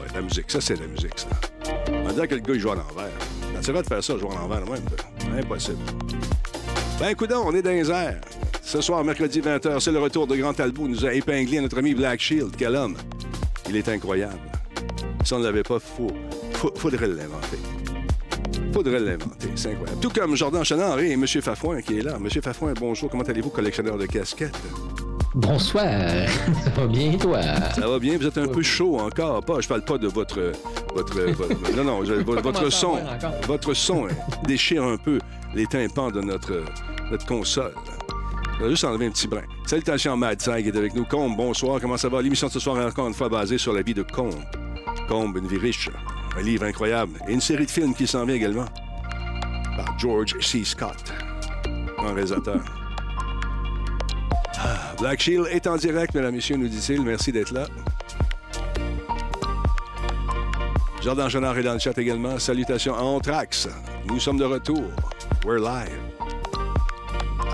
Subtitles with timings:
[0.00, 1.28] ouais, la musique, ça, c'est la musique, ça.
[1.88, 3.10] On va dire que le gars, il joue à l'envers.
[3.60, 5.38] Ça de faire ça, jouer à l'envers, même.
[5.38, 5.78] Impossible.
[7.00, 8.20] Ben, écoute, on est dans les airs.
[8.62, 10.86] Ce soir, mercredi 20h, c'est le retour de Grand Talbot.
[10.86, 12.54] nous a épinglé notre ami Black Shield.
[12.56, 12.96] Quel homme!
[13.68, 14.38] Il est incroyable.
[15.24, 17.58] Si on ne l'avait pas, il faudrait l'inventer.
[18.72, 20.00] Faudrait l'inventer, c'est incroyable.
[20.00, 21.26] Tout comme Jordan Chenard et M.
[21.26, 22.16] Fafouin qui est là.
[22.16, 22.28] M.
[22.42, 24.54] Fafouin, bonjour, comment allez-vous, collectionneur de casquettes?
[25.34, 25.84] Bonsoir,
[26.62, 27.42] ça va bien toi?
[27.74, 29.44] Ça va bien, vous êtes un peu chaud encore.
[29.44, 30.52] Pas, je parle pas de votre...
[30.94, 32.98] votre, non, non, votre, son.
[33.48, 34.06] Votre son
[34.46, 35.18] déchire un peu
[35.52, 36.62] les tympans de notre,
[37.10, 37.74] notre console.
[38.60, 39.42] On va juste enlever un petit brin.
[39.66, 41.04] Salutations Mad qui est avec nous.
[41.04, 42.22] Combe, bonsoir, comment ça va?
[42.22, 44.34] L'émission de ce soir est encore une fois basée sur la vie de Combe.
[45.08, 45.90] Combe, une vie riche,
[46.38, 48.66] un livre incroyable et une série de films qui s'en vient également
[49.76, 50.62] par George C.
[50.64, 51.12] Scott,
[51.98, 52.60] grand réalisateur.
[54.98, 57.02] Black Shield est en direct, mesdames et messieurs, nous dit-il.
[57.02, 57.66] Merci d'être là.
[61.02, 62.38] Jordan Chenard est dans le chat également.
[62.38, 63.68] Salutations à Anthrax.
[64.06, 64.84] Nous sommes de retour.
[65.44, 65.98] We're live.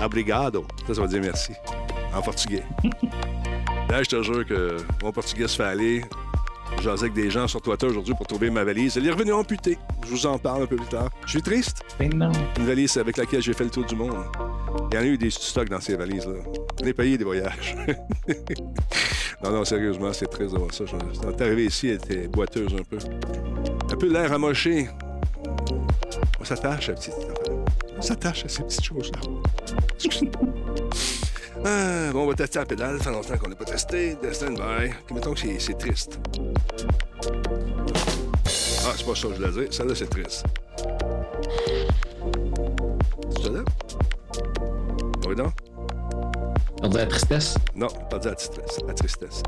[0.01, 0.65] Obrigado.
[0.87, 1.53] Ça, ça veut dire merci.
[2.13, 2.63] En portugais.
[3.89, 6.01] Là, je te jure que mon portugais se fait aller.
[6.81, 8.97] J'en avec des gens sur Twitter aujourd'hui pour trouver ma valise.
[8.97, 9.77] Elle est revenue amputée.
[10.03, 11.09] Je vous en parle un peu plus tard.
[11.25, 11.83] Je suis triste.
[12.13, 12.31] Non.
[12.57, 14.15] Une valise avec laquelle j'ai fait le tour du monde.
[14.91, 16.41] Il y en a eu des stocks dans ces valises-là.
[16.81, 17.75] On est payé des voyages.
[19.43, 20.85] non, non, sérieusement, c'est très avoir ça.
[21.21, 22.97] Quand t'es arrivé ici, elle était boiteuse un peu.
[23.91, 24.89] Un peu l'air amoché.
[26.39, 27.13] On s'attache à petite...
[27.97, 29.19] On s'attache à ces petites choses-là.
[31.63, 32.97] Ah, bon, on va tester la pédale.
[32.97, 34.17] Ça fait longtemps qu'on n'a pas testé.
[34.31, 35.13] Stand by.
[35.13, 36.19] Mettons que c'est triste.
[38.83, 39.73] Ah, c'est pas ça que je voulais dire.
[39.73, 40.43] Celle-là, c'est triste.
[43.35, 43.63] C'est ça là?
[45.27, 45.51] Oui, non?
[46.81, 47.55] On dit la tristesse?
[47.75, 48.79] Non, pas dire la tristesse.
[48.87, 49.43] La tristesse.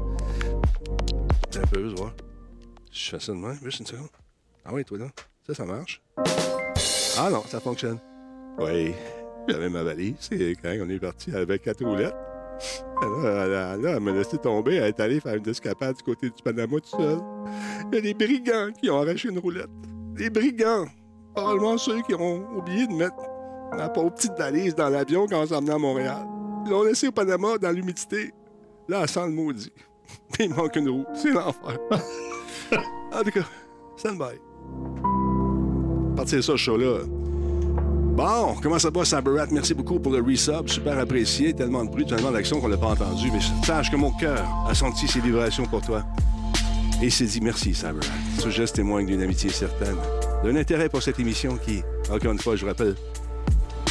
[1.55, 2.13] Un peu, je vois.
[2.91, 3.57] Je fais ça de même.
[3.63, 4.09] Juste une seconde.
[4.65, 5.05] Ah oui, toi là.
[5.47, 6.01] Ça, ça marche.
[7.17, 7.97] Ah non, ça fonctionne.
[8.59, 8.93] Oui.
[9.47, 10.15] J'avais ma valise.
[10.19, 12.15] C'est quand on est parti avec quatre roulettes.
[13.01, 14.75] Là, elle, m'a laissé tomber.
[14.75, 17.19] Elle est allée faire une escapade du côté du Panama tout seul.
[17.91, 19.69] Il y a des brigands qui ont arraché une roulette.
[20.15, 20.85] Des brigands.
[21.35, 23.15] Probablement ceux qui ont oublié de mettre
[23.75, 26.25] ma pauvre petite valise dans l'avion quand on s'est à Montréal.
[26.65, 28.31] Ils l'ont laissé au Panama dans l'humidité.
[28.87, 29.73] Là, elle sent le maudit.
[30.31, 31.05] Puis il manque une roue.
[31.13, 31.77] C'est l'enfer.
[33.11, 33.45] en tout cas,
[33.97, 34.39] stand by.
[36.15, 36.99] Partir ça, ce show-là.
[38.13, 39.47] Bon, comment ça va, Cyberrat?
[39.49, 40.69] Merci beaucoup pour le resub.
[40.69, 41.51] Super apprécié.
[41.51, 43.31] Tellement de bruit, tellement d'action qu'on l'a pas entendu.
[43.31, 46.03] Mais sache que mon cœur a senti ces vibrations pour toi.
[47.01, 48.05] Et s'est dit merci, Cyberrat.
[48.37, 49.95] Ce geste témoigne d'une amitié certaine,
[50.43, 51.81] d'un intérêt pour cette émission qui,
[52.11, 52.95] encore une fois, je rappelle,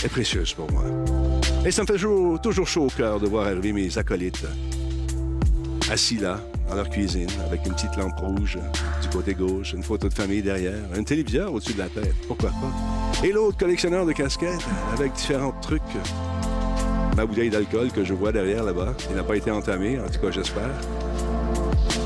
[0.05, 0.85] est précieuse pour moi.
[1.67, 4.47] Et ça me fait toujours, toujours chaud au cœur de voir arriver mes acolytes
[5.91, 6.41] assis là,
[6.73, 8.59] dans leur cuisine, avec une petite lampe rouge
[9.03, 12.49] du côté gauche, une photo de famille derrière, un téléviseur au-dessus de la tête, pourquoi
[12.49, 13.27] pas.
[13.27, 15.83] Et l'autre collectionneur de casquettes avec différents trucs.
[17.15, 20.19] Ma bouteille d'alcool que je vois derrière là-bas, qui n'a pas été entamée, en tout
[20.19, 20.71] cas j'espère.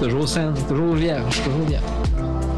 [0.01, 1.85] Toujours sain, toujours vierge, toujours vierge.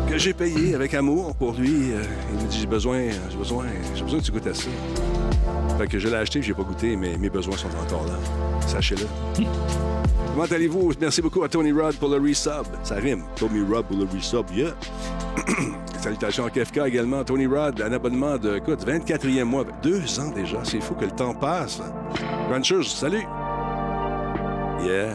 [0.09, 1.93] Que j'ai payé avec amour pour lui.
[1.93, 2.03] Euh,
[2.33, 4.69] il me dit j'ai besoin, j'ai besoin, j'ai besoin que tu goûtes à ça.
[5.79, 8.15] Fait que je l'ai acheté, j'ai pas goûté, mais mes besoins sont encore là.
[8.67, 9.07] Sachez-le.
[10.35, 10.91] Comment allez-vous?
[11.01, 12.67] Merci beaucoup à Tony Rod pour le resub.
[12.83, 13.23] Ça rime.
[13.37, 14.75] Tony Rod pour le resub, yeah.
[16.01, 17.23] Salutations à KFK également.
[17.23, 19.65] Tony Rod, un abonnement de, écoute, 24e mois.
[19.81, 20.65] Deux ans déjà.
[20.65, 21.81] C'est fou que le temps passe.
[22.51, 23.25] Ranchers, salut.
[24.83, 25.15] Yeah.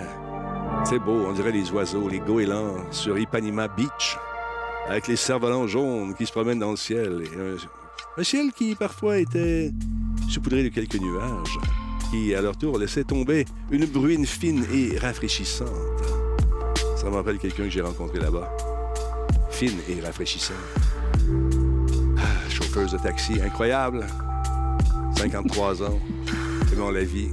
[0.86, 4.18] C'est beau, on dirait les oiseaux, les goélands sur Ipanema Beach,
[4.88, 7.24] avec les cerfs-volants jaunes qui se promènent dans le ciel.
[7.38, 9.72] un, un ciel qui parfois était
[10.30, 11.60] saupoudré de quelques nuages
[12.12, 15.68] qui, à leur tour, laissaient tomber une bruine fine et rafraîchissante.
[16.96, 18.50] Ça me rappelle quelqu'un que j'ai rencontré là-bas.
[19.50, 20.56] Fine et rafraîchissante.
[22.18, 24.06] Ah, chauffeuse de taxi, incroyable.
[25.16, 26.00] 53 ans,
[26.70, 27.30] selon la vie.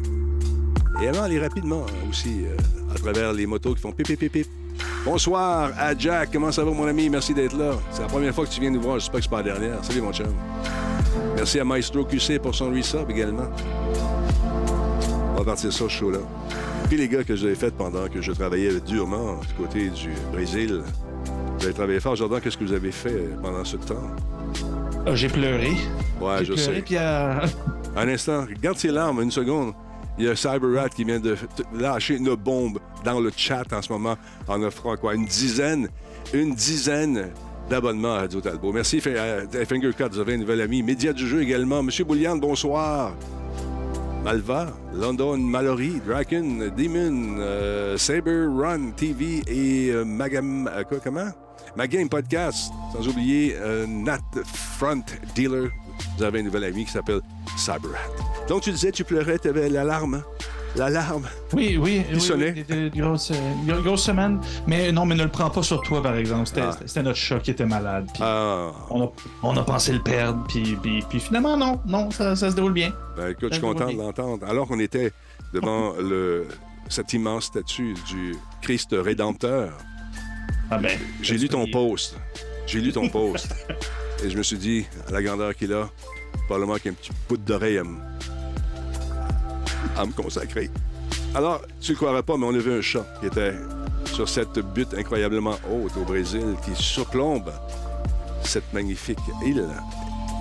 [1.01, 2.57] Et elle aller rapidement aussi, euh,
[2.95, 4.47] à travers les motos qui font pip, pip, pip, pip.
[5.05, 6.31] Bonsoir à Jack.
[6.33, 7.09] Comment ça va, mon ami?
[7.09, 7.73] Merci d'être là.
[7.91, 8.99] C'est la première fois que tu viens nous voir.
[8.99, 9.85] J'espère que c'est pas la dernière.
[9.85, 10.27] Salut, mon chum.
[11.37, 13.49] Merci à Maestro QC pour son resub également
[15.41, 16.19] va partir ça, ce show-là.
[16.89, 20.83] Puis les gars que j'avais fait pendant que je travaillais durement du côté du Brésil,
[21.59, 22.17] vous avez travaillé fort.
[22.17, 24.11] Jordan, qu'est-ce que vous avez fait pendant ce temps?
[25.07, 25.71] Ah, j'ai pleuré.
[26.21, 26.83] Ouais, je sais.
[26.83, 27.35] Puis, euh,
[27.97, 29.73] Un instant, regarde ses larmes, une seconde.
[30.19, 31.35] Il y a CyberRat qui vient de
[31.75, 35.15] lâcher une bombe dans le chat en ce moment en offrant quoi?
[35.15, 35.89] Une dizaine,
[36.35, 37.31] une dizaine
[37.71, 38.73] d'abonnements à Radio Talbot.
[38.73, 40.83] Merci, euh, Fingercut, vous avez un nouvel ami.
[40.83, 41.83] Média du jeu également.
[41.83, 43.15] Monsieur Boulian, bonsoir.
[44.25, 50.69] Malva, London Mallory, Draken, Demon, euh, Saber Run TV et euh, Magam.
[50.71, 51.31] Euh, quoi, comment?
[51.77, 55.05] Ma Game Podcast, sans oublier euh, Nat Front
[55.37, 55.71] Dealer.
[56.19, 57.21] Vous avez un nouvel ami qui s'appelle
[57.57, 58.01] Cyberhat.
[58.49, 60.23] Donc, tu disais, tu pleurais, tu avais l'alarme.
[60.77, 61.25] L'alarme.
[61.53, 62.05] Oui, oui.
[62.09, 62.53] Il oui, sonnait?
[62.57, 63.35] oui, de- de- de grosses, euh,
[63.77, 64.41] de grosses semaines.
[64.67, 66.47] Mais non, mais ne le prends pas sur toi, par exemple.
[66.47, 66.61] C'était
[67.01, 67.03] Ah.
[67.03, 68.07] notre chat qui était malade.
[68.21, 69.13] Ah, on, a,
[69.43, 70.45] on a pensé le perdre.
[70.49, 71.81] Puis, puis, puis finalement, non.
[71.87, 72.93] Non, ça, ça se déroule bien.
[73.17, 74.47] ben écoute, je suis content de l'entendre.
[74.47, 75.13] Alors qu'on était
[75.53, 76.47] devant le,
[76.89, 79.73] cette immense statue du Christ Rédempteur,
[80.71, 80.97] Ah ben.
[81.21, 82.17] j'ai lu ton post.
[82.67, 83.49] J'ai lu ton post.
[84.25, 85.89] Et je me suis dit, à la grandeur qu'il a,
[86.47, 87.97] probablement qu'un petit bout d'oreille à me,
[89.97, 90.71] à me consacrer.
[91.35, 93.55] Alors, tu ne croirais pas, mais on a vu un chat qui était
[94.05, 97.53] sur cette butte incroyablement haute au Brésil qui surplombe
[98.43, 99.69] cette magnifique île.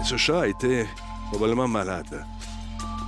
[0.05, 0.85] Ce chat était
[1.31, 2.23] probablement malade.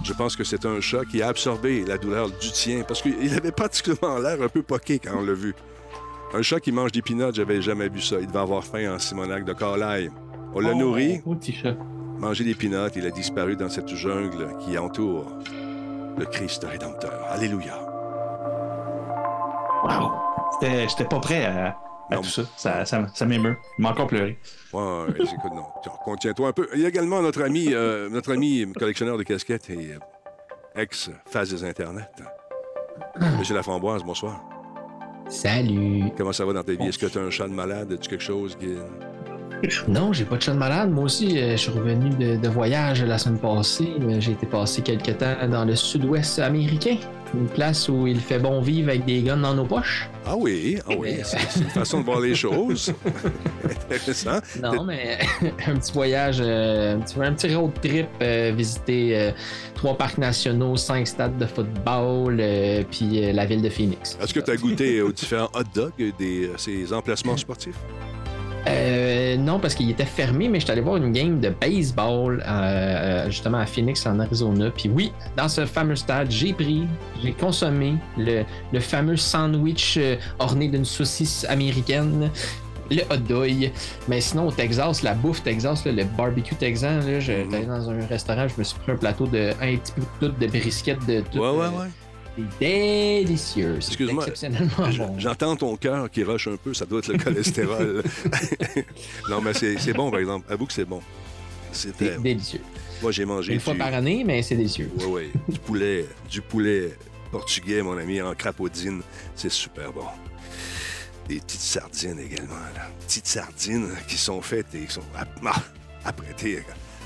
[0.03, 3.33] Je pense que c'est un chat qui a absorbé la douleur du tien parce qu'il
[3.35, 5.55] avait particulièrement l'air un peu poqué quand on l'a vu.
[6.33, 8.17] Un chat qui mange des peanuts, j'avais jamais vu ça.
[8.19, 10.11] Il devait avoir faim en Simonac de Carlisle.
[10.53, 11.75] On l'a Oh, nourri, oh, petit chat.
[12.19, 15.27] mangé des peanuts, il a disparu dans cette jungle qui entoure
[16.17, 17.25] le Christ Rédempteur.
[17.29, 17.79] Alléluia.
[19.83, 20.11] Wow.
[20.61, 21.75] J'étais pas prêt à,
[22.17, 22.43] tout ça.
[22.57, 23.57] Ça, ça, ça m'émeut.
[23.77, 24.37] Il m'a encore pleuré.
[24.73, 25.65] Ouais, ouais, écoute, non.
[25.81, 26.67] Tiens, Contiens-toi un peu.
[26.73, 31.51] Il y a également notre ami, euh, notre ami collectionneur de casquettes et euh, ex-phase
[31.51, 32.11] des Internet.
[33.39, 34.43] Monsieur Laframboise, bonsoir.
[35.29, 36.11] Salut.
[36.17, 36.87] Comment ça va dans ta vie?
[36.87, 37.93] Est-ce que tu as un chat de malade?
[37.93, 38.75] As-tu quelque chose qui...
[39.87, 40.91] Non, j'ai pas de chat de malade.
[40.91, 43.89] Moi aussi, euh, je suis revenu de, de voyage la semaine passée.
[44.01, 46.97] Euh, J'ai été passé quelque temps dans le sud-ouest américain.
[47.33, 50.09] Une place où il fait bon vivre avec des guns dans nos poches.
[50.25, 52.93] Ah oui, ah oui, c'est une façon de voir les choses.
[53.63, 54.39] Intéressant.
[54.61, 55.19] Non, mais
[55.65, 59.31] un petit voyage, euh, un, petit, un petit road trip, euh, visiter euh,
[59.75, 64.17] trois parcs nationaux, cinq stades de football, euh, puis la ville de Phoenix.
[64.21, 67.79] Est-ce que tu as goûté aux différents hot dogs euh, ces emplacements sportifs?
[68.67, 72.47] Euh, non, parce qu'il était fermé, mais j'étais allé voir une game de baseball euh,
[72.47, 74.69] euh, justement à Phoenix, en Arizona.
[74.69, 76.83] Puis oui, dans ce fameux stade, j'ai pris,
[77.23, 82.29] j'ai consommé le, le fameux sandwich euh, orné d'une saucisse américaine.
[82.93, 83.71] Le hot dog.
[84.09, 87.67] Mais sinon, au Texas, la bouffe Texas, là, le barbecue texan, là, j'étais Mhm.
[87.67, 90.47] dans un restaurant, je me suis pris un plateau de un petit peu de de
[90.47, 91.37] brisket de tout.
[91.39, 91.87] Ouais, ouais, euh, ouais.
[92.37, 93.75] C'est délicieux.
[93.77, 94.25] Excuse-moi,
[94.97, 95.19] bon.
[95.19, 98.03] J'entends ton cœur qui rush un peu, ça doit être le cholestérol.
[99.29, 100.51] non, mais c'est bon, par exemple.
[100.51, 101.01] Avoue que c'est bon.
[101.71, 102.13] C'était.
[102.13, 102.61] C'est délicieux.
[103.01, 103.63] Moi, j'ai mangé Une du...
[103.63, 104.91] fois par année, mais c'est délicieux.
[104.99, 105.29] Ouais, ouais.
[105.49, 106.95] Du poulet, du poulet
[107.31, 109.01] portugais, mon ami, en crapaudine.
[109.35, 110.05] C'est super bon.
[111.27, 112.89] Des petites sardines également, là.
[113.07, 115.55] Petites sardines qui sont faites et qui sont ah,
[116.05, 116.63] apprêtées.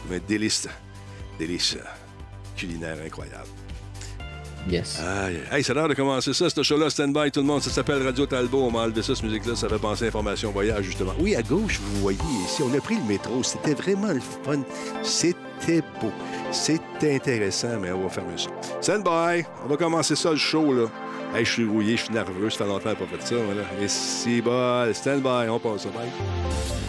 [0.10, 0.68] Mais délice.
[1.39, 1.78] Délice.
[2.56, 3.48] Culinaire incroyable.
[4.68, 5.00] Yes.
[5.00, 7.62] Aïe, aïe, c'est l'heure de commencer ça, ce show-là, stand-by, tout le monde.
[7.62, 8.64] Ça s'appelle Radio Talbot.
[8.64, 9.56] On m'a enlevé ça, cette musique-là.
[9.56, 11.14] Ça fait penser à Information Voyage, justement.
[11.20, 13.44] Oui, à gauche, vous voyez ici, on a pris le métro.
[13.44, 14.62] C'était vraiment le fun.
[15.04, 15.38] C'était
[16.02, 16.12] beau.
[16.52, 18.50] C'était intéressant, mais on va fermer ça.
[18.81, 19.46] Stand-by.
[19.66, 20.88] On va commencer ça, le show, là.
[21.38, 22.50] Je suis rouillé, je suis nerveux.
[22.50, 23.63] Ça fait longtemps que j'ai pas fait ça, voilà.
[23.81, 24.94] Et c'est bon.
[24.94, 25.50] Stand-by.
[25.50, 26.10] On passe ça, bye.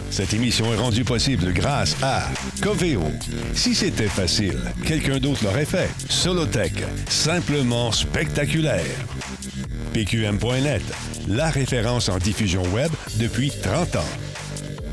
[0.09, 2.23] Cette émission est rendue possible grâce à
[2.61, 3.03] Coveo.
[3.53, 5.89] Si c'était facile, quelqu'un d'autre l'aurait fait.
[6.09, 8.85] Solotech, simplement spectaculaire.
[9.93, 10.83] PQM.net,
[11.27, 14.36] la référence en diffusion web depuis 30 ans.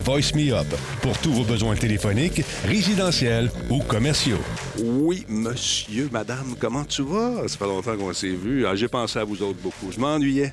[0.04, 0.66] Voice Me Up,
[1.00, 4.38] pour tous vos besoins téléphoniques, résidentiels ou commerciaux.
[4.78, 7.48] Oui, monsieur, madame, comment tu vas?
[7.48, 8.66] Ça fait longtemps qu'on s'est vu.
[8.66, 9.90] Ah, J'ai pensé à vous autres beaucoup.
[9.90, 10.52] Je m'ennuyais.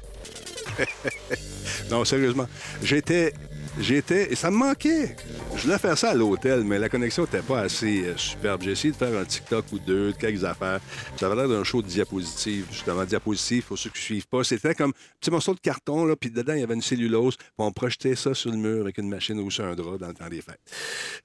[1.92, 2.48] non, sérieusement.
[2.82, 3.34] J'étais.
[3.80, 4.32] J'étais.
[4.32, 5.16] Et ça me manquait.
[5.56, 8.62] Je voulais faire ça à l'hôtel, mais la connexion n'était pas assez euh, superbe.
[8.64, 10.80] J'ai essayé de faire un TikTok ou deux, de quelques affaires.
[11.18, 13.06] Ça avait l'air d'un show de diapositives, justement.
[13.06, 14.44] Diapositives, pour ceux qui ne suivent pas.
[14.44, 17.38] C'était comme un petit morceau de carton, là, puis dedans, il y avait une cellulose.
[17.38, 20.10] Puis on projetait ça sur le mur avec une machine ou sur un drap dans
[20.10, 20.60] le temps des fêtes.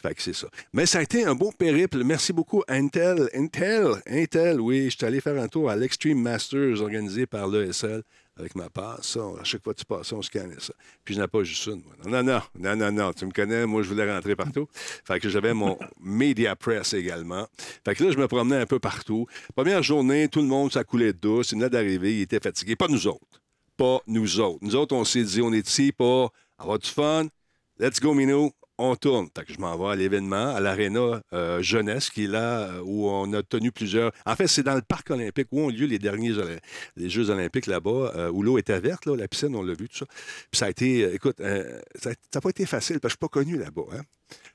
[0.00, 0.46] Fait que c'est ça.
[0.72, 2.04] Mais ça a été un beau périple.
[2.04, 3.28] Merci beaucoup, Intel.
[3.34, 4.90] Intel, Intel, oui.
[4.90, 8.02] Je suis allé faire un tour à l'Extreme Masters organisé par l'ESL
[8.36, 9.06] avec ma passe.
[9.08, 10.72] Ça, à chaque fois que tu passais, on scannait ça.
[11.04, 11.82] Puis je n'ai pas juste une.
[11.82, 11.94] moi.
[12.04, 13.12] Non, non, non, non, non, non.
[13.12, 14.68] Tu me connais, moi, je voulais rentrer partout.
[14.72, 17.46] Fait que j'avais mon Media Press également.
[17.84, 19.26] Fait que là, je me promenais un peu partout.
[19.54, 21.52] Première journée, tout le monde, ça coulait douce.
[21.52, 22.76] Il venait d'arriver, il était fatigué.
[22.76, 23.42] Pas nous autres.
[23.76, 24.58] Pas nous autres.
[24.62, 27.26] Nous autres, on s'est dit, on est ici pour avoir du fun.
[27.78, 28.52] Let's go, Minou.
[28.78, 29.28] On tourne.
[29.48, 33.32] Je m'en vais à l'événement, à l'aréna euh, jeunesse, qui est là, euh, où on
[33.32, 34.12] a tenu plusieurs.
[34.26, 36.34] En fait, c'est dans le parc olympique où ont lieu les derniers
[36.96, 39.96] Jeux olympiques là-bas, euh, où l'eau était verte, là, la piscine, on l'a vu, tout
[39.96, 40.06] ça.
[40.50, 43.28] Puis ça a été, euh, écoute, ça n'a pas été facile, parce que je suis
[43.28, 43.86] pas connu là-bas.
[43.94, 44.02] Hein?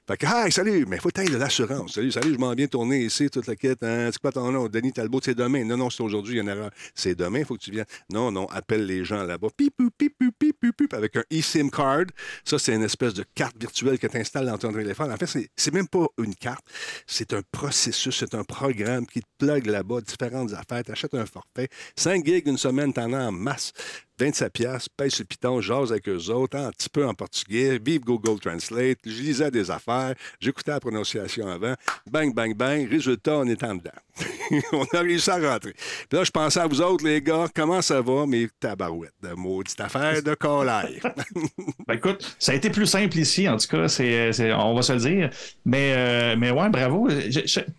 [0.07, 1.93] Fait que, ah, salut, mais faut que de l'assurance.
[1.93, 3.83] Salut, salut, je m'en viens tourner ici, toute la quête.
[3.83, 4.67] Hein, c'est quoi ton nom?
[4.67, 5.63] Denis Talbot, c'est demain.
[5.63, 6.71] Non, non, c'est aujourd'hui, il y a une erreur.
[6.95, 7.85] C'est demain, il faut que tu viennes.
[8.11, 9.47] Non, non, appelle les gens là-bas.
[9.55, 12.07] Pip, pip, pip, pip, pip, avec un eSIM card.
[12.43, 15.11] Ça, c'est une espèce de carte virtuelle que tu installes dans ton téléphone.
[15.11, 16.65] En fait, c'est, c'est même pas une carte.
[17.05, 20.83] C'est un processus, c'est un programme qui te plug là-bas différentes affaires.
[20.83, 21.69] Tu achètes un forfait.
[21.95, 23.71] 5 gigs une semaine, t'en as en masse.
[24.21, 27.79] 27 pièces, paye sur le piton, jase avec eux autres, un petit peu en portugais,
[27.83, 31.73] vive Google Translate, je lisais des affaires, j'écoutais la prononciation avant,
[32.09, 33.89] bang, bang, bang, résultat, on est en dedans.
[34.73, 35.73] on a réussi à rentrer.
[35.73, 39.33] Puis là, je pensais à vous autres, les gars, comment ça va, mes tabarouettes de
[39.33, 40.89] maudite affaire de colaire.
[41.87, 44.93] ben écoute, ça a été plus simple ici, en tout cas, c'est, on va se
[44.93, 45.29] le dire.
[45.65, 47.07] Mais, euh, mais ouais, bravo.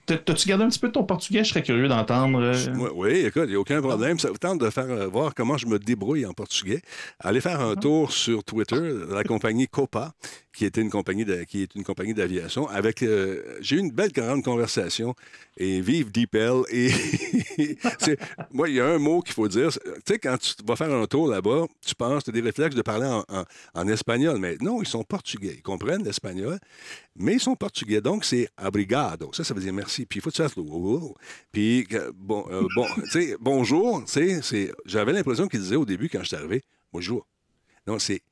[0.06, 1.44] T'as-tu gardé un petit peu de ton portugais?
[1.44, 2.40] Je serais curieux d'entendre.
[2.40, 2.88] Euh.
[2.94, 4.18] Oui, écoute, il n'y a aucun problème.
[4.18, 6.82] Ça vous tente de faire euh, voir comment je me débrouille en portugais.
[7.18, 10.14] Allez faire un tour sur Twitter, la compagnie Copa,
[10.52, 12.68] qui était une compagnie qui est une compagnie d'aviation.
[12.68, 15.14] Avec, euh, j'ai eu une belle grande conversation
[15.56, 16.62] et vive DeepL.
[16.70, 16.90] Et
[18.52, 19.70] moi, il y a un mot qu'il faut dire.
[19.70, 22.76] Tu sais, quand tu vas faire un tour là-bas, tu penses, tu as des réflexes
[22.76, 23.08] de parler
[23.74, 25.54] en, espagnol, mais non, ils sont portugais.
[25.56, 26.58] Ils comprennent l'espagnol,
[27.16, 28.00] mais ils sont portugais.
[28.00, 29.30] Donc, c'est abrigado.
[29.32, 30.06] Ça, ça veut dire merci.
[30.06, 30.62] Puis il faut que tu fasses le
[31.50, 32.86] Puis, bon, euh, bon
[33.40, 34.04] bonjour.
[34.84, 37.26] J'avais l'impression qu'il disait au début quand je suis arrivé, bonjour.
[37.86, 38.22] Non, c'est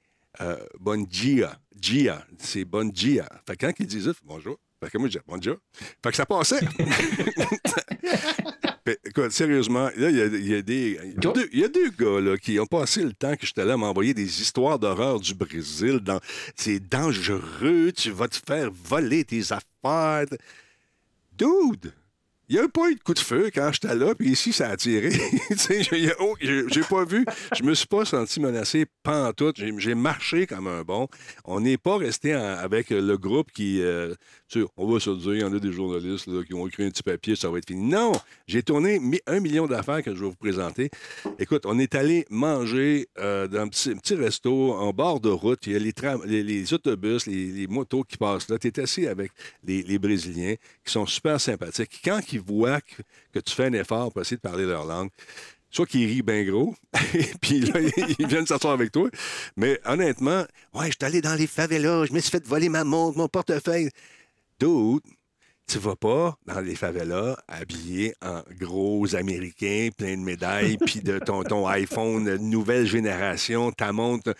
[0.41, 1.59] euh, bon dia.
[1.81, 3.29] Gia, c'est bon dia.
[3.47, 5.57] Fait que quand ils disent bonjour, fait que moi je dis bonjour.
[6.03, 6.61] Fait que ça passait.
[9.05, 10.99] écoute, sérieusement, là, il y a, y a, des.
[11.53, 13.77] Il y a deux gars là, qui ont passé le temps que j'étais là à
[13.77, 16.01] m'envoyer des histoires d'horreur du Brésil.
[16.01, 16.21] Dans...
[16.55, 20.27] C'est dangereux, tu vas te faire voler tes affaires.
[21.33, 21.93] Dude!
[22.51, 24.71] Il n'y a pas eu de coup de feu quand j'étais là, puis ici, ça
[24.71, 25.11] a tiré.
[26.19, 27.25] oh, j'ai pas vu,
[27.57, 29.63] je me suis pas senti menacé pantoute.
[29.79, 31.07] J'ai marché comme un bon.
[31.45, 34.17] On n'est pas resté avec le groupe qui, euh,
[34.77, 37.05] on va se dire, il y en a des journalistes qui ont écrit un petit
[37.05, 37.89] papier, ça va être fini.
[37.89, 38.11] Non!
[38.49, 40.91] J'ai tourné un million d'affaires que je vais vous présenter.
[41.39, 45.69] Écoute, on est allé manger euh, dans un petit, resto en bord de route.
[45.69, 48.59] Il y a les, les, autobus, les, motos qui passent là.
[48.59, 49.31] Tu es assis avec
[49.63, 52.01] les, Brésiliens qui sont super sympathiques.
[52.03, 52.81] Quand ils voient
[53.33, 55.11] que, tu fais un effort pour essayer de parler leur langue,
[55.71, 56.75] soit qu'ils rient bien gros,
[57.41, 57.81] puis là,
[58.19, 59.09] ils viennent s'asseoir avec toi.
[59.57, 60.45] Mais honnêtement,
[60.75, 63.29] ouais, je suis allé dans les favelas, je me suis fait voler ma montre, mon
[63.29, 63.91] portefeuille.
[64.59, 65.01] Dude,
[65.67, 71.19] tu vas pas dans les favelas habillé en gros Américains, plein de médailles, puis de
[71.21, 74.35] ton iPhone nouvelle génération, ta montre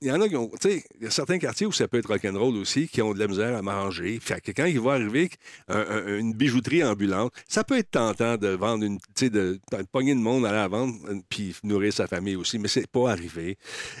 [0.00, 1.88] il y en a qui ont, tu sais, il y a certains quartiers où ça
[1.88, 4.18] peut être rock'n'roll aussi, qui ont de la misère à manger.
[4.20, 5.30] Fait que quand il va arriver
[5.68, 10.14] une bijouterie ambulante, ça peut être tentant de vendre une, tu sais, de, de pogner
[10.14, 13.58] de monde à la vente, euh, puis nourrir sa famille aussi, mais c'est pas arrivé.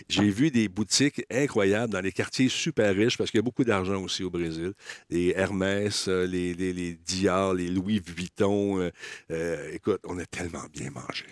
[0.08, 3.64] J'ai vu des boutiques incroyables dans les quartiers super riches, parce qu'il y a beaucoup
[3.64, 4.72] d'argent aussi au Brésil.
[5.10, 8.90] Les Hermès, euh, les, les, les Dior, les Louis Vuitton.
[9.30, 11.26] Euh, écoute, on a tellement bien mangé.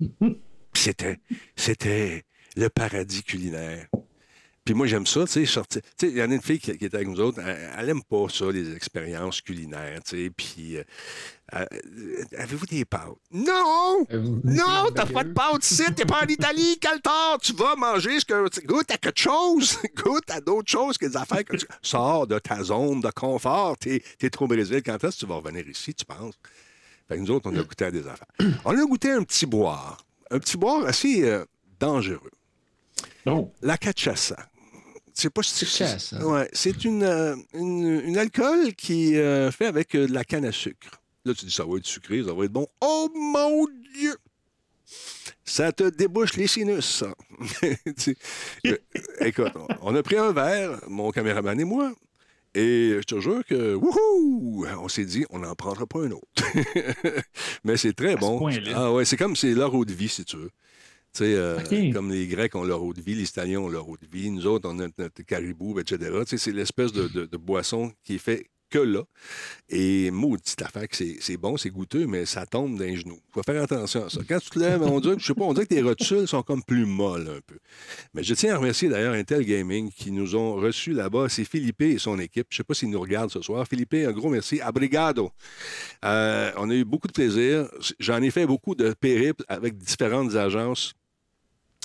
[0.72, 1.18] C'était,
[1.56, 2.24] c'était
[2.56, 3.86] le paradis culinaire.
[4.64, 6.76] Puis moi, j'aime ça, tu sais, Tu sais, il y en a une fille qui,
[6.76, 10.76] qui, était avec nous autres, elle, n'aime pas ça, les expériences culinaires, tu sais, puis...
[10.76, 10.84] Euh,
[11.54, 11.64] euh,
[12.38, 13.08] avez-vous des pâtes?
[13.32, 14.06] Non!
[14.12, 17.38] Euh, non, t'as pas de pâtes ici, t'es pas en Italie, Caltar!
[17.42, 18.64] Tu vas manger ce que...
[18.66, 19.78] Goûte à quelque chose!
[19.96, 21.66] Goûte à d'autres choses que des affaires que tu...
[21.82, 24.82] Sors de ta zone de confort, t'es es trop Brésil.
[24.84, 26.34] Quand est-ce que tu vas revenir ici, tu penses?
[27.08, 28.28] Fait que nous autres, on a goûté à des affaires.
[28.64, 30.04] On a goûté un petit boire.
[30.30, 31.42] Un petit boire assez
[31.80, 32.30] dangereux.
[33.26, 33.52] Oh.
[33.62, 34.36] La cachaça.
[35.12, 35.42] C'est pas
[36.24, 40.44] ouais, c'est une, euh, une, une, alcool qui euh, fait avec euh, de la canne
[40.44, 41.02] à sucre.
[41.24, 42.66] Là, tu dis, ça va être sucré, ça va être bon.
[42.80, 44.16] Oh mon Dieu!
[45.44, 47.14] Ça te débouche les sinus, ça.
[49.20, 49.52] écoute,
[49.82, 51.92] on a pris un verre, mon caméraman et moi,
[52.54, 54.66] et je te jure que, wouhou!
[54.80, 56.44] On s'est dit, on n'en prendra pas un autre.
[57.64, 58.48] Mais c'est très bon.
[58.74, 60.50] Ah ouais, c'est comme c'est leur eau de vie, si tu veux.
[61.20, 64.06] Euh, comme les Grecs ont leur eau de vie, les Italiens ont leur eau de
[64.10, 66.22] vie, nous autres, on a notre caribou, etc.
[66.26, 69.02] C'est l'espèce de, boisson qui est fait que là.
[69.68, 73.18] Et maudite affaire que c'est bon, c'est goûteux, mais ça tombe d'un genou.
[73.28, 74.20] Il faut faire attention à ça.
[74.28, 76.42] Quand tu te lèves, on dirait, je sais pas, on dirait que tes rotules sont
[76.42, 77.58] comme plus molles un peu.
[78.14, 81.28] Mais je tiens à remercier d'ailleurs Intel Gaming qui nous ont reçus là-bas.
[81.28, 82.46] C'est Philippe et son équipe.
[82.50, 83.66] Je sais pas s'ils nous regardent ce soir.
[83.66, 84.60] Philippe, un gros merci.
[84.60, 85.32] Abrigado.
[86.04, 87.68] Euh, on a eu beaucoup de plaisir.
[87.98, 90.94] J'en ai fait beaucoup de périples avec différentes agences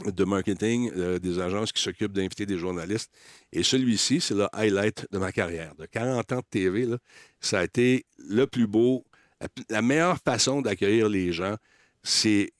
[0.04, 3.12] de marketing euh, des agences qui s'occupent d'inviter des journalistes.
[3.54, 5.74] Et celui-ci, c'est le highlight de ma carrière.
[5.75, 6.88] De 40 ans de TV,
[7.40, 9.06] ça a été le plus beau,
[9.70, 11.56] la, meilleure façon d'accueillir les gens.
[12.04, 12.52] C'est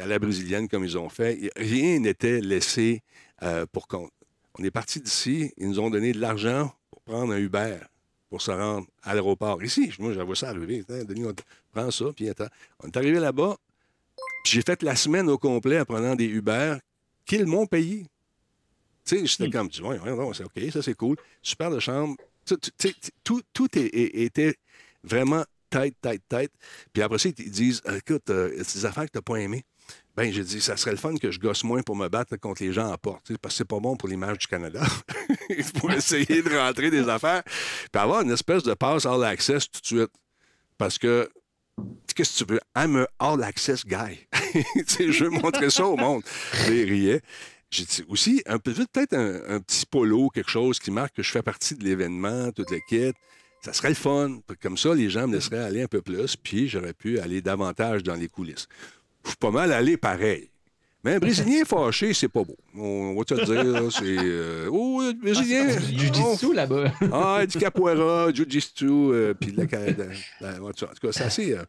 [0.00, 1.50] à la brésilienne comme ils ont fait.
[1.56, 3.02] Rien n'était laissé
[3.42, 4.10] euh, pour compte.
[4.58, 6.72] On est parti d'ici, ils nous ont donné de l'argent
[7.08, 7.78] prendre un Uber
[8.28, 9.62] pour se rendre à l'aéroport.
[9.62, 10.84] Ici, moi, j'avais ça arriver.
[10.90, 11.34] Hein, Denis, on
[11.72, 12.48] prend ça, puis attends.
[12.82, 13.56] On est arrivé là-bas,
[14.44, 16.76] j'ai fait la semaine au complet en prenant des Uber
[17.26, 18.06] qu'ils m'ont payé.
[19.04, 21.16] Tu sais, j'étais comme, ouais, ouais, ouais, c'est OK, ça c'est cool.
[21.42, 22.16] Super de chambre.
[23.24, 24.56] Tout, tout était
[25.02, 26.52] vraiment tête, tête, tête.
[26.92, 29.64] Puis après ça, ils disent, écoute, euh, des affaires que tu n'as pas aimées.
[30.16, 32.62] Ben, j'ai dit, ça serait le fun que je gosse moins pour me battre contre
[32.62, 34.82] les gens à porte, parce que c'est pas bon pour l'image du Canada.
[35.78, 39.80] pour essayer de rentrer des affaires, puis avoir une espèce de pass all access tout
[39.80, 40.10] de suite.
[40.76, 41.30] Parce que,
[42.18, 42.60] qu'est-ce que tu veux?
[42.76, 44.26] I'm a all access guy.
[44.98, 46.22] Je veux montrer ça au monde.
[46.68, 47.20] Il riait.
[47.70, 51.22] J'ai dit aussi, un peu, peut-être un, un petit polo, quelque chose qui marque que
[51.22, 53.12] je fais partie de l'événement, toute le kit.
[53.62, 54.38] Ça serait le fun.
[54.62, 58.02] Comme ça, les gens me laisseraient aller un peu plus, puis j'aurais pu aller davantage
[58.02, 58.66] dans les coulisses.
[59.24, 60.50] Je suis pas mal allé pareil.
[61.04, 62.56] Mais un Brésilien fâché, c'est pas beau.
[62.74, 64.02] On va te le dire, c'est...
[64.18, 65.66] euh, Oh, un Brésilien...
[65.66, 66.92] Du jiu-jitsu là-bas.
[67.12, 69.66] Ah, du capoeira, du jiu-jitsu, euh, puis de la,
[70.40, 71.62] la- la- en tout cas, c'est assez, euh,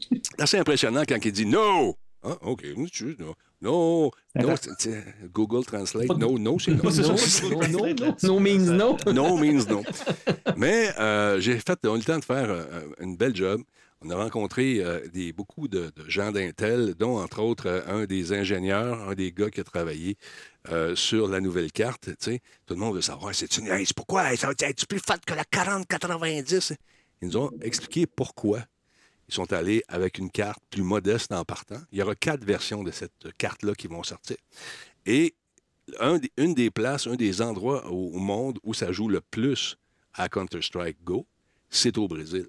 [0.38, 1.96] assez impressionnant quand il dit no.
[2.24, 2.62] Ah, OK.
[2.92, 6.08] tu- No, no, no, c'est- c'est- Google Translate.
[6.16, 6.88] No, no, c'est no.
[6.90, 7.48] c'est No, ça.
[7.48, 8.96] No, no, no, no means no.
[9.12, 9.82] no means no.
[10.56, 12.64] Mais euh, j'ai fait, on a eu le temps de faire euh,
[13.00, 13.62] une belle job.
[14.04, 18.04] On a rencontré euh, des, beaucoup de, de gens d'Intel, dont entre autres euh, un
[18.04, 20.16] des ingénieurs, un des gars qui a travaillé
[20.70, 22.04] euh, sur la nouvelle carte.
[22.06, 22.40] tu sais.
[22.66, 25.18] Tout le monde veut savoir, c'est une c'est pourquoi hey, ça va être plus fat
[25.24, 26.72] que la 4090.
[27.20, 28.60] Ils nous ont expliqué pourquoi.
[29.32, 31.80] Ils sont allés avec une carte plus modeste en partant.
[31.90, 34.36] Il y aura quatre versions de cette carte-là qui vont sortir.
[35.06, 35.34] Et
[36.00, 39.78] un une des places, un des endroits au, au monde où ça joue le plus
[40.12, 41.26] à Counter-Strike Go,
[41.70, 42.46] c'est au Brésil.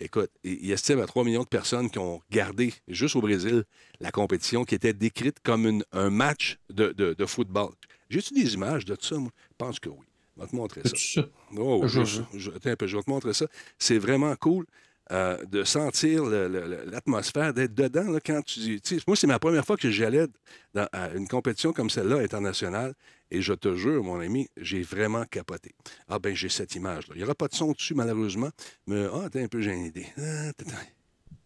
[0.00, 3.62] Écoute, il estime à 3 millions de personnes qui ont regardé, juste au Brésil,
[4.00, 7.70] la compétition qui était décrite comme une- un match de, de- de football.
[8.08, 9.30] J'ai-tu des images de ça, moi?
[9.50, 10.04] Je pense que oui.
[10.36, 10.96] Je vais te montrer ça.
[10.96, 11.28] Ça?
[11.56, 12.00] Oh, Je-
[12.32, 13.46] je, je- attends un peu, je vais te montrer ça.
[13.78, 14.66] C'est vraiment cool
[15.10, 19.90] euh, de sentir l'atmosphère, d'être dedans là, quand tu Moi, c'est ma première fois que
[19.90, 20.26] j'allais
[20.74, 22.94] dans- à une compétition comme celle-là, internationale,
[23.30, 25.74] et je te jure, mon ami, j'ai vraiment capoté.
[26.08, 27.14] Ah, ben, j'ai cette image-là.
[27.14, 28.50] Il n'y aura pas de son dessus, malheureusement,
[28.86, 30.06] mais ah, attends un peu, j'ai une idée.
[30.18, 30.50] Ah.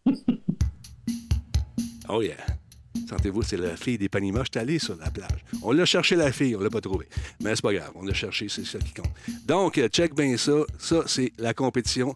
[2.07, 2.35] Oh, yeah.
[3.09, 4.41] Sentez-vous, c'est la fille des Panima.
[4.43, 5.43] Je suis allé sur la plage.
[5.63, 7.07] On l'a cherché, la fille, on l'a pas trouvée.
[7.41, 9.09] Mais c'est pas grave, on l'a cherché, c'est ça qui compte.
[9.45, 10.53] Donc, check bien ça.
[10.77, 12.15] Ça, c'est la compétition.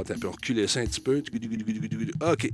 [0.00, 1.22] Attends, un peu, reculer ça un petit peu.
[2.30, 2.50] OK.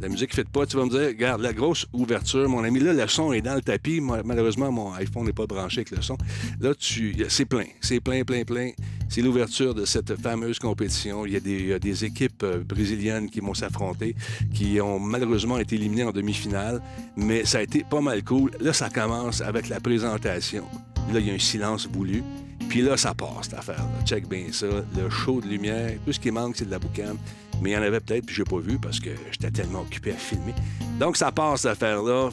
[0.00, 0.64] La musique ne fait pas.
[0.64, 3.56] Tu vas me dire, regarde, la grosse ouverture, mon ami, là, le son est dans
[3.56, 4.00] le tapis.
[4.00, 6.16] Malheureusement, mon iPhone n'est pas branché avec le son.
[6.60, 7.64] Là, tu, c'est plein.
[7.80, 8.70] C'est plein, plein, plein.
[9.08, 11.26] C'est l'ouverture de cette fameuse compétition.
[11.26, 14.14] Il y a des, des équipes euh, brésiliennes qui vont s'affronter,
[14.54, 16.80] qui ont malheureusement été éliminées en demi-finale,
[17.16, 18.52] mais ça a été pas mal cool.
[18.60, 20.64] Là, ça commence avec la présentation.
[21.12, 22.22] Là, il y a un silence voulu.
[22.68, 24.04] Puis là, ça passe, cette affaire-là.
[24.04, 24.66] Check bien ça.
[24.66, 25.92] Le show de lumière.
[26.04, 27.16] Tout ce qui manque, c'est de la boucane.
[27.62, 29.80] Mais il y en avait peut-être, puis je n'ai pas vu parce que j'étais tellement
[29.80, 30.54] occupé à filmer.
[31.00, 32.30] Donc, ça passe, cette affaire-là.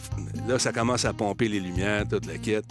[0.48, 2.65] Là, ça commence à pomper les lumières, toute la quête.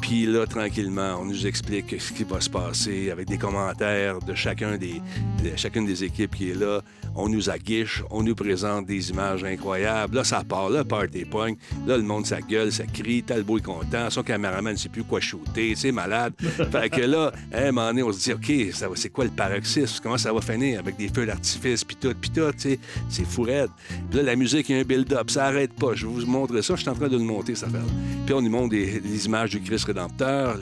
[0.00, 4.34] Puis là, tranquillement, on nous explique ce qui va se passer avec des commentaires de
[4.34, 5.02] chacun des,
[5.42, 6.82] de chacune des équipes qui est là.
[7.14, 10.14] On nous aguiche, on nous présente des images incroyables.
[10.16, 11.54] Là, ça part, là, party point.
[11.86, 13.22] Là, le monde, ça gueule, ça crie.
[13.22, 14.08] Talbot est content.
[14.08, 15.74] Son caméraman ne sait plus quoi shooter.
[15.74, 16.32] C'est malade.
[16.40, 19.30] fait que là, à un moment donné, on se dit, OK, ça c'est quoi le
[19.30, 20.00] paroxysme?
[20.02, 22.78] Comment ça va finir avec des feux d'artifice, puis tout, puis tout, tu sais?
[23.08, 23.70] C'est fou raide.
[24.10, 25.30] Puis là, la musique, il y a un build-up.
[25.30, 25.94] Ça arrête pas.
[25.94, 26.76] Je vais vous montrer ça.
[26.76, 27.78] Je suis en train de le monter, ça fait.
[28.26, 29.87] Puis on nous montre des, des images du Christ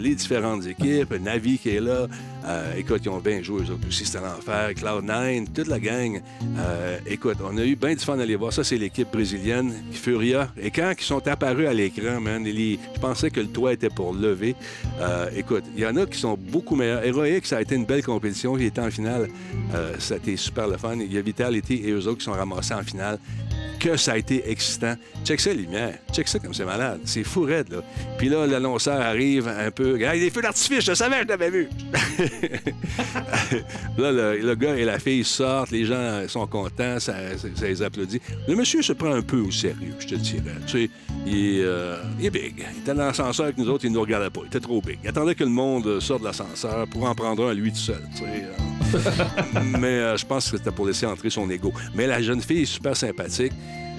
[0.01, 2.07] Les différentes équipes, Navi qui est là.
[2.47, 4.71] Euh, écoute, ils ont bien joué, eux autres aussi, c'était l'enfer.
[4.71, 6.21] Cloud9, toute la gang.
[6.59, 8.53] Euh, écoute, on a eu bien du fun à aller voir.
[8.53, 10.49] Ça, c'est l'équipe brésilienne, Furia.
[10.61, 14.15] Et quand ils sont apparus à l'écran, man, je pensais que le toit était pour
[14.15, 14.55] lever.
[15.01, 17.05] Euh, écoute, il y en a qui sont beaucoup meilleurs.
[17.05, 18.57] Héroïque, ça a été une belle compétition.
[18.57, 19.29] Il était en finale.
[19.99, 20.95] Ça a été super le fun.
[20.95, 23.19] Il y a Vitality et eux autres qui sont ramassés en finale.
[23.81, 24.95] Que ça a été excitant.
[25.25, 25.99] Check ça, les lumières.
[26.13, 27.01] Check ça comme c'est malade.
[27.05, 27.63] C'est fou là.
[28.17, 30.01] Puis là, l'annonceur arrive un peu.
[30.01, 31.69] Hey, des feux d'artifice, je savais, je l'avais vu.
[33.99, 37.83] là, le, le gars et la fille sortent, les gens sont contents, ça, ça- les
[37.83, 38.20] applaudit.
[38.49, 40.42] Le monsieur se prend un peu au sérieux, je te dirais.
[40.66, 40.90] Tu sais,
[41.27, 42.55] il est, euh, il est big.
[42.75, 44.40] Il était dans l'ascenseur avec nous autres, il ne nous regardait pas.
[44.44, 44.99] Il était trop big.
[45.03, 48.03] Il attendait que le monde sorte de l'ascenseur pour en prendre un lui tout seul.
[48.14, 49.01] tu sais, euh.
[49.79, 51.72] Mais euh, je pense que c'était pour laisser entrer son ego.
[51.94, 53.53] Mais la jeune fille est super sympathique.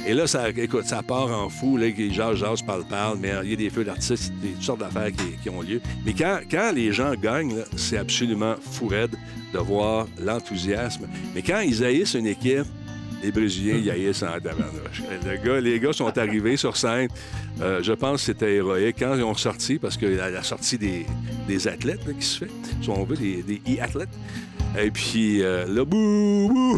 [0.08, 1.76] Et là, ça, écoute, ça part en fou.
[1.76, 3.18] Là, ils jasent, jasent, parlent, parlent.
[3.20, 5.12] Mais il y a des feux d'artistes, des toutes sortes d'affaires
[5.44, 5.82] qui, ont lieu.
[6.06, 9.18] Mais quand, quand les gens gagnent, c'est absolument fou raide
[9.54, 11.08] de voir l'enthousiasme.
[11.36, 12.66] Mais quand ils haïssent une équipe,
[13.24, 15.02] Les Brésiliens, ils haïssent en tabarnouche.
[15.26, 17.10] Le gars, les gars sont arrivés sur scène.
[17.62, 20.78] Euh, je pense que c'était héroïque quand ils ont sorti, parce que la, la sortie
[20.78, 21.06] des,
[21.48, 24.16] des athlètes qui se fait, si on veut, des e-athlètes.
[24.80, 26.78] Et puis euh, là, bouh,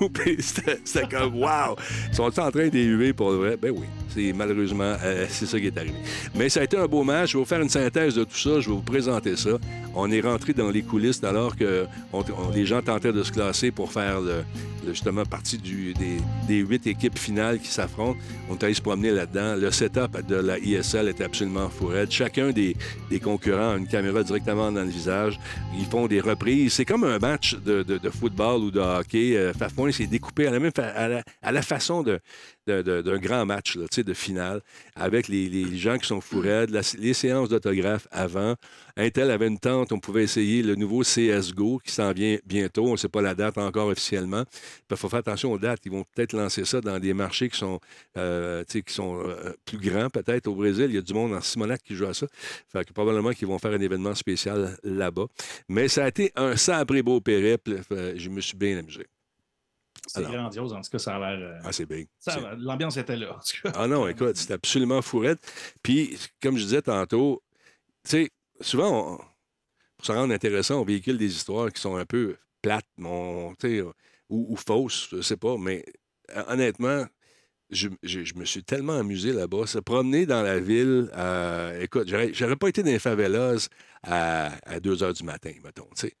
[0.00, 1.76] bouh, c'était comme, wow!
[2.08, 3.56] Ils sont en train d'élever pour le vrai?
[3.56, 3.86] Ben oui.
[4.08, 5.94] C'est malheureusement, euh, c'est ça qui est arrivé.
[6.34, 7.32] Mais ça a été un beau match.
[7.32, 8.60] Je vais vous faire une synthèse de tout ça.
[8.60, 9.50] Je vais vous présenter ça.
[9.94, 11.86] On est rentré dans les coulisses alors que
[12.54, 14.20] les gens tentaient de se classer pour faire
[14.86, 18.18] justement partie des, huit équipes finales qui s'affrontent.
[18.48, 19.56] On est allé se promener là-dedans.
[19.56, 22.10] Le setup de la ISL était absolument fou raide.
[22.10, 22.76] Chacun des,
[23.10, 25.38] des concurrents a une caméra directement dans le visage.
[25.78, 26.74] Ils font des reprises.
[26.74, 29.36] C'est comme un match de, football ou de hockey.
[29.36, 30.72] Euh, Fafouin, c'est découpé à la, même
[31.42, 32.20] à la, façon de-
[32.68, 34.60] d'un grand match, de finale,
[34.94, 38.54] avec les, gens qui sont fou raides, la- les séances d'autographes avant.
[38.96, 42.86] Intel avait une tente, on pouvait essayer le nouveau CSGO qui s'en vient bientôt.
[42.86, 44.44] On ne sait pas la date encore officiellement.
[44.90, 45.80] Il faut faire attention aux dates.
[45.84, 47.80] Ils vont peut-être lancer ça dans des marchés qui sont,
[48.16, 50.86] euh, qui sont euh, plus grands, peut-être au Brésil.
[50.88, 52.26] Il y a du monde en Simonac qui joue à ça.
[52.72, 55.26] Fait que probablement qu'ils vont faire un événement spécial là-bas.
[55.68, 57.80] Mais ça a été un sabré beau périple.
[58.16, 59.06] Je me suis bien amusé.
[60.08, 61.38] C'est grandiose, en tout cas, ça a l'air.
[61.48, 62.08] euh, Ah, c'est big.
[62.18, 63.72] C'est- L'ambiance était là, en tout cas.
[63.74, 65.38] Ah non, écoute, c'était absolument fourrette.
[65.82, 67.42] Puis, comme je disais tantôt,
[68.04, 69.18] tu sais, souvent, on-
[69.96, 73.54] pour se rendre intéressant, on véhicule des histoires qui sont un peu plates, mon,
[74.30, 75.84] ou, ou fausses, je sais pas, mais
[76.36, 77.04] euh, honnêtement,
[77.70, 79.66] je, je- je me suis tellement amusé là-bas.
[79.66, 83.68] Se promener dans la ville, euh, écoute, j'aurais pas été dans les favelas
[84.02, 86.14] à, à 2 heures du matin, mettons, tu sais.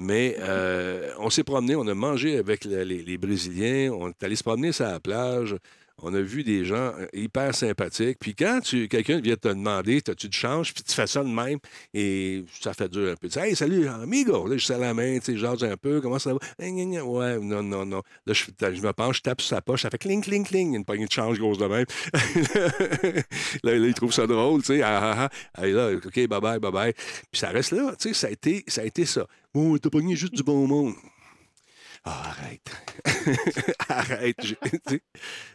[0.00, 4.22] Mais euh, on s'est promené, on a mangé avec le- les, les Brésiliens, on est
[4.22, 5.56] allé se promener sur la plage,
[6.02, 8.18] on a vu des gens euh, hyper sympathiques.
[8.20, 11.58] Puis quand quelqu'un vient te demander, as-tu de change, puis tu fais ça de même,
[11.94, 13.28] et ça fait dur un peu.
[13.28, 14.46] Tu dis, hey, salut, amigo.
[14.46, 16.38] Là, je serre la main, tu sais, j'ose un peu, comment ça va?
[16.58, 18.02] Ouais, non, non, non.
[18.26, 18.44] Là, je,
[18.82, 20.74] me penche, je tape sur sa poche, ça fait cling, cling, cling.
[20.74, 21.86] Une poignée de change grosse de même.
[23.64, 24.82] là, il trouve ça drôle, tu sais.
[24.82, 25.66] Ah, ah, ah.
[25.66, 26.92] Là, OK, bye bye, bye bye.
[26.92, 28.78] Puis ça reste là, tu sais, ça a été ça.
[28.82, 29.26] A été ça.
[29.52, 30.94] Bon, t'as pogné juste du bon monde.
[32.04, 32.70] Ah, arrête.
[33.88, 34.36] arrête.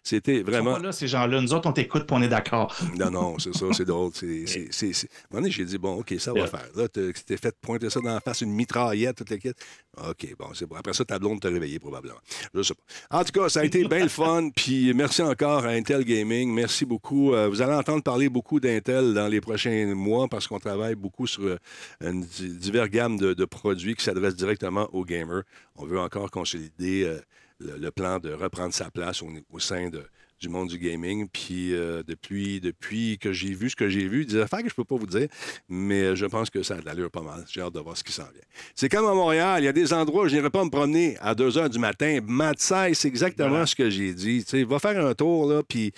[0.03, 0.77] C'était vraiment.
[0.77, 1.41] là, ces gens-là.
[1.41, 2.75] Nous autres, on t'écoute on est d'accord.
[2.99, 4.11] Non, non, c'est ça, c'est drôle.
[4.13, 4.45] C'est,
[5.47, 6.47] j'ai dit, bon, OK, ça va Yeah.
[6.47, 6.67] faire.
[6.75, 9.55] Là, tu t'es fait pointer ça dans la face, une mitraillette, toute l'équipe.
[9.97, 10.75] OK, bon, c'est bon.
[10.75, 12.17] Après ça, ta blonde t'a réveillé, probablement.
[12.53, 13.19] Je sais pas.
[13.19, 14.49] En tout cas, ça a été bien le fun.
[14.55, 16.53] Puis merci encore à Intel Gaming.
[16.53, 17.33] Merci beaucoup.
[17.33, 21.27] Euh, vous allez entendre parler beaucoup d'Intel dans les prochains mois parce qu'on travaille beaucoup
[21.27, 21.57] sur euh,
[22.01, 25.43] une di- divers gamme de, de produits qui s'adressent directement aux gamers.
[25.75, 27.19] On veut encore consolider euh,
[27.59, 30.03] le, le plan de reprendre sa place au, au sein de,
[30.41, 31.27] du monde du gaming.
[31.31, 34.73] Puis euh, depuis, depuis que j'ai vu ce que j'ai vu, des affaires que je
[34.75, 35.27] peux pas vous dire,
[35.69, 37.45] mais je pense que ça a de l'allure pas mal.
[37.49, 38.41] J'ai hâte de voir ce qui s'en vient.
[38.75, 41.15] C'est comme à Montréal, il y a des endroits où je n'irai pas me promener
[41.21, 42.19] à 2 h du matin.
[42.25, 43.65] Matsai, c'est exactement Voilà.
[43.67, 44.43] ce que j'ai dit.
[44.43, 45.93] Tu sais, va faire un tour, là, puis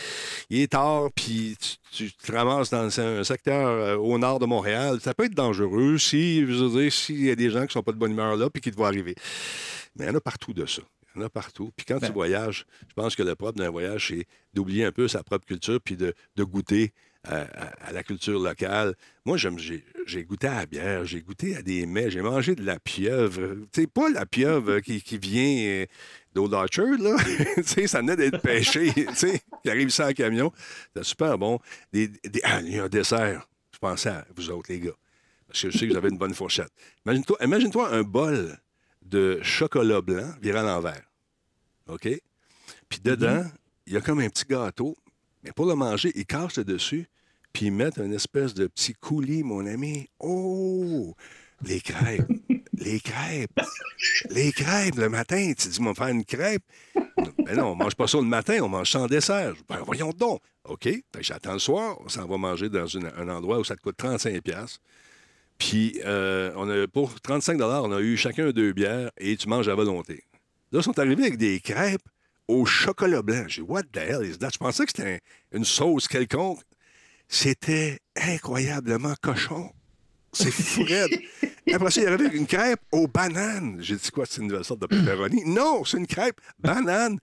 [0.51, 1.55] il est tard, puis
[1.91, 4.99] tu, tu te ramasses dans un secteur euh, au nord de Montréal.
[5.01, 7.81] Ça peut être dangereux si, je veux dire, s'il y a des gens qui sont
[7.83, 9.15] pas de bonne humeur là, puis qui te voient arriver.
[9.95, 10.81] Mais il y en a partout de ça.
[11.15, 11.71] Il y en a partout.
[11.75, 12.07] Puis quand Ben.
[12.07, 15.45] tu voyages, je pense que le propre d'un voyage, c'est d'oublier un peu sa propre
[15.45, 16.91] culture puis de, de goûter
[17.23, 18.93] à, à- à la culture locale.
[19.25, 22.77] Moi, j'ai goûté à la bière, j'ai goûté à des mets, j'ai mangé de la
[22.79, 23.55] pieuvre.
[23.71, 25.85] Tu sais, pas la pieuvre qui, qui vient euh,
[26.33, 27.15] d'Old Orchard, là.
[27.55, 30.51] tu sais, ça venait d'être pêché, tu sais, qui arrive ça en camion.
[30.93, 31.59] C'était super bon.
[31.93, 33.47] Des, des- ah, il y a un dessert.
[33.73, 34.91] Je pensais à vous autres, les gars.
[35.47, 36.69] Parce que je sais que vous avez une bonne fourchette.
[37.05, 38.57] Imagine-toi imagine un bol
[39.05, 41.03] de chocolat blanc viré à l'envers.
[41.87, 42.09] OK?
[42.89, 43.43] Puis dedans,
[43.87, 44.95] il y a comme un petit gâteau.
[45.43, 47.07] Mais pour le manger, ils cassent le dessus,
[47.53, 50.09] puis ils mettent une espèce de petit coulis, mon ami.
[50.19, 51.13] Oh!
[51.61, 52.27] Les crêpes.
[52.73, 53.61] les crêpes.
[54.29, 55.53] Les crêpes le matin.
[55.57, 56.63] Tu dis, on va faire une crêpe.
[57.45, 59.53] Ben non, on mange pas ça le matin, on mange ça en dessert.
[59.69, 60.41] Ben voyons donc.
[60.63, 60.89] OK,
[61.19, 63.97] j'attends le soir, on s'en va manger dans une- un endroit où ça te coûte
[63.97, 64.79] 35$.
[65.57, 69.69] Puis, euh, on a, pour 35 on a eu chacun deux bières et tu manges
[69.69, 70.23] à volonté.
[70.71, 72.01] Là, ils sont arrivés avec des crêpes
[72.47, 73.45] au chocolat blanc.
[73.47, 74.49] J'ai dit, what the hell is that?
[74.53, 75.15] Je pensais que c'était
[75.53, 76.61] un- une sauce quelconque.
[77.27, 79.71] C'était incroyablement cochon.
[80.33, 81.17] C'est fou raide.
[81.73, 83.77] Après ça, il avait une crêpe aux bananes.
[83.79, 85.43] J'ai dit, quoi, c'est une nouvelle sorte de pepperoni?
[85.45, 87.17] Non, c'est une crêpe banane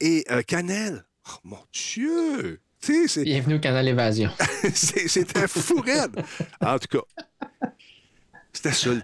[0.00, 1.04] et euh, cannelle.
[1.28, 2.60] Oh, mon Dieu!
[2.82, 4.30] C'est- Bienvenue au canal Évasion.
[4.74, 6.16] c'est- C'était fou raide.
[6.60, 7.68] En tout cas,
[8.52, 9.00] c'était ça le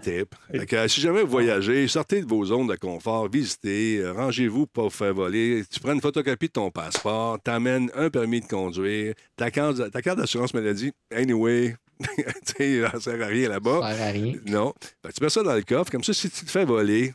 [0.65, 4.67] que, euh, si jamais vous voyagez, sortez de vos zones de confort, visitez, euh, rangez-vous
[4.67, 5.63] pour vous faire voler.
[5.71, 10.01] Tu prends une photocopie de ton passeport, t'amènes un permis de conduire, ta carte, ta
[10.01, 12.23] carte d'assurance maladie, anyway, tu
[12.57, 13.79] sais, ça sert à rien là-bas.
[13.81, 14.35] Ça sert à rien.
[14.45, 14.73] Non.
[15.15, 15.89] Tu mets ça dans le coffre.
[15.89, 17.13] Comme ça, si tu te fais voler,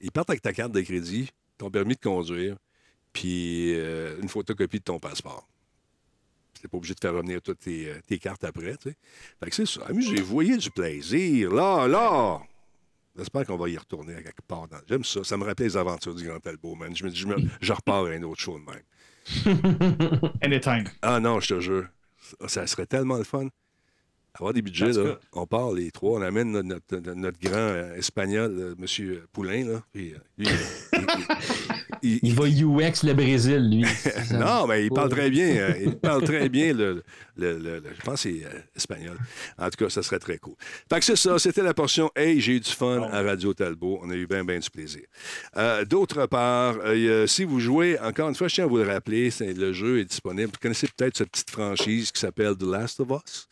[0.00, 2.56] ils partent avec ta carte de crédit, ton permis de conduire,
[3.14, 5.48] puis euh, une photocopie de ton passeport.
[6.60, 8.96] T'es pas obligé de faire revenir toutes tes, euh, tes cartes après, tu sais.
[9.42, 9.82] Fait que c'est ça.
[9.86, 11.50] Amusez-vous, voyez du plaisir.
[11.52, 12.40] Là, là!
[13.16, 14.66] J'espère qu'on va y retourner à quelque part.
[14.66, 15.22] dans- J'aime ça.
[15.24, 16.94] Ça me rappelle les aventures du Grand Talbot, man.
[16.96, 20.30] Je me dis, je, me- je repars à un autre show de même.
[20.42, 20.84] Anytime.
[21.02, 21.86] Ah non, je te jure.
[22.48, 23.48] Ça, serait tellement le fun.
[24.34, 25.18] Avoir des budgets, là.
[25.32, 29.20] On part les trois, on amène notre, notre- notre grand euh, espagnol, euh, M.
[29.32, 29.82] Poulain, là.
[29.92, 33.84] Puis, euh, lui, il- il- il- Il va UX le Brésil, lui.
[34.32, 35.14] Non, mais il parle Oh.
[35.16, 35.46] très bien.
[35.46, 37.02] euh, il parle très bien le,
[37.36, 39.16] le- le- le- je pense que c'est euh, espagnol.
[39.58, 40.54] En tout cas, ça serait très cool.
[40.88, 43.98] Fait que c'est ça, c'était la portion Hey, j'ai eu du fun à Radio Talbot.
[44.02, 45.02] On a eu bien, bien du plaisir.
[45.56, 48.86] Euh, D'autre part, euh, si vous jouez, encore une fois, je tiens à vous le
[48.86, 50.46] rappeler, le jeu est disponible.
[50.52, 53.48] Vous connaissez peut-être cette petite franchise qui s'appelle The Last of Us.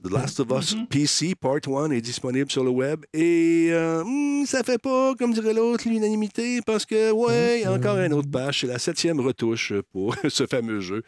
[0.00, 4.46] The Last of Us PC Part 1 est disponible sur le web et euh, hmm,
[4.46, 8.12] ça fait pas, comme dirait l'autre, l'unanimité parce que, ouais, il y a encore une
[8.12, 8.60] autre page.
[8.60, 11.02] C'est la septième retouche pour ce fameux jeu,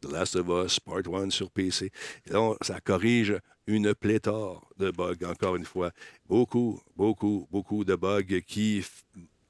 [0.00, 1.90] The Last of Us Part 1 sur PC.
[2.26, 5.90] Et là, ça corrige une pléthore de bugs, encore une fois.
[6.28, 8.84] Beaucoup, beaucoup, beaucoup de bugs qui,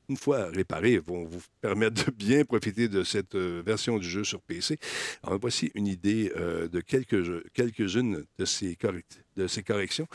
[0.08, 4.24] une fois réparés, vont vous permettre de bien profiter de cette euh, version du jeu
[4.24, 4.78] sur PC.
[5.22, 10.06] Alors, voici une idée euh, de quelques-unes de ces, correct- de ces corrections.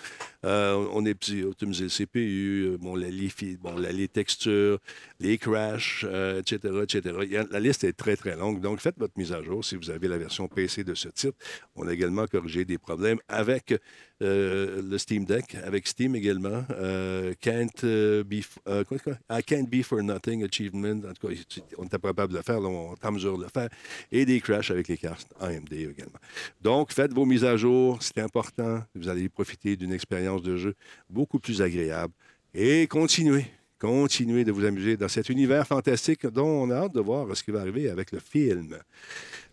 [0.46, 3.30] Euh, on petit- optimisé le CPU, euh, bon, la, les,
[3.62, 4.80] bon, les textures,
[5.20, 7.16] les crashs, euh, etc., etc.
[7.30, 8.60] Y a- la liste est très, très longue.
[8.62, 11.38] Donc, faites votre mise à jour si vous avez la version PC de ce titre.
[11.76, 13.74] On a également corrigé des problèmes avec
[14.22, 16.64] euh, le Steam Deck, avec Steam également.
[16.72, 18.84] Euh, can't, euh, be, euh?
[19.32, 21.02] I can't be for nothing achievement.
[21.10, 21.34] En tout cas,
[21.78, 23.70] on était capable de le faire, là, on est en mesure de le faire.
[24.12, 26.20] Et des crashs avec les cartes AMD également.
[26.62, 28.84] Donc, faites vos mises à jour, c'est important.
[28.96, 30.74] Vous allez profiter d'une expérience de jeu
[31.10, 32.14] beaucoup plus agréable.
[32.54, 33.46] Et continuez,
[33.80, 37.44] continuez de vous amuser dans cet univers fantastique dont on a hâte de voir ce
[37.44, 38.76] qui va arriver avec le film.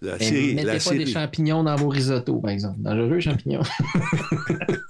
[0.02, 0.54] La Mais série.
[0.54, 1.04] mettez la pas série.
[1.04, 2.80] des champignons dans vos risottos, par exemple.
[2.80, 3.62] Dangereux champignons.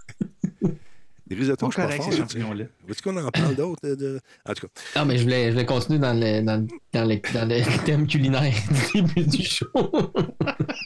[1.30, 1.82] Les risottos, je suis
[2.22, 2.44] pas.
[2.86, 3.80] Veux-tu qu'on en parle d'autres?
[3.86, 6.66] de- de- En tout cas, Ah, mais je voulais, je voulais continuer dans le, dans,
[6.92, 8.54] dans, le, dans le thème culinaire
[8.94, 9.66] du début du show.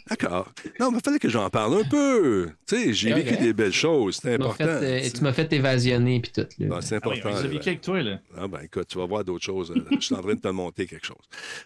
[0.09, 0.49] d'accord.
[0.81, 2.49] Non, mais il fallait que j'en parle un peu.
[2.67, 4.19] Tu sais, j'ai vécu des belles choses.
[4.23, 4.65] C'est important.
[4.65, 6.47] fait, euh, tu m'as fait évasionner puis tout.
[6.61, 7.29] Bon, c'est Ah oui, important.
[7.29, 7.49] on les a là.
[7.49, 8.19] vécu avec toi, là.
[8.37, 9.71] Ah ben écoute, tu vas voir d'autres choses.
[9.71, 11.17] Euh, Je suis en train de te monter quelque chose.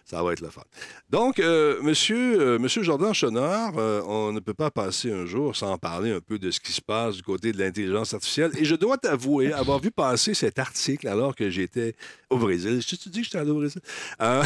[0.05, 0.61] Ça va être le fun.
[1.09, 5.55] Donc, euh, monsieur, euh, monsieur Jordan Chenard, euh, on ne peut pas passer un jour
[5.55, 8.51] sans parler un peu de ce qui se passe du côté de l'intelligence artificielle.
[8.57, 11.95] Et je dois t'avouer avoir vu passer cet article alors que j'étais
[12.29, 12.81] au Brésil.
[12.87, 13.81] Je te dis que j'étais allé au Brésil?
[14.21, 14.43] Euh,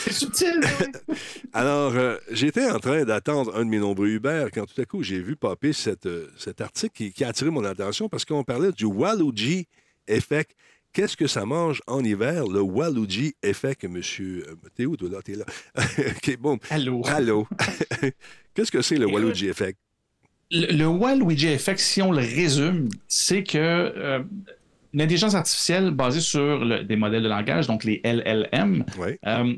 [0.00, 1.16] C'est subtil, ouais.
[1.52, 5.02] alors, euh, j'étais en train d'attendre un de mes nombreux Uber quand tout à coup
[5.02, 8.44] j'ai vu popper cette, euh, cet article qui, qui a attiré mon attention parce qu'on
[8.44, 9.66] parlait du Waluigi
[10.08, 10.52] Effect.
[10.92, 14.46] Qu'est-ce que ça mange en hiver, le Waluigi Effect, monsieur?
[14.48, 15.18] euh, T'es où, toi, là?
[15.22, 15.44] T'es là.
[15.98, 16.58] OK, bon.
[16.70, 17.02] Allô.
[17.06, 17.46] Allô.
[18.54, 19.78] Qu'est-ce que c'est le Waluigi Effect?
[20.50, 24.22] Le, le Waluigi Effect, si on le résume, c'est que euh,
[24.92, 29.08] une intelligence artificielle basée sur le- des modèles de langage, donc les LLM, Oui.
[29.26, 29.54] euh,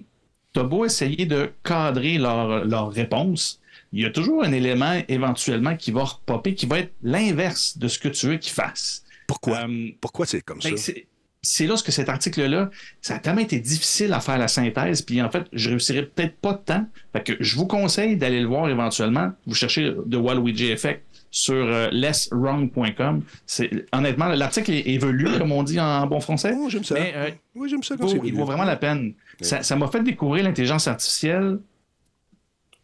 [0.55, 3.61] t'as beau essayer de cadrer leur, leur réponse,
[3.93, 7.87] il y a toujours un élément éventuellement qui va repopper, qui va être l'inverse de
[7.89, 9.05] ce que tu veux qu'il fasse.
[9.27, 9.67] Pourquoi?
[9.69, 10.71] Euh, Pourquoi c'est comme ça?
[10.71, 11.07] ben, c'est-
[11.43, 12.71] c'est là que cet article-là,
[13.01, 16.37] ça a tellement été difficile à faire la synthèse, puis en fait, je réussirais peut-être
[16.37, 16.87] pas de temps.
[17.13, 19.31] Fait que je vous conseille d'aller le voir éventuellement.
[19.47, 23.23] Vous cherchez The Waluigi Effect sur euh, lesswrong.com.
[23.47, 26.55] C'est honnêtement, l'article est évolue, comme on dit en bon français.
[26.59, 26.95] Oh, j'aime ça.
[26.95, 29.13] Mais euh, oui, j'aime ça il quand vaut- il vaut vraiment la peine.
[29.41, 31.59] Ça m'a fait découvrir l'intelligence artificielle.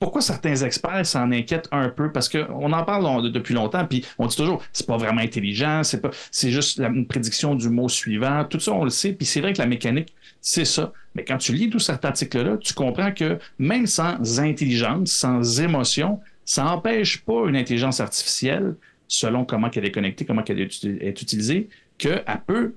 [0.04, 2.12] Pourquoi certains experts s'en inquiètent un peu?
[2.12, 6.02] Parce qu'on en parle depuis longtemps, puis on dit toujours, c'est pas vraiment intelligent, c'est
[6.02, 8.44] pas, c'est juste une prédiction du mot suivant.
[8.44, 10.92] Tout ça, on le sait, puis c'est vrai que la mécanique, c'est ça.
[11.14, 16.20] Mais quand tu lis tout cet article-là, tu comprends que même sans intelligence, sans émotion,
[16.44, 18.76] ça n'empêche pas une intelligence artificielle,
[19.08, 22.74] selon comment elle est connectée, comment elle est utilisée, qu'elle peut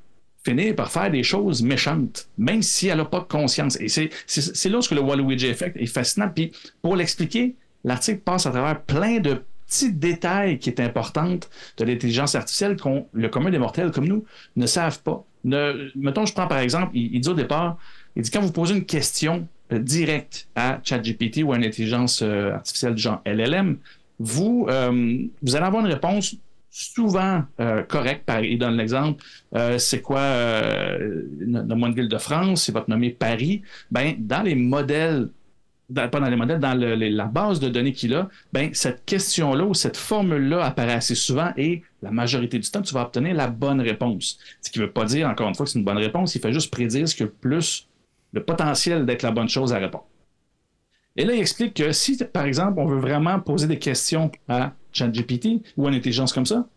[0.47, 3.77] finir par faire des choses méchantes, même si elle n'a pas de conscience.
[3.79, 6.29] Et c'est là où le Waluigi Effect est fascinant.
[6.33, 11.83] Puis pour l'expliquer, l'article passe à travers plein de petits détails qui est importante de
[11.83, 14.23] l'intelligence artificielle qu'on le commun des mortels comme nous
[14.55, 15.25] ne savent pas.
[15.43, 17.77] Mettons, je prends par exemple, il, il dit au départ,
[18.15, 22.21] il dit quand vous posez une question euh, directe à ChatGPT ou à une intelligence
[22.21, 23.77] euh, artificielle du genre LLM,
[24.19, 26.35] vous, euh, vous allez avoir une réponse
[26.69, 28.25] souvent euh, correcte.
[28.25, 29.23] Par, il donne l'exemple,
[29.55, 33.61] euh, c'est quoi, euh, nomme-moi une ville de France, va te nommer Paris.
[33.91, 35.29] Ben, dans les modèles
[35.89, 39.63] dans- pas dans les modèles, dans la base de données qu'il a, ben, cette question-là
[39.65, 43.47] ou cette formule-là apparaît assez souvent et la majorité du temps, tu vas obtenir la
[43.47, 44.37] bonne réponse.
[44.61, 46.41] Ce qui ne veut pas dire, encore une fois, que c'est une bonne réponse, il
[46.41, 47.87] fait juste prédire ce que plus
[48.33, 50.07] le potentiel d'être la bonne chose à répondre.
[51.15, 54.73] Et là, il explique que si, par exemple, on veut vraiment poser des questions à
[54.97, 56.67] ChatGPT ou une intelligence comme ça,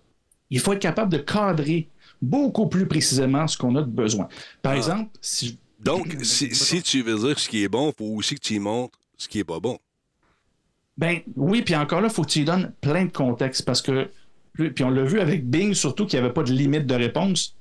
[0.51, 1.89] il faut être capable de cadrer
[2.21, 4.29] beaucoup plus précisément ce qu'on a de besoin.
[4.63, 4.77] Par Ah.
[4.77, 8.35] exemple, si Donc, si, si tu veux dire ce qui est bon, il faut aussi
[8.35, 9.79] que tu y montres ce qui est pas bon.
[10.99, 13.81] Ben oui, puis encore là, il faut que tu lui donnes plein de contexte parce
[13.81, 14.11] que,
[14.55, 17.57] puis on l'a vu avec Bing, surtout qu'il n'y avait pas de limite de réponse.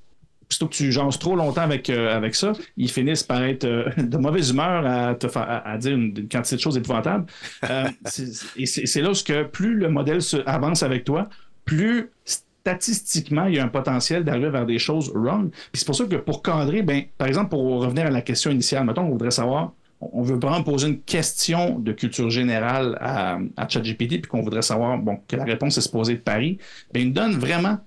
[0.49, 3.89] Plutôt que tu jases trop longtemps avec, euh, avec ça, ils finissent par être euh,
[3.97, 7.25] de mauvaise humeur à, te faire, à, à dire une, une quantité de choses épouvantables.
[7.69, 11.29] Euh, c'est- et c'est c'est là que plus le modèle se avance avec toi,
[11.65, 15.49] plus statistiquement, il y a un potentiel d'arriver vers des choses wrong.
[15.51, 18.51] Puis c'est pour ça que pour cadrer, ben, par exemple, pour revenir à la question
[18.51, 23.37] initiale, mettons, on voudrait savoir, on veut vraiment poser une question de culture générale à,
[23.57, 26.57] à ChatGPT, puis qu'on voudrait savoir, bon, que la réponse est supposée de Paris,
[26.93, 27.79] ben, il nous donne vraiment,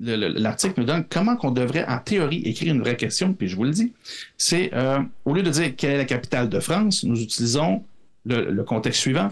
[0.00, 3.64] l'article nous donne comment qu'on devrait, en théorie, écrire une vraie question, puis je vous
[3.64, 3.92] le dis,
[4.36, 7.84] c'est, euh, au lieu de dire quelle est la capitale de France, nous utilisons
[8.24, 9.30] le, contexte suivant.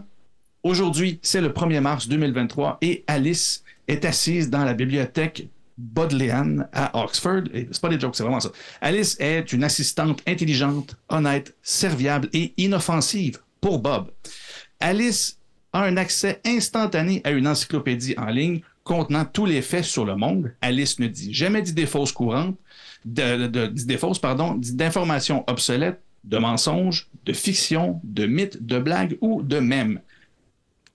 [0.63, 5.49] Aujourd'hui, c'est le 1er mars 2023 et Alice est assise dans la bibliothèque
[5.79, 7.43] Bodleian à Oxford.
[7.53, 8.51] C'est pas des jokes, c'est vraiment ça.
[8.81, 14.11] Alice est une assistante intelligente, honnête, serviable et inoffensive pour Bob.
[14.81, 15.39] Alice
[15.73, 20.15] a un accès instantané à une encyclopédie en ligne contenant tous les faits sur le
[20.17, 20.53] monde.
[20.63, 22.57] Alice ne dit jamais d'idées fausses courantes,
[23.05, 29.59] d'idées fausses, pardon, d'informations obsolètes, de mensonges, de fiction, de mythes, de blagues ou de
[29.59, 30.01] mèmes.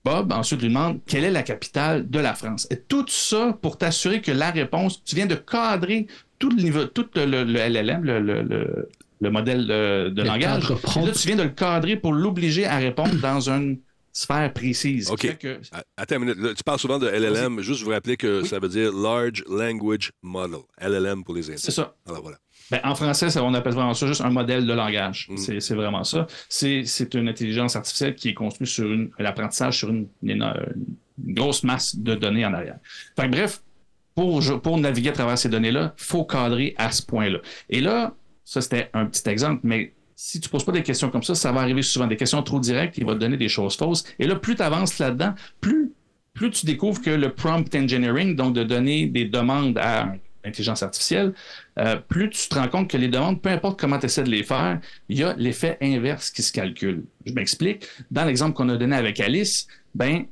[0.03, 2.65] Bob ensuite lui demande quelle est la capitale de la France?
[2.71, 6.07] Et tout ça pour t'assurer que la réponse, tu viens de cadrer
[6.39, 8.89] tout le niveau, tout le, LLM, le, le- le-
[9.23, 10.63] le modèle de, langage.
[11.05, 13.77] là, tu viens de le cadrer pour l'obliger à répondre dans une
[14.13, 15.09] sphère précise.
[15.09, 15.37] OK.
[15.37, 15.59] Que-
[15.97, 16.37] Attends une minute.
[16.39, 17.61] Là, tu parles souvent de LLM.
[17.61, 18.47] Juste vous rappeler que Oui.
[18.47, 20.59] ça veut dire Large Language Model.
[20.79, 21.57] LLM pour les Indiens.
[21.57, 21.95] c'est ça.
[22.07, 22.37] Alors voilà.
[22.69, 25.27] Ben, en français, ça, on appelle vraiment ça juste un modèle de langage.
[25.29, 25.37] Mm.
[25.37, 26.25] C'est, c'est vraiment ça.
[26.47, 30.41] C'est, c'est une intelligence artificielle qui est construite sur une, l'apprentissage sur une, une-
[31.27, 32.77] une grosse masse de données en arrière.
[33.17, 33.61] Fait que bref,
[34.15, 37.39] pour, pour naviguer à travers ces données-là, il faut cadrer à ce point-là.
[37.69, 38.13] Et là,
[38.45, 41.51] ça c'était un petit exemple, mais si tu poses pas des questions comme ça, ça
[41.51, 42.05] va arriver souvent.
[42.05, 44.03] Des questions trop directes, il va te donner des choses fausses.
[44.19, 45.91] Et là, plus tu avances là-dedans, plus,
[46.51, 50.13] tu découvres que le prompt engineering, donc de donner des demandes à
[50.45, 51.33] l'intelligence artificielle,
[51.79, 54.29] euh, plus tu te rends compte que les demandes, peu importe comment tu essaies de
[54.29, 54.79] les faire,
[55.09, 57.03] il y a l'effet inverse qui se calcule.
[57.25, 57.87] Je m'explique.
[58.11, 60.25] Dans l'exemple qu'on a donné avec Alice, ben,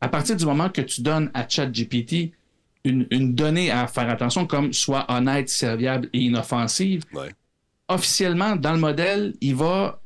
[0.00, 2.30] à partir du moment que tu donnes à ChatGPT
[2.84, 7.02] une, une donnée à faire attention, comme soit honnête, serviable et inoffensive.
[7.88, 10.00] Officiellement, dans le modèle, il va,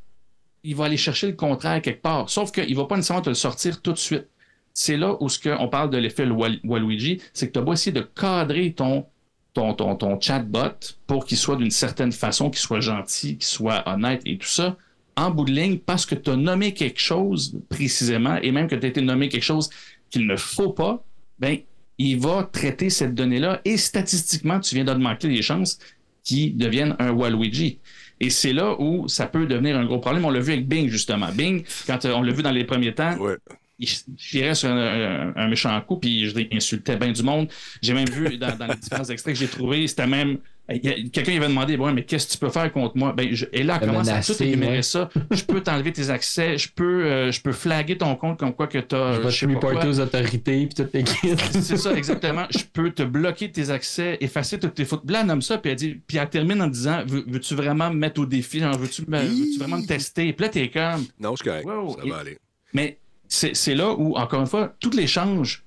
[0.63, 2.31] il va aller chercher le contraire quelque part.
[2.31, 4.29] Sauf qu'il ne va pas nécessairement te le sortir tout de suite.
[4.75, 7.73] C'est là où ce que on parle de l'effet Wal- Waluigi, c'est que tu vas
[7.73, 9.05] essayer de cadrer ton,
[9.53, 13.87] ton, ton, ton chatbot pour qu'il soit d'une certaine façon, qu'il soit gentil, qu'il soit
[13.87, 14.77] honnête et tout ça,
[15.15, 18.77] en bout de ligne, parce que tu as nommé quelque chose précisément, et même que
[18.77, 19.69] tu as été nommé quelque chose
[20.09, 21.05] qu'il ne faut pas,
[21.39, 21.59] ben,
[21.99, 25.79] il va traiter cette donnée-là, et statistiquement, tu viens d'augmenter les chances
[26.25, 27.79] qu'il devienne un Waluigi.
[28.21, 30.25] Et c'est là où ça peut devenir un gros problème.
[30.25, 31.29] On l'a vu avec Bing, justement.
[31.33, 33.37] Bing, quand euh, on l'a vu dans les premiers temps, Ouais.
[33.79, 37.49] il tirait sur un, un- un méchant coup, puis je insultais bien du monde.
[37.83, 40.39] J'ai même vu dans, dans les différents extraits que j'ai trouvés, c'était même.
[40.69, 43.13] Quelqu'un il avait demandé ouais, mais qu'est-ce que tu peux faire contre moi?
[43.13, 44.83] Ben, je- et là, Le commence à tout énumérer ouais.
[44.83, 45.11] ça.
[45.31, 48.69] Je peux t'enlever tes accès, je peux, euh, je peux flaguer ton compte comme quoi
[48.69, 49.15] que tu as.
[49.29, 51.37] Je vais te reporter aux autorités puis toutes kits.
[51.61, 52.47] C'est ça, exactement.
[52.51, 55.03] Je peux te bloquer tes accès, effacer toutes tes fautes.
[55.11, 57.91] Là, elle nomme ça, puis elle, dit, puis elle termine en disant Veux- Veux-tu vraiment
[57.91, 58.61] me mettre au défi?
[58.61, 60.33] Genre, Veux-tu me- veux-tu vraiment me tester?
[60.33, 61.67] Puis là, t'es comme Non, c'est correct.
[61.67, 61.97] Wow.
[62.01, 62.39] Ça va aller.
[62.73, 62.99] Mais
[63.29, 65.65] c'est c'est là où, encore une fois, tout l'échange,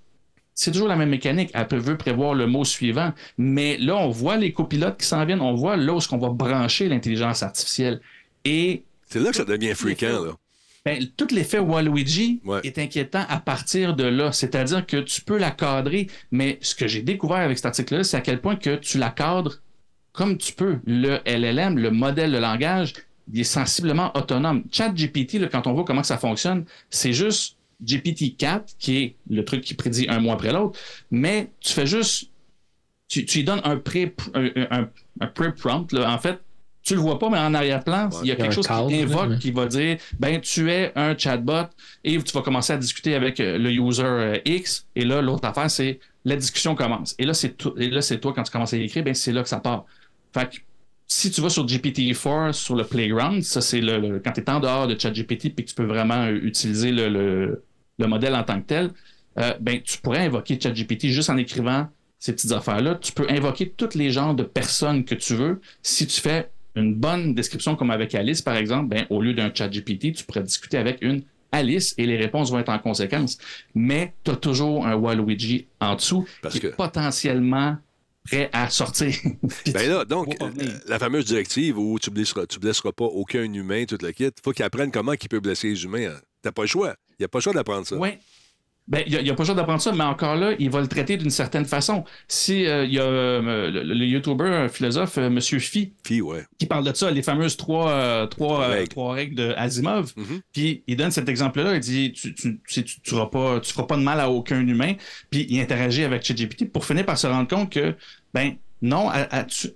[0.56, 1.52] c'est toujours la même mécanique.
[1.54, 3.14] Elle peut- veut prévoir le mot suivant.
[3.38, 5.42] Mais là, on voit les copilotes qui s'en viennent.
[5.42, 8.02] On voit là où est-ce qu'on va brancher l'intelligence artificielle.
[8.46, 10.32] Et C'est là que ça devient fréquent, là.
[10.86, 12.62] ben, tout l'effet Waluigi Ouais.
[12.64, 14.32] est inquiétant à partir de là.
[14.32, 18.18] C'est-à-dire que tu peux la cadrer, mais ce que j'ai découvert avec cet article-là, c'est
[18.18, 19.60] à quel point que tu la cadres
[20.14, 20.78] comme tu peux.
[20.86, 22.94] Le LLM, le modèle de langage,
[23.34, 24.64] il est sensiblement autonome.
[24.72, 29.74] ChatGPT, quand on voit comment ça fonctionne, c'est juste GPT-4, qui est le truc qui
[29.74, 30.80] prédit un mois après l'autre,
[31.12, 32.30] mais tu fais juste...
[33.08, 34.90] Tu, tu lui donnes un pré un, un-
[35.22, 36.12] un pré-prompt, là.
[36.12, 36.40] en fait,
[36.82, 38.52] tu le vois pas, mais en arrière-plan, il y a Il y a quelque un
[38.56, 41.68] chose cadre, qui invoque, mais- qui va dire, ben, tu es un chatbot
[42.04, 44.86] et tu vas commencer à discuter avec euh, le user euh, X.
[44.96, 47.16] Et là, l'autre affaire, c'est la discussion commence.
[47.20, 49.32] Et là, c'est tout- et là, c'est toi, quand tu commences à écrire, ben, c'est
[49.32, 49.86] là que ça part.
[50.34, 50.58] Fait que,
[51.08, 54.50] si tu vas sur GPT-4, sur le Playground, ça, c'est le, le- quand tu es
[54.50, 57.64] en dehors de ChatGPT puis que tu peux vraiment euh, utiliser le, le-
[58.00, 58.90] le modèle en tant que tel,
[59.38, 61.88] euh, ben, tu pourrais invoquer ChatGPT juste en écrivant
[62.20, 62.96] ces petites affaires-là.
[62.96, 66.96] Tu peux invoquer tous les genres de personnes que tu veux si tu fais une
[66.96, 70.44] bonne description comme avec Alice, par exemple, ben, au lieu d'un chat GPT, tu pourrais
[70.44, 73.38] discuter avec une Alice et les réponses vont être en conséquence.
[73.76, 77.78] Mais tu as toujours un Waluigi en dessous Parce qui que- est potentiellement
[78.26, 79.14] prêt à sortir.
[79.74, 80.50] Ben là, donc, euh,
[80.88, 84.52] la fameuse directive où tu blesseras, tu blesseras pas aucun humain, toute la kit, faut
[84.52, 86.10] qu'il apprenne comment il peut blesser les humains.
[86.16, 86.20] hein.
[86.42, 86.96] T'as pas le choix.
[87.12, 87.96] Il n'y a pas le choix d'apprendre ça.
[87.98, 88.10] Oui.
[88.88, 90.86] Ben, il n'y a, pas le choix d'apprendre ça, mais encore là, il va le
[90.88, 92.04] traiter d'une certaine façon.
[92.28, 96.46] Si euh, il y a euh, le, le YouTuber, philosophe, euh, Monsieur Phi, ouais.
[96.60, 98.88] qui parle de ça, les fameuses trois, euh, trois, Règles.
[98.90, 100.14] trois règles de Asimov.
[100.16, 100.42] Mhm.
[100.54, 103.88] Puis il donne cet exemple-là, il dit tu tu, tu, tu, auras pas, tu feras
[103.88, 104.94] pas de mal à aucun humain.
[105.32, 107.96] Puis il interagit avec ChatGPT pour finir par se rendre compte que,
[108.36, 109.10] ben non,
[109.50, 109.76] c'est-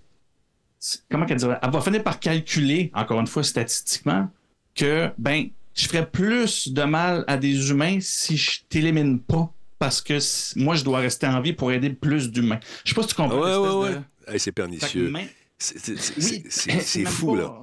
[1.09, 1.57] comment qu'elle dirait?
[1.63, 4.29] Elle va finir par calculer, encore une fois, statistiquement,
[4.75, 5.47] que, ben,
[5.81, 9.51] je ferais plus de mal à des humains si je t'élimine pas.
[9.79, 10.17] Parce que
[10.59, 12.59] moi, je dois rester en vie pour aider plus d'humains.
[12.83, 13.39] Je sais pas si tu comprends.
[13.39, 14.01] Ouais, ouais, de- ouais.
[14.33, 15.11] Hey, c'est pernicieux.
[15.57, 17.53] C'est- fou, pas- là.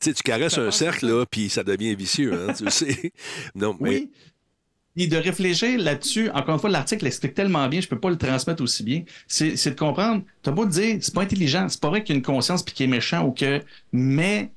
[0.00, 3.12] Tu sais, tu caresses un cercle, là, puis ça devient vicieux, hein, tu sais.
[3.54, 4.10] Non, mais Oui.
[4.94, 8.18] Et de réfléchir là-dessus, encore une fois, l'article l'explique tellement bien, je peux pas le
[8.18, 9.04] transmettre aussi bien.
[9.26, 12.14] C'est c'est de comprendre, t'as beau te dire, c'est pas intelligent, c'est pas vrai qu'il
[12.14, 14.50] y a une conscience puis qu'il est méchant ou que, mais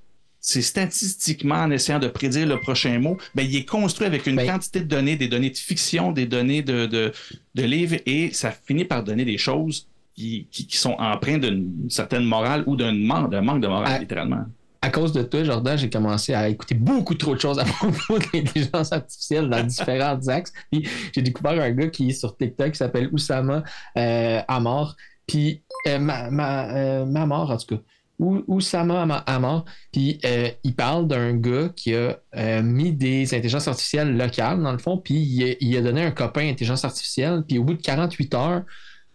[0.48, 4.36] c'est statistiquement en essayant de prédire le prochain mot, ben, il est construit avec une
[4.36, 7.12] Ben- quantité de données, des données de fiction, des données de, de,
[7.56, 11.90] de livres, et ça finit par donner des choses qui, qui, qui sont empreintes d'une
[11.90, 14.44] certaine morale ou d'un manque, manque de morale, littéralement.
[14.82, 18.20] à cause de toi, Jordan, j'ai commencé à écouter beaucoup trop de choses à propos
[18.20, 20.54] de l'intelligence artificielle dans différents axes.
[20.72, 23.64] Puis j'ai découvert un gars qui est sur TikTok qui s'appelle Oussama
[23.98, 24.96] euh, Amar.
[25.26, 27.82] Puis euh, ma, ma, euh, Mamar, en tout cas.
[28.20, 29.66] Ou- Oussama Ama- Amar.
[29.92, 34.72] Puis euh, il parle d'un gars qui a euh, mis des intelligences artificielles locales, dans
[34.72, 34.98] le fond.
[34.98, 35.16] Puis
[35.60, 37.44] il, a- donné un copain intelligence artificielle.
[37.48, 38.62] Puis au bout de 48 heures,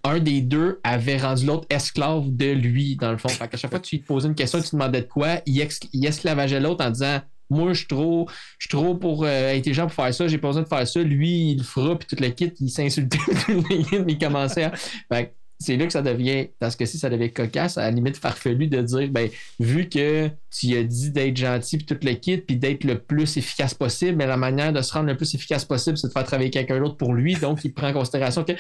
[0.05, 3.29] un des deux avait rendu l'autre esclave de lui, dans le fond.
[3.29, 5.61] Fait qu'à chaque fois que tu lui posais une question, tu demandais de quoi, il,
[6.07, 7.21] esclavageait l'autre en disant
[7.51, 10.87] Moi, je suis trop, pour euh, intelligent pour faire ça, j'ai pas besoin de faire
[10.89, 11.01] ça.
[11.03, 13.19] Lui, il le fera, puis tout le kit, il s'insultait,
[14.09, 14.73] il commençait à.
[15.13, 18.17] Fait c'est là que ça devient, dans ce cas-ci, ça devient cocasse, à la limite
[18.17, 19.29] farfelu de dire ben,
[19.61, 23.37] vu que tu as dit d'être gentil, puis tout le kit, puis d'être le plus
[23.37, 26.25] efficace possible, mais la manière de se rendre le plus efficace possible, c'est de faire
[26.25, 28.53] travailler quelqu'un d'autre pour lui, donc il prend en considération que.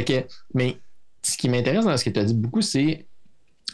[0.00, 0.24] Que
[0.54, 0.76] mais
[1.22, 3.06] ce qui m'intéresse dans ce que tu as dit beaucoup, c'est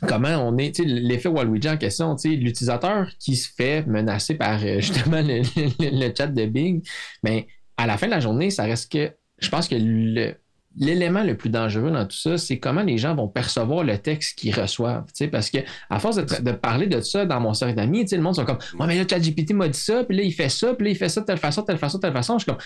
[0.08, 4.62] comment on est, tu l'effet Waluigi en question, tu l'utilisateur qui se fait menacer par
[4.64, 6.82] euh, justement le, chat de Bing,
[7.22, 7.46] mais
[7.76, 10.36] à la fin de la journée, ça reste que, je pense que le-
[10.78, 14.38] l'élément le plus dangereux dans tout ça, c'est comment les gens vont percevoir le texte
[14.38, 15.58] qu'ils reçoivent, parce que
[15.90, 18.58] à force de, de parler de ça dans mon cercle d'amis, le monde sont comme,
[18.78, 20.96] ouais, mais là, ChatGPT m'a dit ça, puis là, il fait ça, puis là, il
[20.96, 22.38] fait ça de telle façon, telle façon, telle façon.
[22.38, 22.60] Je suis comme,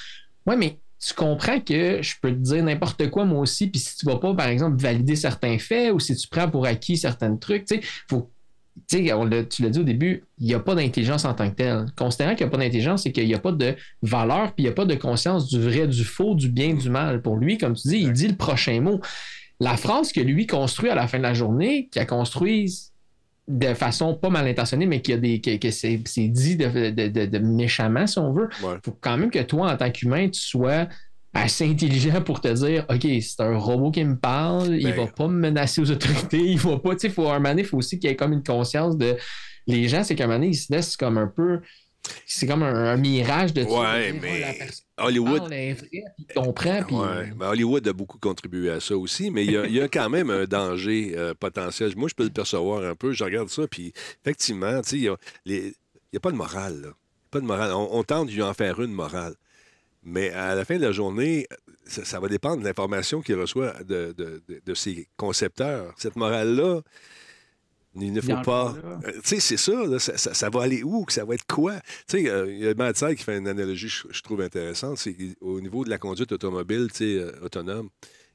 [0.46, 3.96] ouais, mais tu comprends que je peux te dire n'importe quoi moi aussi, puis si
[3.96, 7.36] tu vas pas, par exemple, valider certains faits ou si tu prends pour acquis certains
[7.36, 8.30] trucs, tu sais, faut.
[9.14, 11.86] On tu l'as dit au début, il n'y a pas d'intelligence en tant que telle.
[11.96, 14.66] Considérant qu'il n'y a pas d'intelligence, c'est qu'il n'y a pas de valeur, puis il
[14.66, 17.22] n'y a pas de conscience du vrai, du faux, du bien, du mal.
[17.22, 19.00] Pour lui, comme tu dis, il dit le prochain mot.
[19.58, 22.92] La phrase que lui construit à la fin de la journée, qu'il a construise
[23.48, 25.96] de façon pas mal intentionnée, mais qu'il a des, que, que c'est,
[26.28, 28.74] dit de, de- de- de méchamment, si on veut, Ouais.
[28.84, 30.88] faut quand même que toi, en tant qu'humain, tu sois
[31.42, 35.06] assez intelligent pour te dire OK, c'est un robot qui me parle, il Ben- va
[35.06, 37.68] pas me menacer aux autorités, il va pas, tu sais, faut, un moment donné, il
[37.68, 39.16] faut aussi qu'il y ait comme une conscience de.
[39.66, 41.60] Les gens, c'est qu'à un moment donné, ils se laissent comme un peu.
[42.24, 44.56] C'est comme un, un mirage de Ouais, dire, mais
[44.98, 46.94] Oh, Hollywood, parle, est puis il comprend, puis.
[46.94, 49.88] Ouais, Hollywood a beaucoup contribué à ça aussi, mais il y a, il y a
[49.88, 51.92] quand même un danger euh, potentiel.
[51.96, 53.12] Moi, je peux le percevoir un peu.
[53.12, 53.92] Je regarde ça, puis
[54.24, 55.16] effectivement, tu sais, il n'y a,
[55.46, 55.74] les-
[56.12, 56.80] il a pas de morale.
[56.80, 56.88] Là.
[57.32, 57.72] Pas de morale.
[57.72, 59.34] On, on tente d'y en faire une morale.
[60.08, 61.46] Mais à la fin de la journée,
[61.84, 65.92] ça, ça va dépendre de l'information qu'il reçoit de, de, de- de ses concepteurs.
[65.98, 66.80] Cette morale-là,
[67.98, 68.74] il ne faut pas.
[69.06, 71.04] Euh, Tu sais, c'est ça, là, ça, ça- ça va aller où?
[71.04, 71.74] que Ça va être quoi?
[72.06, 74.98] Tu sais, euh, il y a Matt qui fait une analogie, je, je trouve intéressante.
[74.98, 77.88] C'est au niveau de la conduite automobile, tu sais, euh, autonome.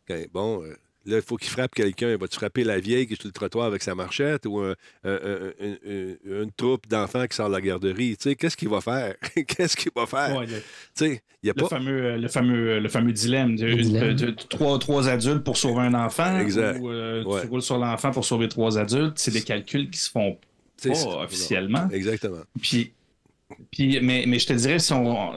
[0.07, 0.63] Quand- bon,
[1.07, 2.15] euh, là, il faut qu'il frappe quelqu'un.
[2.17, 5.09] Va-tu frapper la vieille qui est sur le trottoir avec sa marchette ou un- un-
[5.11, 8.17] un- un- un- une troupe d'enfants qui sort de la garderie?
[8.17, 9.15] Tu sais, qu'est-ce qu'il va faire?
[9.47, 10.35] qu'est-ce qu'il va faire?
[10.37, 10.61] Ouais, le- Tu
[10.95, 11.69] sais, il n'y a Le pas.
[11.69, 14.13] fameux, le, fameux, le fameux dilemme de, Le dilemme.
[14.15, 16.37] de- de- trois, trois adultes pour sauver un enfant.
[16.39, 16.79] Exact.
[16.79, 17.41] Ou euh, Ouais.
[17.41, 19.17] tu roules sur l'enfant pour sauver trois adultes.
[19.17, 20.37] C'est des calculs qui se font
[20.83, 20.89] pas
[21.23, 21.87] officiellement.
[21.91, 22.41] Exactement.
[22.61, 22.93] Puis,
[23.71, 25.31] puis mais, mais je te dirais, si on.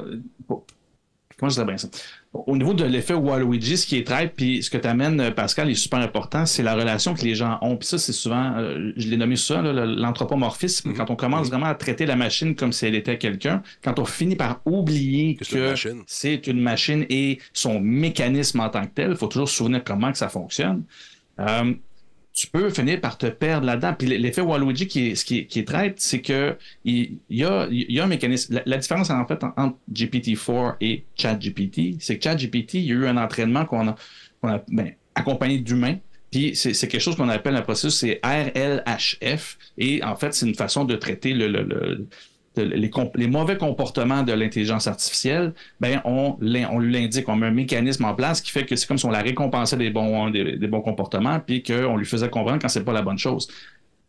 [0.48, 1.88] Comment je dirais bien ça?
[2.34, 5.70] Au niveau de l'effet Waluigi, ce qui est très, puis ce que tu amènes, Pascal,
[5.70, 7.76] est super important, c'est la relation que les gens ont.
[7.76, 10.90] Puis ça, c'est souvent, euh, je l'ai nommé ça, l'anthropomorphisme.
[10.90, 10.96] Mhm.
[10.96, 14.04] Quand on commence vraiment à traiter la machine comme si elle était quelqu'un, quand on
[14.04, 16.02] finit par oublier Que c'est une que machine.
[16.06, 19.84] c'est une machine et son mécanisme en tant que tel, il faut toujours se souvenir
[19.84, 20.82] comment que ça fonctionne.
[21.38, 21.72] Euh,
[22.34, 23.94] tu peux finir par te perdre là-dedans.
[23.96, 27.92] Puis l'effet Waluigi qui est, qui, qui est traite, c'est que il, y, a, il
[27.92, 28.60] y a un mécanisme.
[28.66, 33.06] La, différence en fait entre GPT-4 et ChatGPT, c'est que ChatGPT, il y a eu
[33.06, 33.96] un entraînement qu'on a,
[34.42, 35.98] a ben, accompagné d'humains.
[36.32, 39.56] Puis c'est quelque chose qu'on appelle un processus, c'est RLHF.
[39.78, 42.08] Et en fait, c'est une façon de traiter le, le
[42.56, 48.14] les, mauvais comportements de l'intelligence artificielle, ben on, lui l'indique, on met un mécanisme en
[48.14, 51.40] place qui fait que c'est comme si on la récompensait des bons, des, bons comportements,
[51.40, 53.48] puis qu'on lui faisait comprendre quand c'est pas la bonne chose.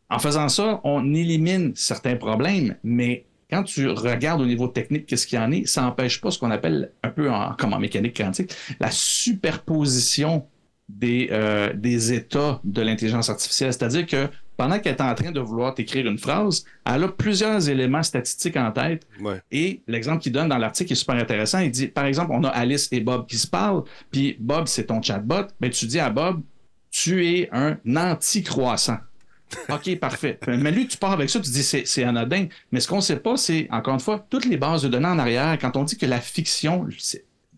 [0.10, 5.28] En faisant ça, on élimine certains problèmes, mais quand tu regardes au niveau technique qu'est-ce
[5.28, 8.18] qu'il y en est, ça n'empêche pas ce qu'on appelle un peu comme en mécanique
[8.18, 10.46] quantique, la superposition
[10.88, 13.74] des, euh, des états de l'intelligence artificielle.
[13.74, 17.68] C'est-à-dire que pendant qu'elle est en train de vouloir t'écrire une phrase, elle a plusieurs
[17.70, 19.06] éléments statistiques en tête.
[19.52, 21.60] Et l'exemple qu'il donne dans l'article est super intéressant.
[21.60, 24.86] Il dit, par exemple, on a Alice et Bob qui se parlent, puis Bob, c'est
[24.86, 25.48] ton chatbot.
[25.60, 26.42] Mais tu dis à Bob,
[26.90, 28.98] tu es un anti-croissant.
[29.70, 30.40] OK, parfait.
[30.48, 32.48] Mais lui, tu pars avec ça, tu dis c'est anodin.
[32.72, 35.08] Mais ce qu'on ne sait pas, c'est, encore une fois, toutes les bases de données
[35.08, 36.88] en arrière, quand on dit que la fiction,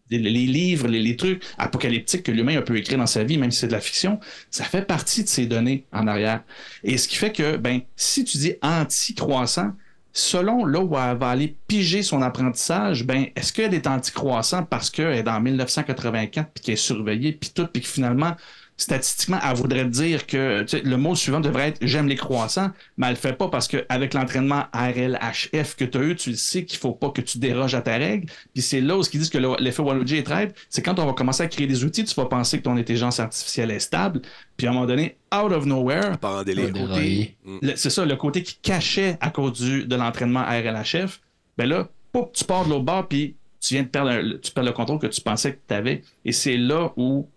[0.09, 3.59] les, livres, les, trucs apocalyptiques que l'humain a pu écrire dans sa vie, même si
[3.59, 4.19] c'est de la fiction,
[4.51, 6.43] ça fait partie de ces données en arrière.
[6.83, 9.73] Et ce qui fait que, ben, si tu dis anti-croissant,
[10.13, 14.89] selon là où elle va aller piger son apprentissage, ben, est-ce qu'elle est anti-croissant parce
[14.89, 18.35] qu'elle est dans 1984 puis qu'elle est surveillée puis tout, puis que finalement,
[18.77, 23.13] statistiquement, elle voudrait dire que le mot suivant devrait être j'aime les croissants, mais elle
[23.13, 26.91] le fait pas parce qu'avec l'entraînement RLHF que tu as eu, tu sais qu'il faut
[26.91, 28.31] pas que tu déroges à ta règle.
[28.53, 31.13] Puis c'est là où ils disent que l'effet Waluigi est très, c'est quand on va
[31.13, 34.21] commencer à créer des outils, tu vas penser que ton intelligence artificielle est stable,
[34.55, 37.71] puis à un moment donné, out of nowhere, mm.
[37.75, 41.19] c'est ça, le côté qui cachait à cause du, de l'entraînement RLHF,
[41.57, 41.89] ben là,
[42.33, 45.07] tu pars de l'autre bord, puis tu viens de perdre, tu perds le contrôle que
[45.07, 46.03] tu pensais que tu avais.
[46.25, 47.27] Et c'est là où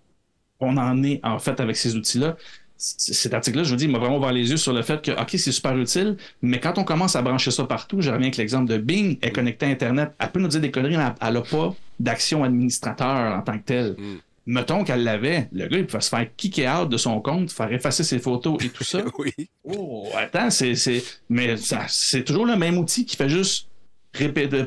[0.61, 2.37] on en est en fait avec ces outils-là.
[2.77, 5.11] Cet article-là, je vous dis, il m'a vraiment ouvert les yeux sur le fait que,
[5.11, 8.39] OK, c'est super utile, mais quand on commence à brancher ça partout, je reviens avec
[8.39, 11.35] l'exemple de Bing, est connectée à Internet, elle peut nous dire des conneries, mais elle
[11.35, 13.97] n'a pas d'action administrateur en tant que telle.
[13.99, 14.17] Mm.
[14.47, 17.71] Mettons qu'elle l'avait, le gars, il pouvait se faire kicker out de son compte, faire
[17.71, 19.03] effacer ses photos et tout ça.
[19.19, 19.33] oui.
[19.65, 21.03] Oh, attends, c'est.
[21.29, 21.57] Mais
[21.89, 23.69] c'est toujours le même outil qui fait juste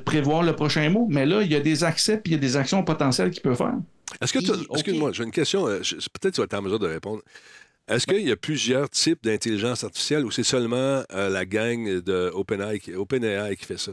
[0.06, 2.40] prévoir le prochain mot, mais là, il y a des accès puis il y a
[2.40, 3.76] des actions potentielles qu'il peut faire.
[4.22, 4.52] Est-ce que tu.
[4.74, 5.68] Excuse-moi, j'ai une question.
[5.68, 7.22] Euh, peut-être que tu vas être en mesure de répondre.
[7.88, 12.32] Est-ce qu'il y a plusieurs types d'intelligence artificielle ou c'est seulement euh, la gang de
[12.34, 13.92] OpenAI, qui fait ça?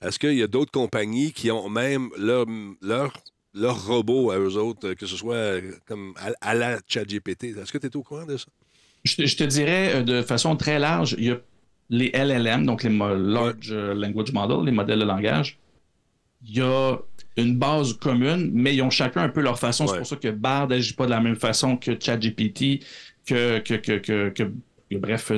[0.00, 2.46] Est-ce qu'il y a d'autres compagnies qui ont même leur,
[2.80, 3.12] leur,
[3.52, 7.56] leur robot à eux autres, que ce soit euh, comme à, la ChatGPT?
[7.56, 8.46] Est-ce que tu es au courant de ça?
[9.04, 11.40] Je je te, dirais de façon très large, il y a
[11.90, 15.58] les LLM, donc les Large Language Model, les modèles de langage.
[16.44, 16.96] Il y a
[17.36, 19.86] une base commune, mais ils ont chacun un peu leur façon.
[19.86, 22.84] C'est pour ça que Bard n'agit pas de la même façon que ChatGPT,
[23.26, 24.52] que, que, que, que,
[24.98, 25.32] bref,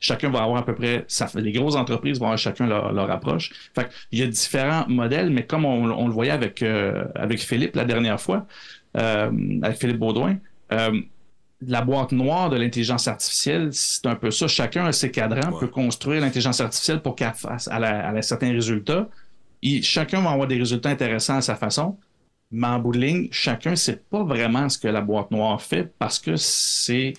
[0.00, 3.52] chacun va avoir à peu près, ça, les grosses entreprises vont avoir chacun leur, approche.
[3.74, 7.76] Fait il y a différents modèles, mais comme on, le voyait avec, euh, avec Philippe
[7.76, 8.46] la dernière fois,
[8.96, 9.30] euh,
[9.62, 10.38] avec Philippe Baudouin,
[10.72, 11.00] euh,
[11.66, 14.46] la boîte noire de l'intelligence artificielle, c'est un peu ça.
[14.46, 18.52] Chacun a ses cadrans, peut construire l'intelligence artificielle pour qu'elle fasse à, à certains
[19.82, 21.96] chacun va avoir des résultats intéressants à sa façon,
[22.50, 25.60] mais en bout de ligne, chacun ne sait pas vraiment ce que la boîte noire
[25.60, 27.14] fait parce que c'est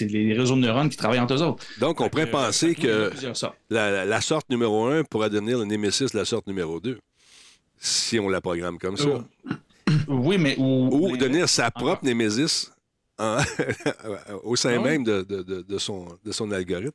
[0.00, 1.64] les réseaux de neurones qui travaillent entre eux autres.
[1.80, 3.10] Donc, on pourrait penser que
[3.68, 6.98] la, sorte numéro un pourrait devenir le némésis de la sorte numéro 2
[7.78, 9.24] si on la programme comme ça.
[10.06, 10.54] Oui, mais.
[10.58, 12.70] Ou, devenir sa propre némésis
[14.44, 16.92] au sein ah même de, son, de son algorithme.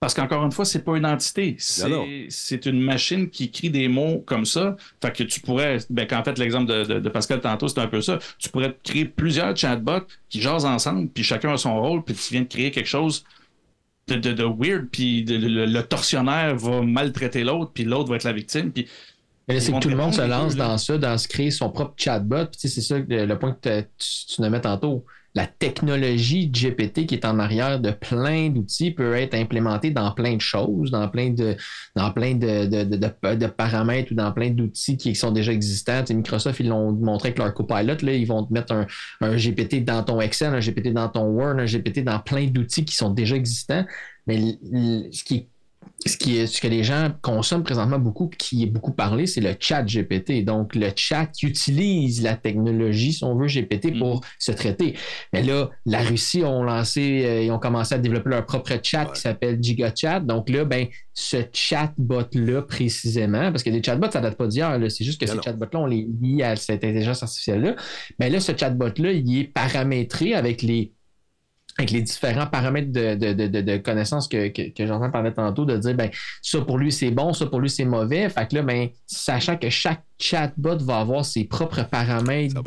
[0.00, 1.56] Parce qu'encore une fois, c'est pas une entité.
[1.58, 4.76] C'est une machine qui écrit des mots comme ça.
[5.02, 8.18] Fait que tu pourrais, ben, qu'en fait, l'exemple de, Pascal tantôt, c'est un peu ça.
[8.38, 12.32] Tu pourrais créer plusieurs chatbots qui jasent ensemble, puis chacun a son rôle, puis tu
[12.32, 13.24] viens de créer quelque chose
[14.06, 18.70] de, de, weird, puis le, tortionnaire va maltraiter l'autre, puis l'autre va être la victime.
[18.70, 18.86] Puis
[19.48, 22.46] c'est que tout le monde se lance dans ça, dans se créer son propre chatbot.
[22.46, 25.04] Puis c'est ça le point que tu, tu nommais tantôt
[25.34, 30.34] la technologie GPT qui est en arrière de plein d'outils peut être implémentée dans plein
[30.34, 31.56] de choses, dans plein de,
[31.94, 36.02] dans de, paramètres ou dans plein d'outils qui sont déjà existants.
[36.10, 38.86] Microsoft, ils l'ont montré avec leur copilot, là, ils vont te mettre un,
[39.20, 42.84] un, GPT dans ton Excel, un GPT dans ton Word, un GPT dans plein d'outils
[42.84, 43.84] qui sont déjà existants.
[44.26, 44.58] Mais
[45.12, 45.48] ce qui est
[46.06, 49.40] ce, qui est, ce que les gens consomment présentement beaucoup, qui est beaucoup parlé, c'est
[49.40, 50.44] le chat GPT.
[50.44, 54.24] Donc, le chat utilise la technologie, si on veut, GPT pour mm-hmm.
[54.38, 54.94] se traiter.
[55.32, 59.06] Mais là, la Russie ont lancé, euh, ils ont commencé à développer leur propre chat
[59.06, 60.20] qui s'appelle GigaChat.
[60.20, 65.04] Donc là, ben, ce chatbot-là précisément, parce que des chatbots, ça date pas d'hier, c'est
[65.04, 67.74] juste que ces chatbots-là, on les lie à cette intelligence artificielle-là.
[68.20, 70.92] Mais là, ce chatbot-là, il est paramétré avec les
[71.78, 75.64] avec les différents paramètres de, de, de, de connaissances que, que, que j'entends parler tantôt,
[75.64, 76.10] de dire ben
[76.42, 78.28] ça pour lui c'est bon, ça pour lui c'est mauvais.
[78.28, 82.60] Fait que là, ben, sachant que chaque chatbot va avoir ses propres paramètres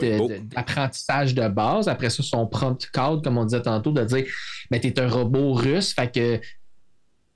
[0.56, 4.26] d'apprentissage de, base, après ça, son prompt code, comme on disait tantôt, de dire
[4.70, 6.40] ben, tu es un robot russe, fait que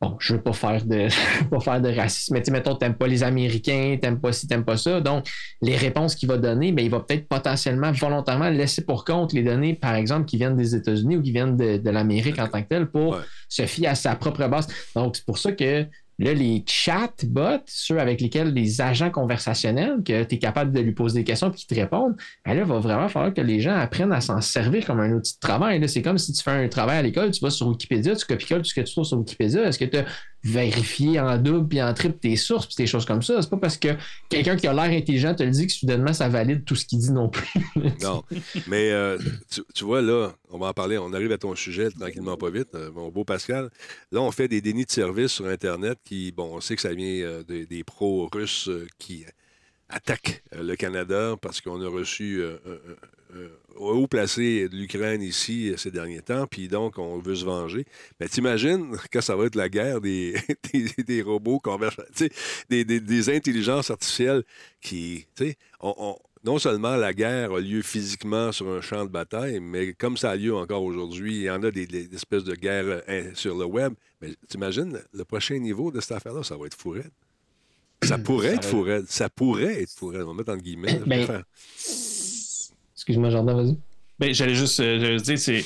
[0.01, 1.07] bon, je veux pas faire de
[1.49, 4.65] pas faire de racisme, mais tu mettons, t'aimes pas les Américains, t'aimes pas ci, t'aimes
[4.65, 5.01] pas ça.
[5.01, 5.27] Donc,
[5.61, 9.33] les réponses qu'il va donner, mais ben, il va peut-être potentiellement, volontairement laisser pour compte
[9.33, 12.61] les données, par exemple, qui viennent des États-Unis ou qui viennent de, l'Amérique en tant
[12.61, 13.17] que tel pour
[13.47, 14.67] se fier à sa propre base.
[14.95, 15.85] Donc, c'est pour ça que
[16.17, 20.93] Là, les chatbots, ceux avec lesquels les agents conversationnels, que tu es capable de lui
[20.93, 23.59] poser des questions et qu'ils te répondent, ben là, il va vraiment falloir que les
[23.59, 25.87] gens apprennent à s'en servir comme un outil de travail.
[25.89, 28.45] C'est comme si tu fais un travail à l'école, tu vas sur Wikipédia, tu copies
[28.45, 29.63] tout ce que tu trouves sur Wikipédia.
[29.63, 29.97] Est-ce que tu
[30.45, 33.41] vérifié en double puis en triple tes sources puis tes choses comme ça?
[33.41, 33.89] C'est pas parce que
[34.29, 36.99] quelqu'un qui a l'air intelligent te le dit que soudainement ça valide tout ce qu'il
[36.99, 37.49] dit non plus.
[38.01, 38.23] non.
[38.67, 39.17] Mais euh,
[39.73, 40.97] tu, vois, là, on va en parler.
[40.97, 43.69] On arrive à ton sujet tranquillement, pas vite, euh, mon beau Pascal.
[44.11, 46.93] Là, on fait des dénis de service sur Internet qui, bon, on sait que ça
[46.93, 48.69] vient euh, des, pros russes
[48.99, 49.25] qui
[49.89, 52.41] attaquent le Canada parce qu'on a reçu
[53.75, 57.85] haut placé de l'Ukraine ici ces derniers temps, puis donc on veut se venger.
[58.19, 60.35] Mais t'imagines quand ça va être la guerre des,
[61.07, 64.43] des, robots conversatifs, des, des, intelligences artificielles
[64.81, 69.59] qui, sais, on non seulement la guerre a lieu physiquement sur un champ de bataille,
[69.59, 73.01] mais comme ça a lieu encore aujourd'hui, il y en a des, espèces de guerres
[73.09, 73.93] euh, sur le web.
[74.21, 77.03] Mais t'imagines, le prochain niveau de cette affaire-là, ça va être fourré.
[78.03, 79.01] Ça pourrait être fourré.
[79.07, 80.21] Ça pourrait être fourré.
[80.21, 81.01] On va mettre en guillemets.
[81.07, 81.43] Ben,
[83.05, 83.77] excuse-moi, Jordan, vas-y.
[84.17, 85.63] Ben, j'allais juste euh, dire, c'est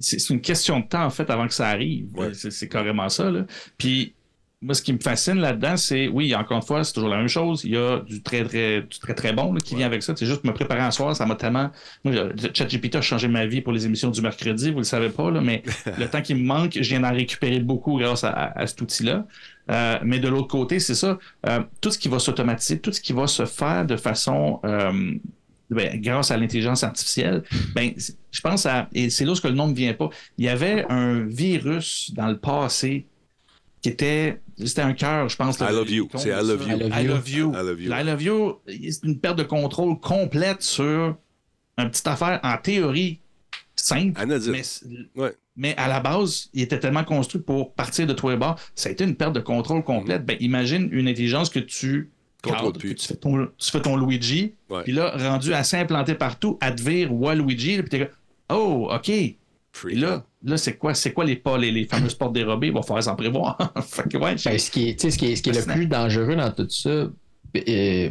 [0.00, 2.08] c'est une question de temps, en fait, avant que ça arrive.
[2.32, 3.30] C'est carrément ça.
[3.30, 3.44] Là.
[3.76, 4.14] Puis,
[4.62, 7.28] moi, ce qui me fascine là-dedans, c'est, oui, encore une fois, c'est toujours la même
[7.28, 7.64] chose.
[7.64, 10.14] Il y a du très, très, du très, très bon qui vient avec ça.
[10.14, 11.70] C'est juste me préparer un soir, ça m'a tellement.
[12.04, 12.14] Moi,
[12.52, 15.40] ChatGPT a changé ma vie pour les émissions du mercredi, vous le savez pas, là,
[15.40, 15.62] mais
[15.98, 19.26] le temps qui me manque, je viens d'en récupérer beaucoup grâce à, cet outil-là.
[19.70, 21.18] Euh, mais de l'autre côté, c'est ça.
[21.46, 24.60] Euh, tout ce qui va s'automatiser, tout ce qui va se faire de façon.
[24.64, 25.14] Euh,
[25.70, 27.42] ben, grâce à l'intelligence artificielle,
[27.74, 27.92] ben,
[28.30, 30.84] je pense à, et c'est là que le nom ne vient pas, il y avait
[30.88, 33.06] un virus dans le passé
[33.82, 35.58] qui était c'était un cœur, je pense.
[35.58, 36.08] I love you.
[36.16, 36.76] C'est I love you.
[36.76, 37.52] I love you.
[37.52, 37.92] I love you.
[37.92, 38.60] I love you.
[38.66, 41.16] C'est une perte de contrôle complète sur
[41.78, 43.20] une petite affaire en théorie
[43.76, 44.20] simple.
[44.26, 44.62] Mais,
[45.16, 45.32] ouais.
[45.56, 48.56] mais, à la base, il était tellement construit pour partir de toi et bas.
[48.74, 50.26] Ça a été une perte de contrôle complète.
[50.26, 52.10] Ben, imagine une intelligence que tu
[52.40, 56.72] que tu, fais ton, tu fais ton Luigi, puis là, rendu assez implanté partout, à
[56.72, 58.10] te vire Waluigi, puis t'es
[58.50, 59.10] oh, OK,
[59.88, 62.68] et là, là c'est quoi, c'est quoi les pas, les, les fameuses portes dérobées?
[62.68, 63.56] Il va falloir s'en prévoir.
[64.12, 66.68] Ben, ce qui est, ce qui est, ce qui est le plus dangereux dans tout
[66.68, 67.06] ça,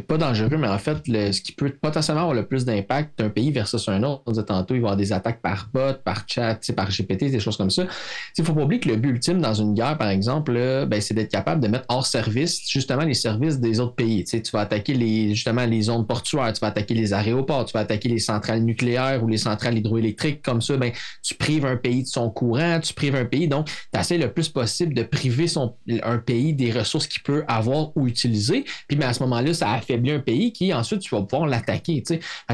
[0.06, 3.50] pas dangereux, mais en fait, ce qui peut potentiellement avoir le plus d'impact d'un pays
[3.50, 6.24] versus un autre, on disait tantôt, il va y avoir des attaques par bot, par
[6.26, 7.84] chat, par GPT, des choses comme ça.
[8.36, 10.52] Il ne faut pas oublier que le but ultime dans une guerre, par exemple,
[10.86, 14.24] ben, c'est d'être capable de mettre hors service justement les services des autres pays.
[14.24, 17.80] Tu, vas attaquer les, justement les zones portuaires, tu vas attaquer les aéroports, tu vas
[17.80, 20.42] attaquer les centrales nucléaires ou les centrales hydroélectriques.
[20.42, 23.48] Comme ça, ben, tu prives un pays de son courant, tu prives un pays.
[23.48, 25.46] Donc, tu essaies le plus possible de priver
[26.02, 28.64] un pays des ressources qu'il peut avoir ou utiliser.
[28.88, 31.48] Puis, ben, à ce moment là ça affaiblit un pays qui, ensuite, tu vas pouvoir
[31.48, 32.02] l'attaquer.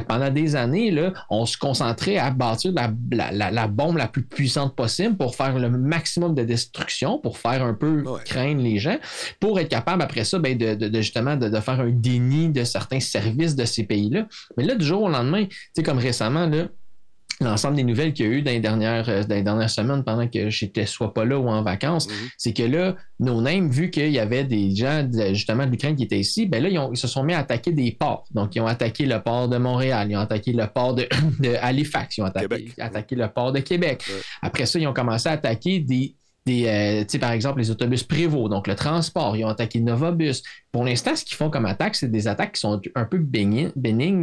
[0.09, 5.17] Pendant des années, là, on se concentrait à bâtir la, bombe la plus puissante possible
[5.17, 8.99] pour faire le maximum de destruction, pour faire un peu craindre les gens,
[9.41, 13.57] pour être capable, après ça, ben, de, justement de, faire un déni de certains services
[13.57, 14.27] de ces pays-là.
[14.57, 15.47] Mais là, du jour au lendemain,
[15.85, 16.67] comme récemment, là,
[17.41, 20.05] l'ensemble des nouvelles qu'il y a eu dans les dernières, euh, dans les dernières semaines
[20.05, 22.15] pendant que j'étais soit pas là ou en vacances, mhm.
[22.37, 26.05] c'est que là, nos names, vu qu'il y avait des gens justement de l'Ukraine qui
[26.05, 28.27] étaient ici, ben là, ils, se sont mis à attaquer des ports.
[28.33, 31.07] Donc, ils ont attaqué le port de Montréal, ils ont attaqué le port de,
[31.61, 34.05] Halifax, ils ont attaqué, le port de Québec.
[34.43, 36.15] Après ça, ils ont commencé à attaquer des
[36.49, 40.43] euh, par exemple, les autobus Prévost, donc le transport, ils ont attaqué Novabus.
[40.71, 43.73] Pour l'instant, ce qu'ils font comme attaque, c'est des attaques qui sont un peu bénignes,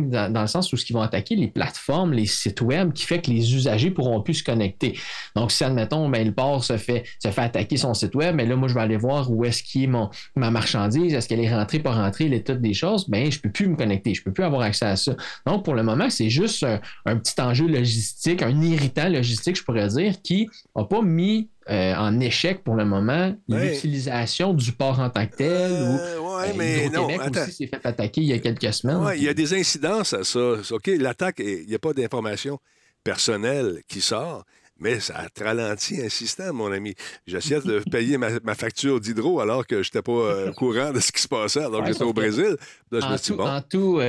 [0.09, 3.21] dans, le sens où ce qu'ils vont attaquer les plateformes, les sites web, qui fait
[3.21, 4.97] que les usagers pourront plus se connecter.
[5.35, 8.45] Donc, si, admettons, ben, le port se fait, se fait attaquer son site web, mais
[8.45, 11.41] là, moi, je vais aller voir où est-ce qu'il est mon, ma marchandise, est-ce qu'elle
[11.41, 14.31] est rentrée, pas rentrée, l'état des choses, ben, je peux plus me connecter, je peux
[14.31, 15.15] plus avoir accès à ça.
[15.45, 19.63] Donc, pour le moment, c'est juste un, un petit enjeu logistique, un irritant logistique, je
[19.63, 24.99] pourrais dire, qui n'a pas mis euh, en échec pour le moment l'utilisation du port
[24.99, 25.71] en tant que tel.
[25.71, 28.99] Euh, ou, euh, mais non, aussi s'est fait attaquer il y a quelques semaines.
[29.15, 30.55] il y a des incidences à ça.
[30.71, 32.59] OK, l'attaque, il n'y a pas d'information
[33.01, 34.43] personnelle qui sort,
[34.77, 36.95] mais ça a ralenti un système, mon ami.
[37.25, 41.13] J'essaie de payer ma, facture d'hydro alors que je n'étais pas au courant de ce
[41.13, 42.57] qui se passait alors que j'étais au Brésil.
[42.91, 44.01] en, tout, en, tout,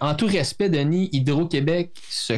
[0.00, 2.34] en, tout, respect, Denis, Hydro-Québec se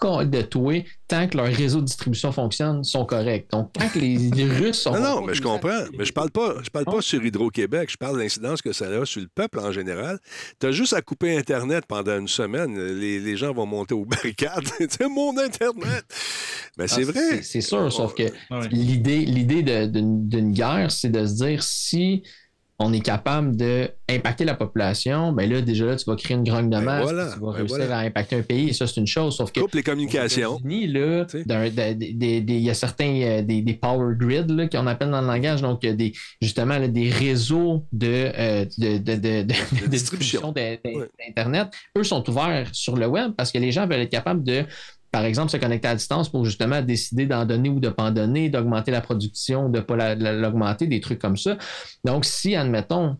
[0.00, 0.74] de toi
[1.06, 3.50] tant que leur réseau de distribution fonctionne, sont corrects.
[3.52, 4.16] Donc, tant que les,
[4.58, 4.92] Russes sont.
[4.94, 5.84] Non, non, mais je comprends.
[5.98, 7.90] Mais je parle pas, je parle pas sur Hydro-Québec.
[7.92, 10.18] Je parle de l'incidence que ça a sur le peuple en général.
[10.58, 12.74] Tu as juste à couper Internet pendant une semaine.
[12.98, 14.64] Les, les gens vont monter aux barricades.
[14.78, 16.04] c'est mon Internet.
[16.78, 17.42] Mais c'est Ah, vrai.
[17.42, 18.68] c'est- sûr, sauf que Ouais.
[18.70, 22.22] l'idée, l'idée d'une guerre, c'est de se dire si
[22.78, 26.68] on est capable d'impacter la population, ben là, déjà là, tu vas créer une grogne
[26.68, 27.98] de Ben masse, voilà, tu vas ben réussir voilà.
[27.98, 29.36] à impacter un pays, et ça, c'est une chose.
[29.36, 30.58] Sauf que Coupe les communications.
[30.64, 35.62] Là, il y a certains euh, des, des power grids qu'on appelle dans le langage,
[35.62, 38.06] donc euh, des, justement là, des réseaux de,
[38.36, 40.80] euh, de, de, de- distribution Ouais.
[41.28, 41.68] d'Internet.
[41.96, 44.64] Eux sont ouverts sur le web parce que les gens veulent être capables de,
[45.12, 48.04] par exemple, se connecter à distance pour justement décider d'en donner ou de ne pas
[48.04, 51.56] en donner, d'augmenter la production, de ne pas la- la- l'augmenter, des trucs comme ça.
[52.04, 53.16] Donc, si, admettons,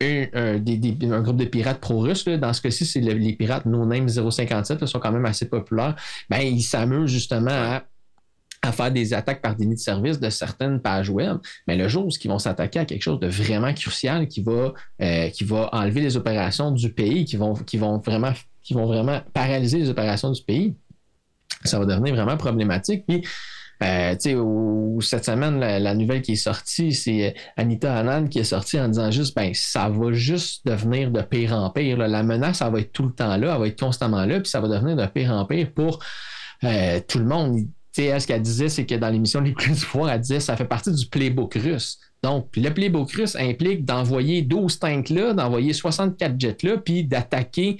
[0.00, 4.08] un, un- groupe de pirates pro-russes, dans ce cas-ci, c'est le- les pirates No Name
[4.08, 5.96] 057, là, sont quand même assez populaires,
[6.30, 7.82] ben, ils s'amusent justement à,
[8.72, 11.36] faire des attaques par déni de service de certaines pages web.
[11.66, 14.72] Mais le jour où ils vont s'attaquer à quelque chose de vraiment crucial qui va,
[15.02, 15.28] euh,
[15.72, 20.74] enlever les opérations du pays, qui qui vont vraiment paralyser les opérations du pays,
[21.64, 23.04] ça va devenir vraiment problématique.
[23.06, 23.22] Puis,
[23.82, 28.44] euh, au- cette semaine, la, nouvelle qui est sortie, c'est euh, Anita Anand qui est
[28.44, 31.98] sortie en disant juste, ben, ça va juste devenir de pire en pire.
[31.98, 34.48] La menace, ça va être tout le temps là, elle va être constamment là, puis
[34.48, 35.98] ça va devenir de pire en pire pour
[36.62, 37.56] euh, tout le monde.
[37.56, 40.20] Tu sais, elle, ce qu'elle disait, c'est que dans l'émission Les Plus du Pouvoir, elle
[40.20, 41.98] disait ça fait partie du playbook russe.
[42.22, 47.76] Donc, le playbook russe implique d'envoyer 12 tanks là, d'envoyer 64 jets là, puis d'attaquer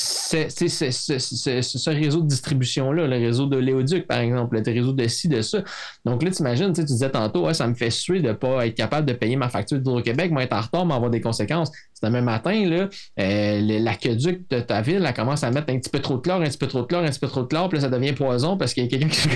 [0.00, 5.42] ce, réseau de distribution-là, le réseau de Léoduc, par exemple, le réseau de ci, de
[5.42, 5.62] ça.
[6.04, 8.28] Donc là, tu imagines, tu sais, tu disais tantôt, Ouais, ça me fait suer de
[8.28, 11.10] ne pas être capable de payer ma facture d'Hydro-Québec, moi être en retard, mais avoir
[11.10, 11.70] des conséquences.
[11.94, 12.88] C'est demain matin, là,
[13.20, 16.40] euh, l'aqueduc de ta ville, elle commence à mettre un petit peu trop de chlore,
[16.42, 17.90] un petit peu trop de chlore, un petit peu trop de chlore, puis là, ça
[17.90, 19.28] devient poison parce qu'il y a quelqu'un qui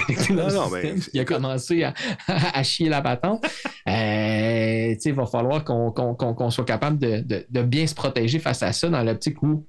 [1.10, 1.94] qui a commencé à,
[2.28, 3.44] à chier la patente.
[3.88, 8.72] Euh, il va falloir qu'on soit capable de, de- de bien se protéger face à
[8.72, 9.66] ça dans l'optique où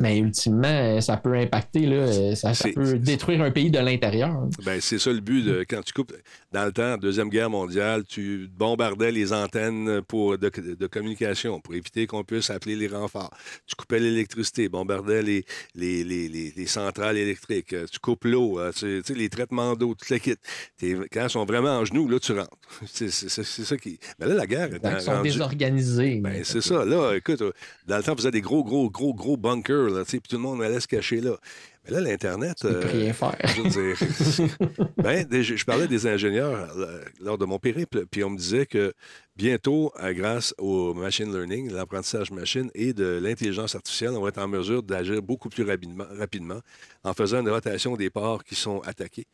[0.00, 4.46] mais ultimement, euh, ça peut impacter, là, euh, ça, peut détruire un pays de l'intérieur.
[4.64, 6.12] Ben, c'est ça le but de quand tu coupes.
[6.52, 11.74] Dans le temps, Deuxième Guerre mondiale, tu bombardais les antennes pour, de, de communication pour
[11.74, 13.30] éviter qu'on puisse appeler les renforts.
[13.66, 15.44] Tu coupais l'électricité, bombardais les,
[15.74, 17.74] les, les, les- les centrales électriques.
[17.90, 20.34] Tu coupes l'eau, euh, tu tu sais, les traitements d'eau, tout le kit.
[20.78, 22.50] T'es- Quand ils sont vraiment en genoux, là, tu rentres.
[22.84, 23.98] C'est ça qui.
[24.18, 26.16] Mais là, la guerre est ils sont rendue- désorganisés.
[26.22, 26.84] Ben, c'est ça.
[26.84, 27.42] Là, écoute,
[27.86, 30.42] dans le temps, vous avez des gros, gros, gros, gros bunkers, là, puis tout le
[30.42, 31.36] monde allait se cacher là.
[31.84, 32.64] Mais là, l'Internet.
[32.64, 33.36] Euh, rien faire.
[33.56, 34.48] je veux dire,
[34.98, 38.92] ben, je parlais des ingénieurs euh, lors de mon périple, puis on me disait que
[39.36, 44.38] bientôt, euh, grâce au machine learning, l'apprentissage machine et de l'intelligence artificielle, on va être
[44.38, 46.60] en mesure d'agir beaucoup plus rapidement, rapidement
[47.04, 49.26] en faisant une rotation des ports qui sont attaqués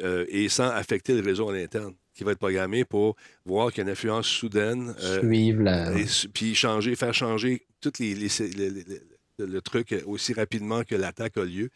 [0.00, 3.78] euh, et sans affecter le réseau à l'interne, qui va être programmé pour voir qu'il
[3.78, 4.94] y a une influence soudaine.
[5.02, 5.92] euh, Suivre la.
[5.98, 9.00] et puis changer, faire changer tout les, les- les- les- les-
[9.38, 11.70] le truc aussi rapidement que l'attaque a lieu.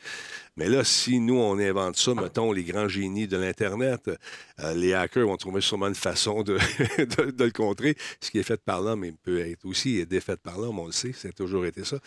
[0.57, 4.11] Mais là, si nous, on invente ça, mettons, les grands génies de l'Internet,
[4.61, 6.55] euh, les hackers vont trouver sûrement une façon de,
[7.45, 7.97] le contrer.
[8.21, 11.13] Ce qui est fait par l'homme peut être aussi défait par l'homme, on le sait,
[11.13, 11.99] ça toujours été ça.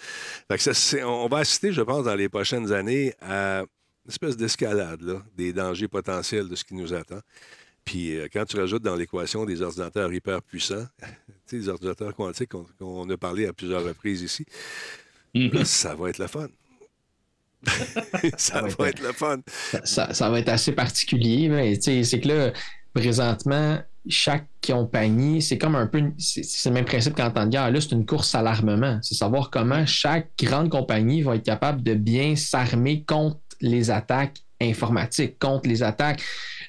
[0.51, 5.21] Fait ça, on va assister, je pense, dans les prochaines années à une espèce d'escalade
[5.35, 7.19] des dangers potentiels de ce qui nous attend.
[7.85, 10.85] Puis euh, quand tu rajoutes dans l'équation des ordinateurs hyper puissants,
[11.51, 14.45] les ordinateurs quantiques qu'on a parlé à plusieurs reprises ici,
[15.33, 16.47] là, ça va être le fun.
[18.37, 19.37] ça va va être- être le fun.
[19.83, 21.49] ça, ça- va être assez particulier.
[21.49, 22.51] Mais c'est que là,
[22.93, 27.69] présentement, chaque compagnie, c'est comme un peu, c'est le même principe qu'en temps de guerre.
[27.69, 28.99] Là, c'est une course à l'armement.
[29.01, 34.37] C'est savoir comment chaque grande compagnie va être capable de bien s'armer contre les attaques
[34.61, 36.21] informatiques, contre les attaques.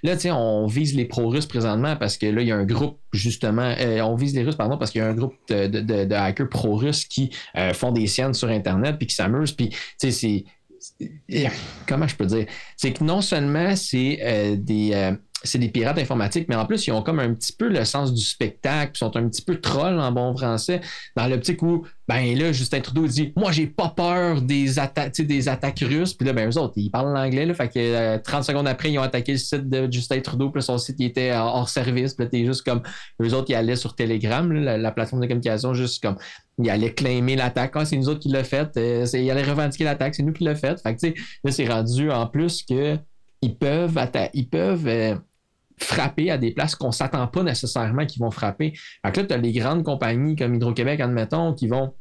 [0.02, 2.64] Là, tu sais, on vise les pro-russes présentement parce que là, il y a un
[2.64, 6.14] groupe, justement, euh, on vise les Russes, pardon, parce qu'il y a un groupe de,
[6.14, 9.52] hackers pro-russes qui euh, font des siennes sur Internet puis qui s'amusent.
[9.52, 10.44] Puis, tu sais, c'est
[11.86, 12.46] comment je peux dire?
[12.76, 15.16] C'est que non seulement c'est euh, des.
[15.40, 17.84] Euh, c'est des pirates informatiques, mais en plus, ils ont comme un petit peu le
[17.84, 20.80] sens du spectacle, puis sont un petit peu trolls en bon français,
[21.16, 25.48] dans l'optique où, ben là, Justin Trudeau dit Moi, j'ai pas peur des, atta- des
[25.48, 26.14] attaques russes.
[26.14, 28.90] Puis là, ben eux autres, ils parlent l'anglais, là, fait que euh, 30 secondes après,
[28.90, 32.24] ils ont attaqué le site de Justin Trudeau, puis son site, était hors service, puis
[32.24, 32.82] là, t'es juste comme.
[33.22, 36.16] Eux autres, ils allaient sur Telegram, la, la plateforme de communication, juste comme.
[36.62, 37.72] Ils allaient claimer l'attaque.
[37.74, 38.76] Ah, c'est nous autres qui l'a fait.
[38.76, 40.14] Euh, ils allaient revendiquer l'attaque.
[40.14, 40.78] C'est nous qui l'a fait.
[40.82, 41.06] Fait que,
[41.44, 42.98] là, c'est rendu en plus que
[43.42, 43.98] ils peuvent,
[44.34, 45.14] ils peuvent euh,
[45.80, 48.72] frapper à des places qu'on ne s'attend pas nécessairement qu'ils vont frapper.
[49.04, 51.94] Fait que là, tu as les grandes compagnies comme Hydro-Québec, admettons, qui vont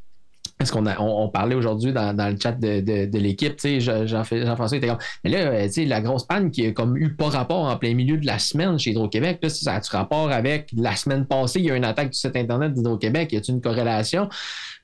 [0.59, 4.77] Est-ce qu'on a, on, parlait aujourd'hui dans, le chat de, de, l'équipe, tu sais, Jean-François
[4.77, 7.29] était comme, mais là, euh, tu sais, la grosse panne qui a comme eu pas
[7.29, 11.25] rapport en plein milieu de la semaine chez Hydro-Québec, ça a-tu rapport avec la semaine
[11.25, 14.29] passée, il y a eu une attaque du site Internet d'Hydro-Québec, y a-t-il une corrélation?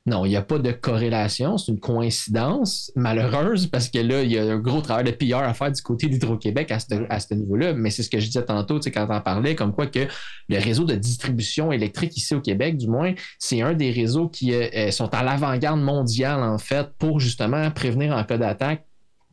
[0.07, 4.31] Non, il n'y a pas de corrélation, c'est une coïncidence malheureuse parce que là, il
[4.31, 7.73] y a un gros travail de PR à faire du côté d'Hydro-Québec à ce, niveau-là,
[7.73, 10.07] mais c'est ce que je disais tantôt, tu sais, quand on parlait, comme quoi que
[10.47, 14.53] le réseau de distribution électrique ici au Québec, du moins, c'est un des réseaux qui
[14.53, 18.85] euh, euh, sont à l'avant-garde mondiale, en fait, pour justement prévenir en cas d'attaque.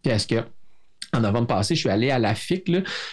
[0.04, 0.42] Est-ce que
[1.14, 2.70] en novembre passé, je suis allé à la FIC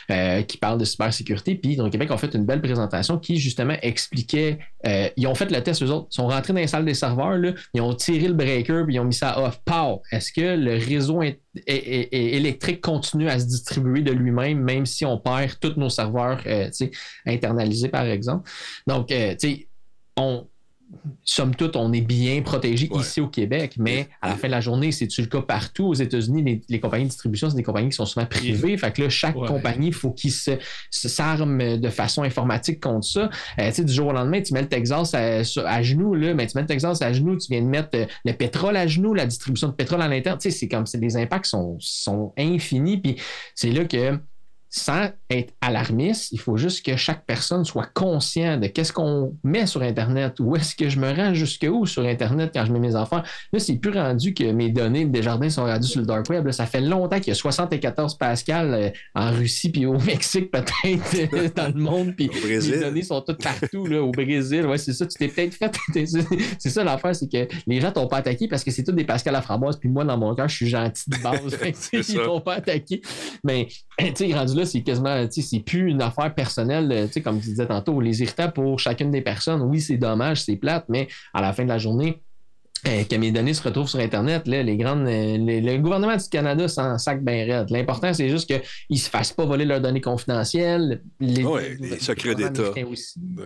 [0.09, 1.55] euh, qui parle de cybersécurité.
[1.55, 4.59] Puis dans le Québec, ont fait une belle présentation qui justement expliquait.
[4.85, 6.07] Euh, ils ont fait le test, eux autres.
[6.11, 7.37] Ils sont rentrés dans les salles des serveurs,
[7.73, 9.59] ils ont tiré le breaker puis ils ont mis ça off.
[9.65, 10.01] Pow!
[10.11, 11.21] Est-ce que le réseau
[11.65, 16.69] électrique continue à se distribuer de lui-même, même si on perd tous nos serveurs euh,
[17.25, 18.49] internalisés, par exemple?
[18.87, 19.67] Donc, tu sais,
[20.15, 20.47] on
[21.23, 24.61] somme toute, on est bien protégé ici au Québec, mais à la fin de la
[24.61, 25.85] journée, c'est-tu le cas partout?
[25.85, 28.75] Aux États-Unis, les, compagnies de distribution, c'est des compagnies qui sont souvent privées.
[28.77, 30.51] Fait que là, chaque compagnie, il faut qu'ils se,
[30.89, 33.29] s'arment de façon informatique contre ça.
[33.59, 36.47] Euh, tu sais, du jour au lendemain, tu mets le Texas à, genoux, là, mais
[36.47, 39.13] tu mets le Texas à genoux, tu viens de mettre euh, le pétrole à genoux,
[39.13, 40.39] la distribution de pétrole à l'intérieur.
[40.39, 42.97] Tu sais, c'est comme, les impacts sont, sont infinis.
[42.97, 43.17] Puis
[43.53, 44.19] c'est là que
[44.69, 49.65] sans être alarmiste, il faut juste que chaque personne soit conscient de qu'est-ce qu'on met
[49.65, 52.95] sur Internet, où est-ce que je me rends jusqu'où sur Internet quand je mets mes
[52.95, 53.23] enfants.
[53.51, 56.49] Là, c'est plus rendu que mes données de jardins sont rendues sur le dark web.
[56.51, 61.33] ça fait longtemps qu'il y a 74 Pascal euh, en Russie puis au Mexique peut-être
[61.33, 62.13] euh, dans le monde.
[62.15, 64.65] Puis les données sont toutes partout là, au Brésil.
[64.67, 65.07] Ouais, c'est ça.
[65.07, 65.75] Tu t'es peut-être fait.
[66.59, 69.03] c'est ça l'affaire, c'est que les gens t'ont pas attaqué parce que c'est tous des
[69.03, 69.77] Pascal à framboise.
[69.77, 71.57] Puis moi, dans mon cœur, je suis gentil de base.
[71.93, 73.01] ils t'ont pas attaqué.
[73.43, 73.67] Mais
[73.99, 77.99] tu sais, rendu c'est quasiment, c'est plus une affaire personnelle, euh, comme tu disais tantôt,
[78.01, 79.61] les irritants pour chacune des personnes.
[79.61, 82.21] Oui, c'est dommage, c'est plate, mais à la fin de la journée,
[82.83, 86.67] que mes données se retrouvent sur Internet, là, les grandes, euh, le gouvernement du Canada
[86.67, 87.69] s'en sac bien raide.
[87.69, 91.01] L'important, c'est juste qu'ils ne se fassent pas voler leurs données confidentielles.
[91.19, 91.43] Les,
[91.79, 92.71] les secrets d'État.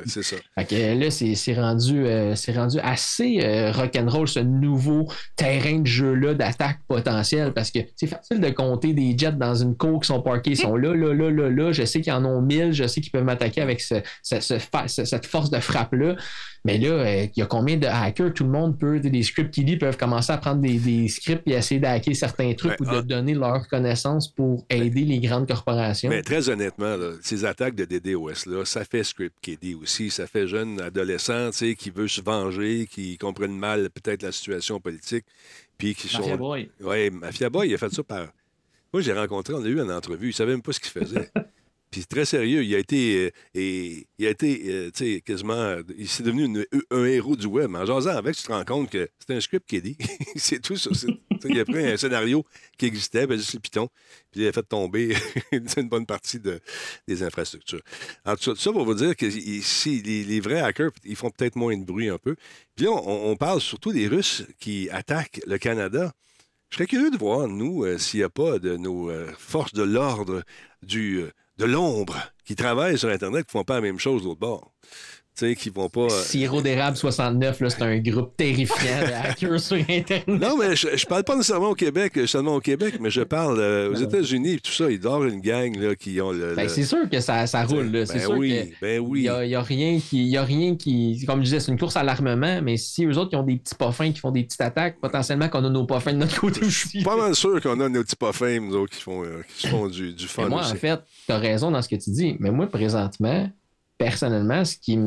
[0.06, 0.36] c'est ça.
[0.58, 7.72] là, c'est rendu, euh, rendu assez rock'n'roll, ce nouveau terrain de jeu-là d'attaque potentielle, parce
[7.72, 10.76] que c'est facile de compter des jets dans une cour qui sont parqués, ils sont
[10.76, 11.72] là, là, là, là, là.
[11.72, 15.60] Je sais qu'ils en ont mille, je sais qu'ils peuvent m'attaquer avec cette force de
[15.60, 16.16] frappe-là.
[16.66, 18.34] Mais là, euh, il y a combien de hackers?
[18.34, 21.80] Tout le monde peut, des scripts qui peuvent commencer à prendre des, scripts et essayer
[21.80, 23.02] d'hacker certains trucs ou de ah.
[23.02, 26.10] donner leurs connaissances pour aider les grandes corporations.
[26.10, 30.10] Mais très honnêtement, ces attaques de DDoS, là, ça fait script KD aussi.
[30.10, 35.26] Ça fait jeune adolescent qui veut se venger, qui comprennent mal peut-être la situation politique.
[35.78, 36.70] Puis qui Mafia Boy.
[36.82, 38.28] Oui, Mafia Boy, il a fait ça par.
[38.94, 41.30] Moi, j'ai rencontré, on a eu une entrevue, il savait même pas ce qu'il faisait.
[41.94, 45.76] Puis très sérieux, il a été, euh, et, il a été euh, tu sais, quasiment,
[45.96, 47.76] il s'est devenu un héros du web.
[47.76, 49.98] En jasant avec, tu te rends compte que c'est un script qui est dit.
[50.36, 50.90] c'est tout ça.
[51.46, 52.44] il a pris un scénario
[52.80, 53.90] qui existait, ben, juste le Python,
[54.32, 55.16] puis il a fait tomber
[55.52, 56.60] une bonne partie de,
[57.08, 57.84] des infrastructures.
[58.26, 61.56] En tout cas, ça pour vous dire que ici, les, vrais hackers, ils font peut-être
[61.56, 62.36] moins de bruit un peu.
[62.76, 66.12] Puis là, on, parle surtout des Russes qui attaquent le Canada.
[66.72, 69.84] Je serais curieux de voir, nous, euh, s'il n'y a pas de nos forces de
[69.84, 70.42] l'ordre
[70.82, 71.24] du
[71.58, 74.74] de l'ombre qui travaillent sur Internet qui font pas la même chose d'autre bord.
[75.36, 76.08] Sais, qui vont pas.
[76.12, 80.28] Euh, d'érable 69, là, c'est un groupe terrifiant de hackers sur Internet.
[80.28, 83.60] Non, mais je, je, parle pas nécessairement au Québec, seulement au Québec, mais je parle
[83.60, 86.54] euh, aux États-Unis, tout ça, ils dorment une gang là, qui ont le.
[86.54, 88.06] Ben, c'est sûr que ça, ça roule, là.
[88.06, 89.22] C'est ben sûr oui, que ben oui.
[89.22, 90.24] Il n'y a, rien qui.
[90.24, 91.24] Y a rien qui.
[91.26, 93.58] Comme je disais, c'est une course à l'armement, mais si eux autres qui ont des
[93.58, 96.62] petits poffins qui font des petites attaques, potentiellement qu'on a nos poffins de notre côté
[96.62, 96.70] aussi.
[96.70, 99.42] Je suis pas mal sûr qu'on a nos petits poffins, nous autres, qui font, euh,
[99.58, 100.48] qui font du, du fun.
[100.48, 103.50] moi, en fait, tu as raison dans ce que tu dis, mais moi, présentement,
[104.04, 105.00] personnellement, ce qui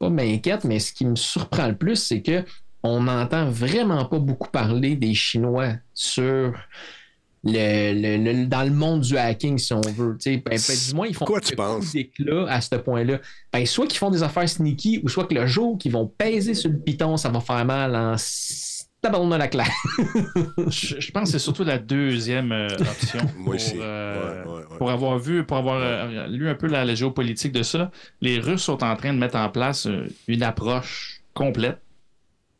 [0.00, 2.44] m'inquiète, mais ce qui me surprend le plus, c'est que
[2.82, 6.52] on n'entend vraiment pas beaucoup parler des Chinois sur
[7.44, 10.18] le, dans le monde du hacking, si on veut.
[10.26, 11.96] Ben, ben, dis-moi, ils font Quoi tu penses?
[12.48, 13.20] à ce point-là.
[13.52, 16.52] Ben, soit qu'ils font des affaires sneaky, ou soit que le jour qu'ils vont peser
[16.52, 18.16] sur le piton, ça va faire mal en
[19.02, 19.72] D'abord, la claque.
[20.68, 23.20] je, pense que c'est surtout la deuxième euh, option.
[23.38, 24.44] Moi pour, euh,
[24.76, 27.90] pour avoir vu, pour avoir euh, lu un peu la, géopolitique de ça,
[28.20, 29.88] les Russes sont en train de mettre en place
[30.28, 31.78] une approche complète.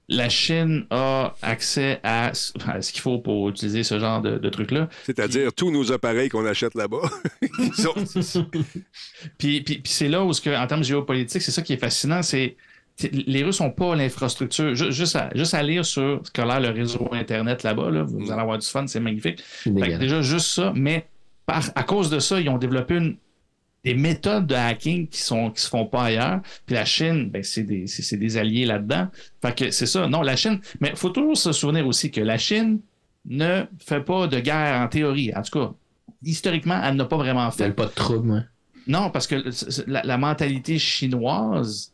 [0.09, 4.89] La Chine a accès à, ce qu'il faut pour utiliser ce genre de, de truc-là.
[5.05, 7.03] C'est-à-dire tous nos appareils qu'on achète là-bas.
[9.39, 12.57] puis, puis, puis c'est là où, en termes géopolitiques, c'est ça qui est fascinant, c'est
[13.13, 14.75] les Russes n'ont pas l'infrastructure.
[14.75, 18.41] Juste à, juste à lire sur ce qu'a l'air le réseau Internet là-bas, vous allez
[18.41, 19.43] avoir du fun, c'est magnifique.
[19.67, 21.07] déjà, juste ça, mais
[21.47, 23.17] à cause de ça, ils ont développé une
[23.85, 26.41] des méthodes de hacking qui sont qui se font pas ailleurs.
[26.67, 29.09] Puis la Chine, ben, c'est des, des alliés là-dedans.
[29.41, 30.07] Fait que c'est ça.
[30.07, 30.61] Non, la Chine.
[30.81, 32.81] Mais il faut toujours se souvenir aussi que la Chine
[33.25, 35.33] ne fait pas de guerre en théorie.
[35.35, 35.73] En tout cas,
[36.23, 37.65] historiquement, elle n'a pas vraiment fait.
[37.65, 38.51] Elle pas de trouble.
[38.87, 39.43] Non, parce que
[39.87, 41.93] la, la mentalité chinoise,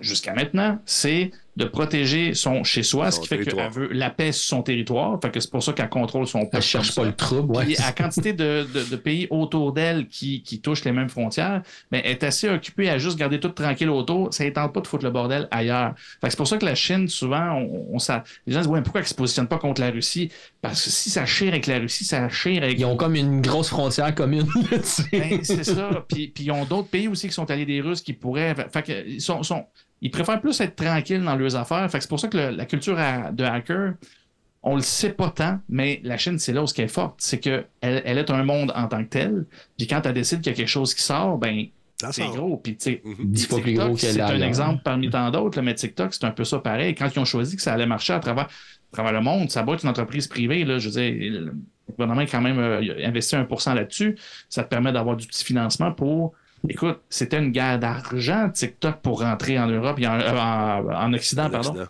[0.00, 4.32] jusqu'à maintenant, c'est de protéger son chez soi, ce qui fait qu'elle veut la paix
[4.32, 5.18] sur son territoire.
[5.22, 7.56] Fait que c'est pour ça qu'elle contrôle son Elle cherche pas le trouble.
[7.56, 7.80] Ouais.
[7.80, 12.12] à quantité de, de, pays autour d'elle qui, qui, touchent les mêmes frontières, mais elle
[12.12, 14.32] est assez occupée à juste garder tout tranquille autour.
[14.34, 15.94] Ça ne tente pas de foutre le bordel ailleurs.
[16.20, 18.64] Fait que c'est pour ça que la Chine, souvent, on, on ça, les gens se
[18.64, 20.30] disent ouais, pourquoi elle se positionne pas contre la Russie?
[20.60, 22.78] Parce que si ça chire avec la Russie, ça chire avec.
[22.78, 24.46] Ils ont comme une grosse frontière commune.
[25.12, 26.04] ben, c'est ça.
[26.08, 28.54] Puis, puis ils ont d'autres pays aussi qui sont alliés des Russes qui pourraient.
[28.70, 29.64] Fait que ils sont, sont
[30.00, 31.88] ils préfèrent plus être tranquilles dans leurs affaires.
[31.90, 33.94] c'est pour ça que la culture de hacker,
[34.62, 37.14] on le sait pas tant, mais la Chine, c'est là où ce qui est forte.
[37.18, 39.46] C'est qu'elle elle est un monde en tant que tel.
[39.78, 41.66] Puis quand elle décide qu'il y a quelque chose qui sort, ben
[42.10, 42.56] c'est gros.
[42.58, 43.96] Puis, tu sais, mhm.
[43.96, 46.94] c'est un exemple parmi tant d'autres, mais TikTok, c'est un peu ça pareil.
[46.94, 48.48] Quand ils ont choisi que ça allait marcher à travers,
[48.92, 50.64] travers le monde, ça va être une entreprise privée.
[50.64, 51.54] Là, je veux dire, le
[51.90, 54.16] gouvernement a quand même euh, investi 1% là-dessus.
[54.48, 56.34] Ça te permet d'avoir du petit financement pour
[56.68, 61.86] Écoute, c'était une guerre d'argent, TikTok, pour rentrer en Europe, en, en, en Occident, pardon.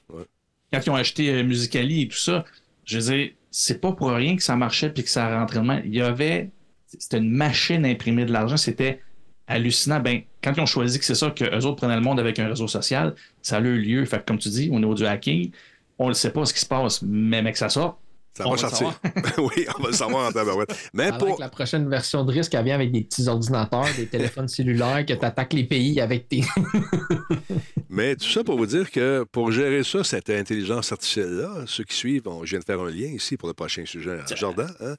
[0.73, 2.45] Quand ils ont acheté euh, Musicali et tout ça,
[2.85, 5.81] je veux dire, c'est pas pour rien que ça marchait puis que ça rentrait main.
[5.85, 6.51] Il y avait,
[6.87, 9.01] c'était une machine à imprimer de l'argent, c'était
[9.47, 10.01] hallucinant.
[10.01, 12.49] Ben, quand ils ont choisi que c'est ça, qu'eux autres prenaient le monde avec un
[12.49, 14.05] réseau social, ça a eu lieu.
[14.05, 15.53] Fait comme tu dis, au niveau du hacking,
[15.99, 17.99] on ne sait pas ce qui se passe, mais mec, ça sort,
[18.37, 19.01] ça va sortir.
[19.39, 20.91] oui, on va le savoir en tabarouette.
[20.93, 21.41] Mais pour...
[21.41, 25.15] la prochaine version de risque, elle vient avec des petits ordinateurs, des téléphones cellulaires, que
[25.15, 26.45] tu attaques les pays avec tes.
[27.89, 31.97] Mais tout ça pour vous dire que pour gérer ça, cette intelligence artificielle-là, ceux qui
[31.97, 34.71] suivent, on, je viens de faire un lien ici pour le prochain sujet Jordan.
[34.81, 34.97] Hein?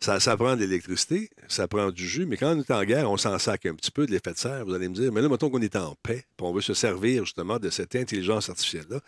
[0.00, 3.10] Ça, ça, prend de l'électricité, ça prend du jus, mais quand on est en guerre,
[3.10, 5.12] on s'en sac un petit peu de l'effet de serre, vous allez me dire.
[5.12, 7.94] Mais là, mettons qu'on est en paix, puis on veut se servir justement de cette
[7.94, 9.00] intelligence artificielle-là.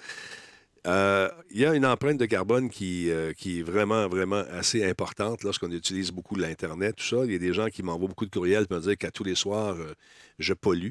[0.86, 4.84] Euh, il y a une empreinte de carbone qui, euh, qui est vraiment, vraiment assez
[4.84, 7.24] importante lorsqu'on utilise beaucoup l'Internet, tout ça.
[7.24, 9.24] Il y a des gens qui m'envoient beaucoup de courriels pour me dire qu'à tous
[9.24, 9.94] les soirs, euh,
[10.38, 10.90] je pollue.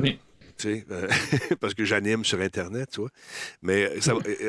[0.00, 0.18] oui.
[1.60, 3.10] parce que j'anime sur Internet, tu vois.
[3.62, 3.90] Mais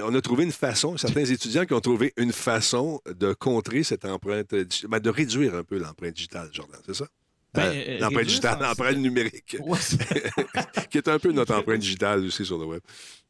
[0.03, 4.05] on a trouvé une façon, certains étudiants qui ont trouvé une façon de contrer cette
[4.05, 4.53] empreinte,
[4.87, 7.07] ben, de réduire un peu l'empreinte digitale, Jordan, c'est ça?
[7.55, 9.57] Ben, l'empreinte digitale, l'empreinte numérique,
[10.91, 12.81] qui est un peu notre empreinte digitale aussi sur le web.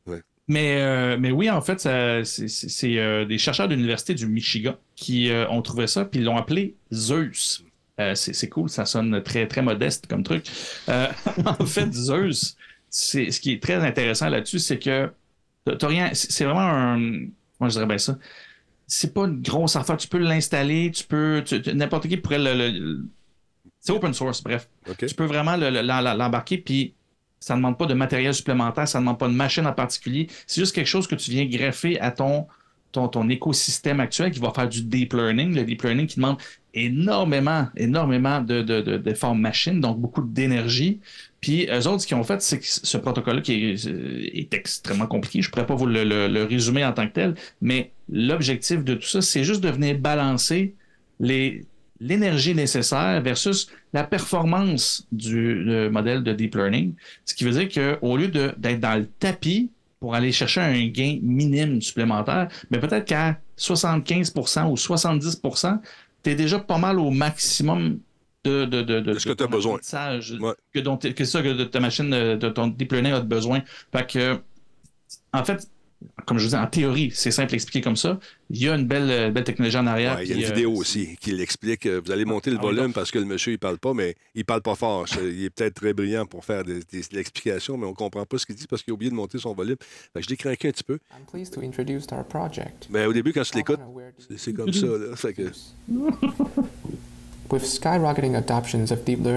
[0.06, 0.22] Ouais.
[0.48, 5.30] Mais, euh, mais oui, en fait, c'est euh, des chercheurs de l'Université du Michigan qui
[5.30, 7.64] euh, ont trouvé ça, puis ils l'ont appelé Zeus.
[8.16, 10.46] c'est cool, ça sonne très, très modeste comme truc.
[10.88, 12.58] en fait, Zeus,
[12.90, 15.10] ce qui est très intéressant là-dessus, c'est que
[15.66, 16.10] t'as rien.
[16.14, 17.00] C'est vraiment un.
[17.60, 18.18] Moi, je dirais bien ça?
[18.86, 19.96] C'est pas une grosse affaire.
[19.96, 21.42] Tu peux l'installer, tu peux.
[21.74, 23.06] N'importe qui pourrait le.
[23.80, 24.68] c'est open source, bref.
[24.98, 26.94] Tu peux vraiment l'embarquer, puis
[27.44, 30.28] ça ne demande pas de matériel supplémentaire, ça ne demande pas de machine en particulier.
[30.48, 32.48] C'est juste quelque chose que tu viens greffer à ton,
[32.94, 35.54] ton, écosystème actuel qui va faire du deep learning.
[35.54, 36.38] Le deep learning qui demande
[36.74, 41.02] énormément, énormément de, de, de, machine, donc beaucoup d'énergie.
[41.42, 45.08] Puis eux autres, ce qu'ils ont fait, c'est que ce protocole-là qui est, est, extrêmement
[45.08, 48.86] compliqué, je ne pourrais pas vous le, le, résumer en tant que tel, mais l'objectif
[48.86, 50.76] de tout ça, c'est juste de venir balancer
[51.20, 51.66] les,
[52.00, 56.94] l'énergie nécessaire versus la performance du modèle de deep learning.
[57.26, 61.20] Ce qui veut dire qu'au lieu d'être dans le tapis pour aller chercher un gain
[61.22, 65.42] minime supplémentaire, mais peut-être qu'à 75% ou 70
[66.24, 68.00] tu es déjà pas mal au maximum
[68.44, 69.80] de, de, de, de ce que tu as besoin.
[70.74, 73.62] Que, dont, que ça que ta machine, de ton deep learning a besoin.
[73.92, 74.40] Fait que,
[75.32, 75.70] en fait,
[76.26, 78.20] comme je vous dis, en théorie, c'est simple à expliquer comme ça.
[78.50, 80.22] Il y a une belle, euh, belle technologie en arrière.
[80.22, 81.88] il y a une vidéo euh, aussi qui l'explique.
[81.88, 84.46] Vous allez monter le ah volume parce que le monsieur, il parle pas, mais il
[84.46, 85.06] parle pas fort.
[85.22, 86.82] il est peut-être très brillant pour faire de,
[87.12, 89.54] l'explication, mais on comprend pas ce qu'il dit parce qu'il a oublié de monter son
[89.54, 89.78] volume.
[90.16, 91.00] je l'ai craqué un petit peu.
[92.90, 93.80] Mais au début, quand tu l'écoutes,
[94.38, 94.88] c'est comme ça.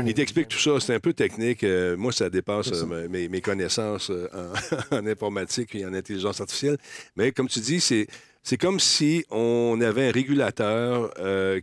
[0.06, 1.64] Il t'explique tout ça, c'est un peu technique.
[1.64, 4.28] Euh, moi, ça dépasse euh, mes, connaissances euh,
[4.90, 6.78] en, informatique et en intelligence artificielle.
[7.16, 8.06] Mais comme tu dis, c'est.
[8.48, 11.12] C'est comme si on avait un régulateur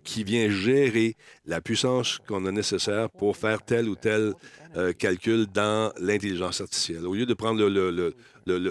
[0.04, 1.16] qui vient gérer
[1.46, 4.34] la puissance qu'on a nécessaire pour faire tel ou tel
[4.98, 7.08] calcul dans l'intelligence artificielle.
[7.08, 8.14] Au lieu de prendre le, le, le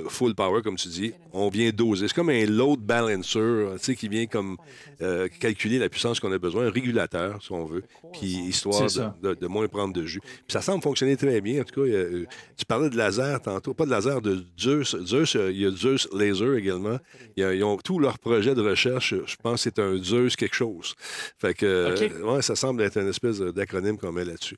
[0.09, 2.09] full power, comme tu dis, on vient doser.
[2.09, 3.39] C'est comme un load balancer,
[3.79, 4.57] tu sais, qui vient comme
[5.01, 8.83] euh, calculer la puissance qu'on a besoin, un régulateur, si on veut, puis histoire
[9.23, 10.21] de, de- de moins prendre de jus.
[10.21, 11.61] Puis ça semble fonctionner très bien.
[11.63, 12.25] En tout cas, euh,
[12.57, 14.97] tu parlais de laser tantôt, pas de laser, de Zeus.
[15.05, 16.99] Zeus, euh, il y a Zeus Laser également.
[17.37, 19.15] Il y a- ils ont tous leurs projets de recherche.
[19.27, 20.95] Je pense que c'est un Zeus quelque chose.
[21.39, 21.91] Fait que, euh,
[22.35, 24.57] ouais, ça semble être une espèce d'acronyme qu'on met là-dessus.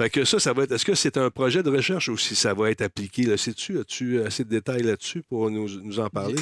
[0.00, 0.72] Fait que ça, ça va être.
[0.72, 3.22] Est-ce que c'est un projet de recherche ou si ça va être appliqué?
[3.24, 3.78] Là, sais-tu?
[3.78, 6.36] As-tu assez de détails là-dessus pour nous, en parler?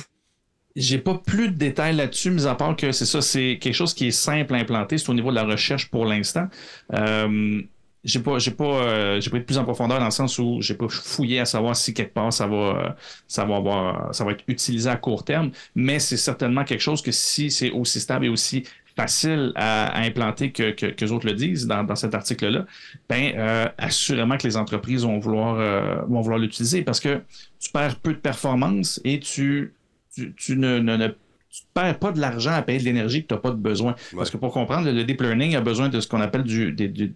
[0.76, 3.92] J'ai pas plus de détails là-dessus, mis à part que c'est ça, c'est quelque chose
[3.92, 4.98] qui est simple à implanter.
[4.98, 6.46] C'est au niveau de la recherche pour l'instant.
[6.94, 7.60] Euh,
[8.04, 10.58] j'ai pas, j'ai pas, euh, j'ai pas été plus en profondeur dans le sens où
[10.62, 12.96] j'ai pas fouillé à savoir si quelque part ça va,
[13.26, 15.50] ça va avoir, ça va être utilisé à court terme.
[15.74, 18.64] Mais c'est certainement quelque chose que si c'est aussi stable et aussi
[18.96, 22.66] facile à, à implanter que, que, que autres le disent dans, dans cet article-là,
[23.08, 27.20] ben euh, assurément que les entreprises vont vouloir, euh, vont vouloir l'utiliser parce que
[27.58, 29.74] tu perds peu de performance et tu
[30.14, 33.28] tu, tu ne, ne- ne- tu perds pas de l'argent à payer de l'énergie que
[33.28, 33.94] tu n'as pas de besoin.
[34.14, 36.88] Parce que pour comprendre, le, deep learning a besoin de ce qu'on appelle du, des,
[36.88, 37.12] des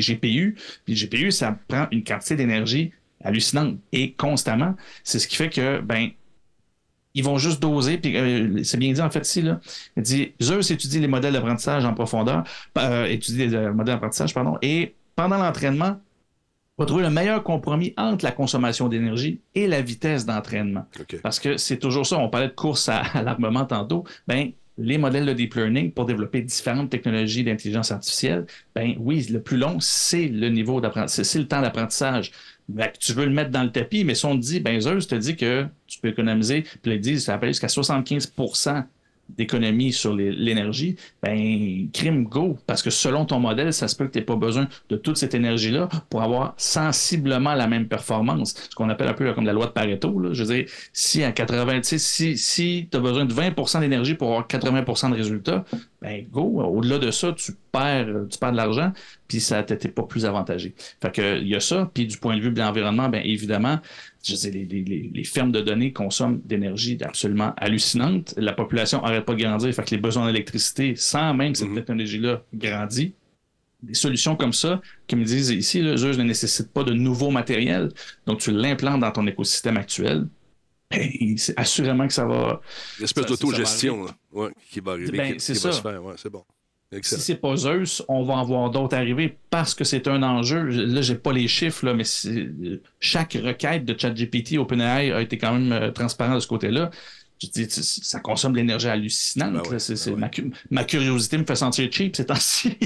[0.00, 0.56] GPU.
[0.84, 2.92] Puis les GPU, ça prend une quantité d'énergie
[3.22, 4.76] hallucinante et constamment.
[5.04, 6.10] C'est ce qui fait que, ben,
[7.16, 9.58] ils vont juste doser, puis euh, c'est bien dit en fait ici, là.
[9.96, 12.44] Il dit Zeus étudie les modèles d'apprentissage en profondeur,
[12.78, 15.98] euh, étudie les euh, modèles d'apprentissage, pardon, et pendant l'entraînement,
[16.78, 20.84] va trouver le meilleur compromis entre la consommation d'énergie et la vitesse d'entraînement.
[21.22, 22.18] Parce que c'est toujours ça.
[22.18, 24.04] On parlait de course à, à l'armement tantôt.
[24.28, 29.40] Ben, les modèles de deep learning pour développer différentes technologies d'intelligence artificielle, ben oui, le
[29.40, 32.30] plus long, c'est le niveau d'apprentissage, c'est le temps d'apprentissage.
[32.74, 35.06] Que tu veux le mettre dans le tapis, mais si on te dit, ben Zeus
[35.06, 38.84] te dit que tu peux économiser, puis ils disent, ça jusqu'à 75%
[39.28, 44.12] d'économie sur l'énergie, ben crime go, parce que selon ton modèle, ça se peut que
[44.12, 48.54] tu n'aies pas besoin de toute cette énergie-là pour avoir sensiblement la même performance.
[48.70, 50.18] Ce qu'on appelle un peu comme la loi de Pareto.
[50.18, 50.32] Là.
[50.32, 53.80] Je veux dire, si à 80, tu sais, si, si tu as besoin de 20%
[53.80, 55.64] d'énergie pour avoir 80% de résultats,
[56.06, 58.92] ben go, au-delà de ça, tu perds, tu perds de l'argent,
[59.26, 60.74] puis ça t'était pas plus avantagé.
[61.02, 63.80] Fait que il y a ça, puis du point de vue de l'environnement, ben évidemment,
[64.24, 68.34] je sais, les, les- les- les fermes de données consomment d'énergie absolument hallucinante.
[68.36, 71.74] La population n'arrête pas de grandir, fait que les besoins d'électricité, sans même cette Mhm.
[71.76, 73.14] technologie-là grandit,
[73.82, 74.80] des solutions comme ça,
[75.10, 77.90] comme ils disent ici, le jeu ne nécessite pas de nouveaux matériels,
[78.26, 80.28] donc tu l'implantes dans ton écosystème actuel.
[81.36, 82.60] C'est assurément que ça va.
[82.98, 85.72] Une espèce d'autogestion ouais, qui va arriver, Ben, c'est va ça.
[85.72, 86.04] se faire.
[86.04, 86.44] Ouais, c'est bon.
[87.02, 90.62] Si c'est pas Zeus, on va en voir d'autres arriver parce que c'est un enjeu.
[90.62, 92.04] Là, j'ai pas les chiffres, là, mais
[93.00, 96.90] chaque requête de ChatGPT OpenAI a été quand même euh, transparent de ce côté-là.
[97.42, 99.52] Je dis, ça consomme de l'énergie hallucinante.
[99.52, 100.16] Ben ouais, ben ouais.
[100.16, 102.78] ma, cu- ma curiosité me fait sentir cheap ces temps-ci.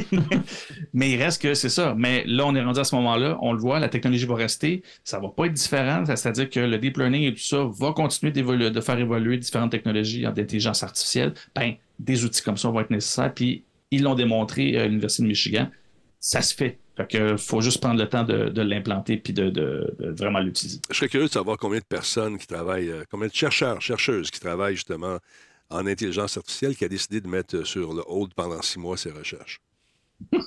[0.93, 1.95] mais il reste que c'est ça.
[1.97, 3.39] Mais là, on est rendu à ce moment-là.
[3.43, 4.83] On le voit, la technologie va rester.
[5.05, 6.05] Ça va pas être différent.
[6.05, 10.27] C'est-à-dire que le deep learning et tout ça va continuer de faire évoluer différentes technologies
[10.27, 11.33] en intelligence artificielle.
[11.55, 13.33] Ben, des outils comme ça vont être nécessaires.
[13.33, 15.69] Puis, ils l'ont démontré à l'Université de Michigan.
[16.19, 16.79] Ça se fait.
[17.01, 20.41] Fait que faut juste prendre le temps de, de l'implanter puis de, de- de vraiment
[20.41, 20.81] l'utiliser.
[20.91, 24.31] Je serais curieux de savoir combien de personnes qui travaillent, euh, combien de chercheurs, chercheuses
[24.31, 25.19] qui travaillent justement
[25.71, 29.11] en intelligence artificielle qui a décidé de mettre sur le hold pendant six mois ses
[29.11, 29.61] recherches.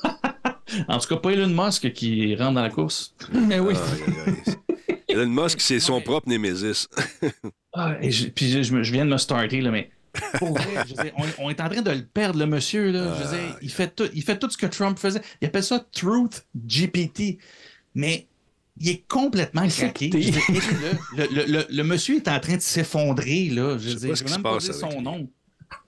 [0.88, 3.14] En tout cas, pas Elon Musk qui rentre dans la course.
[3.32, 3.76] Mais oui.
[5.08, 6.88] Elon Musk, c'est son propre némésis.
[7.76, 9.90] Ah, et je- puis je viens de me starter, là, mais
[10.40, 12.92] pour vrai, je veux dire, on, on est en train de le perdre, le monsieur.
[12.92, 15.22] Là, je il, fait tout, il fait tout ce que Trump faisait.
[15.42, 17.38] Il appelle ça Truth GPT.
[17.96, 18.28] Mais
[18.80, 20.10] il est complètement craqué.
[20.10, 23.50] Le, le- le- le monsieur est en train de s'effondrer.
[23.50, 23.78] Là.
[23.78, 25.30] Je veux sais dire, pas ce je qui vais se même pas dire son nom.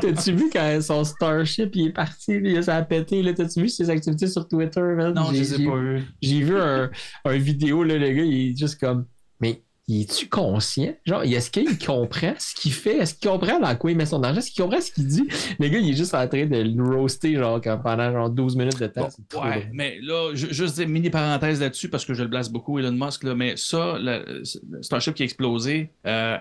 [0.00, 3.32] T'as-tu vu quand son Starship il est parti, ça a pété, là?
[3.32, 5.14] T'as-tu vu ses activités sur Twitter, man?
[5.14, 6.02] Non, je les ai pas eu.
[6.20, 6.90] J'ai vu un,
[7.24, 9.06] un vidéo, là, le gars, il est juste comme.
[9.40, 10.94] Mais il est-tu conscient?
[11.04, 12.98] Genre, est-ce qu'il comprend ce qu'il fait?
[12.98, 14.38] Est-ce qu'il comprend dans quoi il met son argent?
[14.38, 15.26] Est-ce qu'il comprend ce qu'il dit?
[15.58, 18.78] Le gars, il est juste en train de le roaster, genre, pendant genre 12 minutes
[18.78, 19.02] de temps.
[19.02, 19.70] Bon, C'est ouais, drôle.
[19.72, 22.92] mais là, ju- juste dire mini parenthèse là-dessus parce que je le blase beaucoup, Elon
[22.92, 26.38] Musk, là, mais ça, le, le Starship qui a explosé, euh,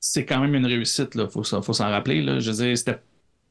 [0.00, 2.22] c'est quand même une réussite, il faut, s'en- faut s'en rappeler.
[2.22, 2.40] Là.
[2.40, 2.98] Je veux dire, c'était,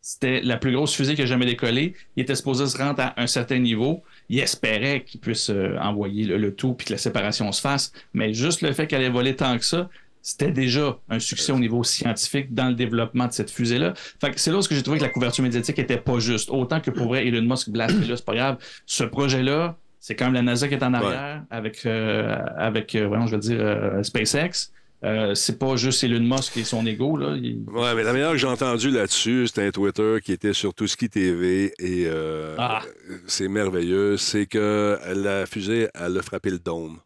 [0.01, 1.93] c'était la plus grosse fusée qui a jamais décollé.
[2.17, 4.03] Il était supposé se rendre à un certain niveau.
[4.29, 7.91] Il espérait qu'il puisse euh, envoyer le, le tout puis que la séparation se fasse.
[8.13, 9.89] Mais juste le fait qu'elle ait volé tant que ça,
[10.21, 13.93] c'était déjà un succès au niveau scientifique dans le développement de cette fusée-là.
[14.21, 16.49] Fait que c'est là où j'ai trouvé que la couverture médiatique était pas juste.
[16.49, 18.57] Autant que pour vrai, Elon Musk là, c'est pas grave.
[18.85, 23.07] Ce projet-là, c'est quand même la NASA qui est en arrière avec, euh, avec euh,
[23.07, 24.71] voyons, je veux dire, euh, SpaceX.
[25.05, 27.15] Euh, c'est pas juste Elon Musk et son ego.
[27.15, 27.37] Là.
[27.37, 30.73] Il- Ouais, mais la meilleure que j'ai entendue là-dessus, c'était un Twitter qui était sur
[30.73, 32.81] Touski TV et euh, Ah.
[33.25, 34.17] c'est merveilleux.
[34.17, 36.99] C'est que la fusée, elle a frappé le dôme.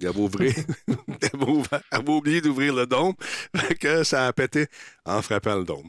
[0.00, 0.52] Il avait, ouvrir,
[1.92, 3.14] avait oublié d'ouvrir le dôme,
[3.78, 4.66] que ça a pété
[5.04, 5.86] en frappant le dôme.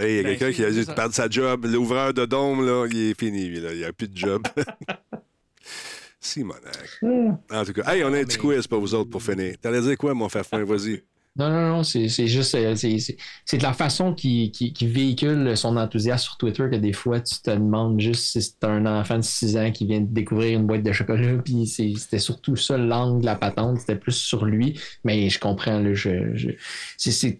[0.00, 1.64] Et il y a Ben, quelqu'un qui a dû perdre sa job.
[1.66, 3.50] L'ouvreur de dôme, là, il est fini.
[3.60, 3.72] là.
[3.72, 4.42] Il n'y a plus de job.
[6.28, 7.00] Simonac.
[7.50, 9.54] En tout cas, hey, on a un petit quiz pour vous autres pour finir.
[9.60, 10.64] T'allais dire quoi, mon fafouin?
[10.64, 11.02] Vas-y.
[11.36, 12.56] Non, non, non, c'est c'est juste.
[12.56, 12.98] euh, c'est-
[13.56, 17.36] de la façon qu'il qu'il- qu'il véhicule son enthousiasme sur Twitter que des fois, tu
[17.40, 20.66] te demandes juste si c'est un enfant de 6 ans qui vient de découvrir une
[20.66, 21.36] boîte de chocolat.
[21.44, 23.78] Puis c'était surtout ça l'angle de la patente.
[23.78, 24.80] C'était plus sur lui.
[25.04, 25.78] Mais je comprends.
[25.78, 26.10] Là, je,
[26.96, 27.38] c'est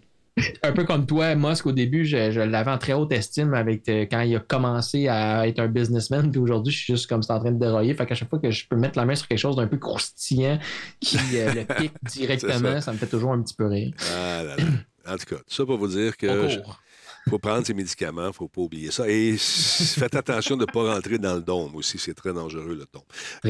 [0.63, 3.89] un peu comme toi, Musk, au début, je, je l'avais en très haute estime avec
[3.89, 6.31] euh, quand il a commencé à être un businessman.
[6.31, 7.95] Puis aujourd'hui, je suis juste comme c'est en train de dérailler.
[7.95, 9.77] Fait qu'à chaque fois que je peux mettre la main sur quelque chose d'un peu
[9.79, 10.59] croustillant
[11.01, 12.81] qui euh, le pique directement, ça.
[12.83, 12.93] ça.
[12.93, 13.93] me fait toujours un petit peu rire.
[14.15, 14.65] Ah là là.
[15.13, 16.59] En tout cas, tout ça pour vous dire que je-
[17.31, 19.07] faut prendre ses médicaments, faut pas oublier ça.
[19.07, 22.87] Et faites attention de ne pas rentrer dans le dôme aussi, c'est très dangereux le
[22.93, 23.03] dôme.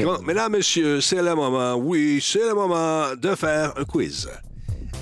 [0.03, 0.21] Bon.
[0.23, 4.29] mesdames, messieurs, c'est le moment, oui, c'est le moment de faire un quiz.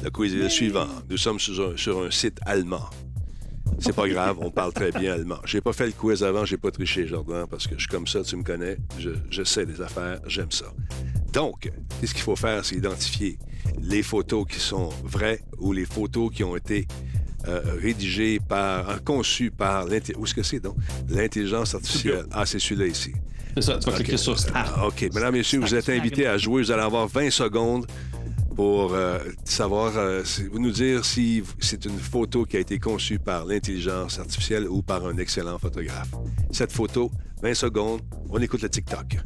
[0.03, 0.87] Le quiz est le suivant.
[1.09, 2.89] Nous sommes sur un, sur un site allemand.
[3.79, 5.37] C'est pas grave, on parle très bien allemand.
[5.45, 8.07] J'ai pas fait le quiz avant, j'ai pas triché, Jordan, parce que je suis comme
[8.07, 10.65] ça, tu me connais, je, je sais des affaires, j'aime ça.
[11.33, 11.69] Donc,
[11.99, 13.37] qu'est-ce qu'il faut faire, c'est identifier
[13.81, 16.87] les photos qui sont vraies ou les photos qui ont été
[17.47, 20.75] euh, rédigées par, euh, conçues par l'inté- où est-ce que c'est donc?
[21.09, 22.25] L'intelligence artificielle.
[22.31, 23.13] Ah, c'est celui-là ici.
[23.53, 23.97] C'est ça, tu vas Ok.
[24.03, 24.55] cliquer sur Start.
[24.75, 25.01] Ah, OK.
[25.13, 26.61] Mesdames, Messieurs, vous êtes invités à jouer.
[26.63, 27.85] Vous allez avoir 20 secondes
[28.57, 33.19] pour euh, savoir, euh, vous nous dire si c'est une photo qui a été conçue
[33.19, 36.09] par l'intelligence artificielle ou par un excellent photographe.
[36.51, 37.11] Cette photo,
[37.43, 38.01] 20 secondes,
[38.31, 39.19] on écoute le TikTok.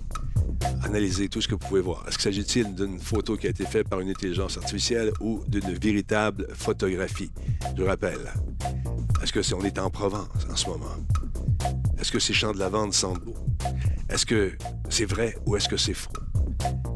[0.83, 2.03] Analysez tout ce que vous pouvez voir.
[2.09, 5.75] Est-ce qu'il s'agit-il d'une photo qui a été faite par une intelligence artificielle ou d'une
[5.75, 7.31] véritable photographie?
[7.77, 8.33] Je rappelle.
[9.23, 10.97] Est-ce que on est en Provence en ce moment?
[11.97, 13.37] Est-ce que ces champs de lavande sentent beau?
[14.09, 14.51] Est-ce que
[14.89, 16.11] c'est vrai ou est-ce que c'est faux?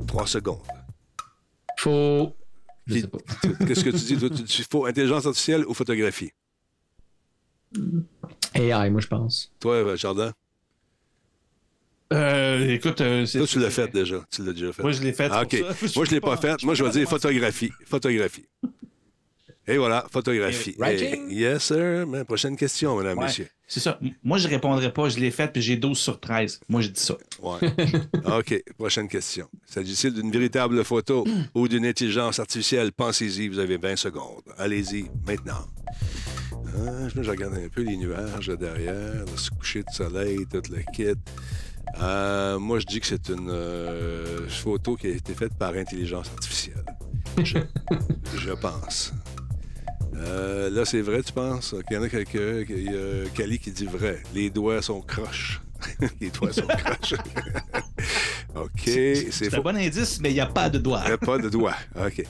[0.05, 0.59] Trois secondes.
[1.85, 2.35] Faut.
[2.87, 3.19] Je Qui- sais pas.
[3.67, 4.17] Qu'est-ce que tu dis?
[4.17, 6.31] Toi, tu dis faux, intelligence artificielle ou photographie?
[8.55, 9.51] AI, moi, je pense.
[9.59, 10.33] Toi, euh, Jardin?
[12.11, 14.25] Euh, écoute, euh, c'est- Toi, tu l'as fait déjà.
[14.31, 14.81] Tu l'as déjà fait.
[14.81, 15.29] Moi, je l'ai fait.
[15.31, 15.53] Ah, OK.
[15.95, 16.63] Moi, je ne l'ai pas fait.
[16.63, 17.71] Moi, je vais dire photographie.
[17.85, 18.45] Photographie.
[19.67, 20.75] Et voilà, photographie.
[21.29, 22.05] Yes, sir.
[22.27, 23.47] Prochaine question, mesdames, Ouais, messieurs.
[23.67, 23.99] C'est ça.
[24.23, 25.09] Moi, je répondrai pas.
[25.09, 26.59] Je l'ai fait, puis j'ai 12 sur 13.
[26.69, 27.15] Moi, j'ai dit ça.
[27.41, 27.57] Ouais.
[28.37, 29.47] OK, prochaine question.
[29.65, 31.25] S'agit-il d'une véritable photo
[31.55, 32.91] ou d'une intelligence artificielle?
[32.91, 34.43] Pensez-y, vous avez 20 secondes.
[34.57, 35.65] Allez-y, maintenant.
[36.51, 38.93] Ah, je je regarde un peu les nuages derrière,
[39.25, 41.19] le coucher de soleil, tout le kit.
[42.01, 46.29] Euh, moi, je dis que c'est une euh, photo qui a été faite par intelligence
[46.29, 46.83] artificielle.
[47.43, 47.57] Je,
[48.37, 49.13] je pense.
[50.17, 51.75] Euh, là, c'est vrai, tu penses?
[51.89, 54.21] Il y en a quelqu'un, il y a Kali qui dit vrai.
[54.33, 55.61] Les doigts sont croches.
[56.21, 57.15] Les doigts sont croches.
[58.55, 58.89] OK,
[59.31, 61.01] c'est un bon indice, mais il n'y a pas de doigt.
[61.03, 61.75] Il n'y a pas de doigt.
[61.95, 62.23] OK.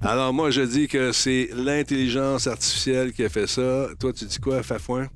[0.00, 3.88] Alors, moi, je dis que c'est l'intelligence artificielle qui a fait ça.
[3.98, 5.08] Toi, tu dis quoi, Fafouin?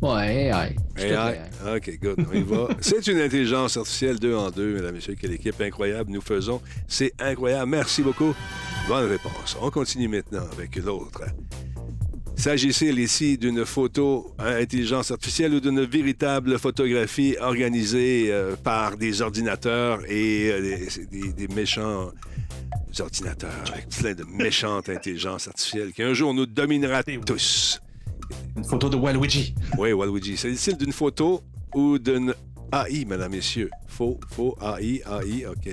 [0.00, 0.76] Ouais, AI.
[0.98, 1.40] AI.
[1.76, 2.26] OK, good.
[2.30, 2.68] On y va.
[2.80, 5.16] C'est une intelligence artificielle deux en deux, mesdames et messieurs.
[5.18, 6.60] Quelle équipe incroyable nous faisons.
[6.88, 7.70] C'est incroyable.
[7.70, 8.34] Merci beaucoup.
[8.88, 9.56] Bonne réponse.
[9.60, 11.22] On continue maintenant avec l'autre.
[12.36, 19.22] S'agit-il ici d'une photo à intelligence artificielle ou d'une véritable photographie organisée euh, par des
[19.22, 22.10] ordinateurs et euh, des, des- des méchants
[23.00, 27.80] ordinateurs avec plein de méchantes intelligences artificielles qui un jour nous dominera tous?
[28.56, 29.54] Une photo de Waluigi.
[29.78, 30.36] Oui, Waluigi.
[30.36, 31.40] S'agit-il d'une photo
[31.74, 32.34] ou d'une
[32.72, 33.70] AI, mesdames, messieurs?
[33.86, 35.70] Faux, faux, AI, AI, OK.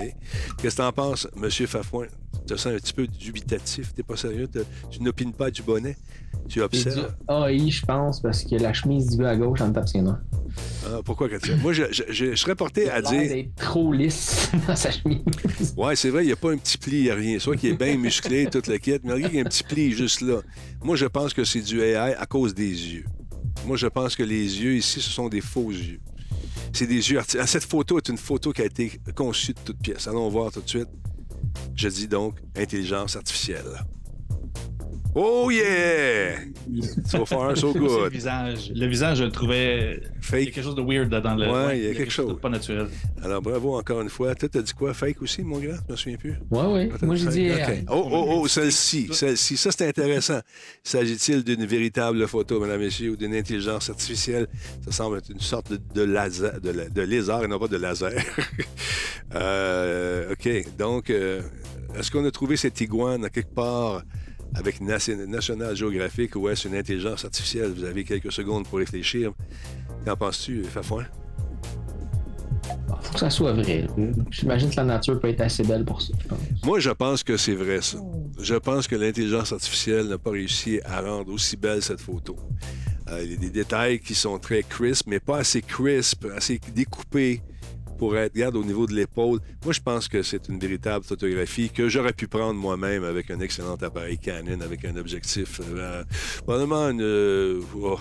[0.58, 2.06] Qu'est-ce que t'en penses, Monsieur Fafouin?
[2.46, 4.48] Tu te sens un petit peu dubitatif, t'es pas sérieux?
[4.90, 5.96] Tu n'opines pas du bonnet?
[6.48, 7.14] Tu observes?
[7.28, 10.00] AI, je pense, parce que la chemise du gars à gauche, en tape ses.
[10.84, 11.54] Ah, pourquoi que tu...
[11.56, 13.20] Moi, je, je- je- je serais porté à dire...
[13.28, 15.20] d'être trop lisse dans sa chemise.
[15.76, 17.38] Ouais, c'est vrai, il n'y a pas un petit pli, il n'y a rien.
[17.38, 19.62] Soit qu'il est bien musclé, toute la quête, mais regarde, il y a un petit
[19.62, 20.40] pli juste là.
[20.82, 23.04] Moi, je pense que c'est du AI à cause des yeux.
[23.66, 26.00] Moi, je pense que les yeux ici, ce sont des faux yeux.
[26.72, 27.46] C'est des yeux artificiels.
[27.46, 30.08] Cette photo est une photo qui a été conçue de toutes pièces.
[30.08, 30.88] Allons voir tout de suite.
[31.74, 33.84] Je dis donc intelligence artificielle.
[35.14, 36.38] Oh yeah!
[37.04, 38.12] So far, so C'est le good.
[38.12, 38.72] visage.
[38.74, 40.00] Le visage, je le trouvais.
[40.00, 40.44] Il y a Fake.
[40.52, 41.50] quelque chose de weird dans le.
[41.52, 42.28] Ouais, il y a quelque chose.
[42.28, 42.88] de Pas naturel.
[43.22, 44.34] Alors, bravo encore une fois.
[44.34, 44.94] Toi, t'as dit quoi?
[44.94, 45.76] Fake aussi, mon gars?
[45.86, 46.34] Je me souviens plus.
[46.50, 46.90] Ouais, ouais.
[47.02, 47.58] Moi, j'ai dit OK.
[47.68, 47.84] AI.
[47.90, 49.58] Oh, oh, oh, celle-ci, celle-ci.
[49.58, 50.40] Ça, c'est intéressant.
[50.82, 54.46] S'agit-il d'une véritable photo, mesdames, messieurs, ou d'une intelligence artificielle?
[54.86, 57.68] Ça semble être une sorte de, de laser, de, la- de lézard et non pas
[57.68, 58.12] de laser.
[59.34, 60.76] Euh, OK.
[60.78, 61.40] Donc, euh,
[61.98, 64.02] est-ce qu'on a trouvé cette iguane à quelque part
[64.54, 67.72] avec Nation- National Geographic ou est-ce une intelligence artificielle?
[67.72, 69.32] Vous avez quelques secondes pour réfléchir.
[70.04, 71.04] Qu'en penses-tu, Fafouin?
[73.00, 73.86] faut que ça soit vrai.
[74.30, 76.12] J'imagine que la nature peut être assez belle pour ça.
[76.22, 76.38] je pense.
[76.64, 77.98] Moi, je pense que c'est vrai, ça.
[78.38, 82.36] Je pense que l'intelligence artificielle n'a pas réussi à rendre aussi belle cette photo.
[83.08, 86.60] Euh, il y a des détails qui sont très crisp, mais pas assez crisp, assez
[86.74, 87.42] découpés
[88.02, 89.38] pour être, regarde, au niveau de l'épaule.
[89.64, 93.38] Moi, je pense que c'est une véritable photographie que j'aurais pu prendre moi-même avec un
[93.38, 95.60] excellent appareil Canon, avec un objectif.
[95.60, 96.02] Euh,
[96.38, 97.00] probablement une.
[97.00, 98.00] euh, oh,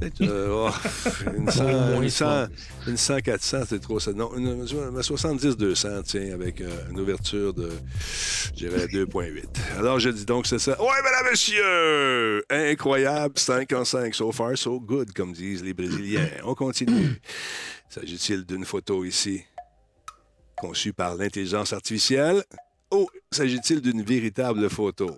[0.00, 0.70] peut-être, euh, oh,
[1.36, 2.46] une 100, une 100,
[2.86, 4.14] une 100 400, c'est trop ça.
[4.14, 7.68] Non, une, une 70-200, tiens, avec euh, une ouverture de,
[8.56, 9.44] je dirais, 2.8.
[9.78, 10.80] Alors, je dis donc, c'est ça.
[10.80, 12.42] Ouais, madame, monsieur!
[12.48, 14.14] Incroyable, 5 en 5.
[14.14, 16.30] So far, so good, comme disent les Brésiliens.
[16.44, 17.20] On continue.
[17.92, 19.44] S'agit-il d'une photo ici
[20.56, 22.42] conçue par l'intelligence artificielle?
[22.90, 25.14] Ou s'agit-il d'une véritable photo?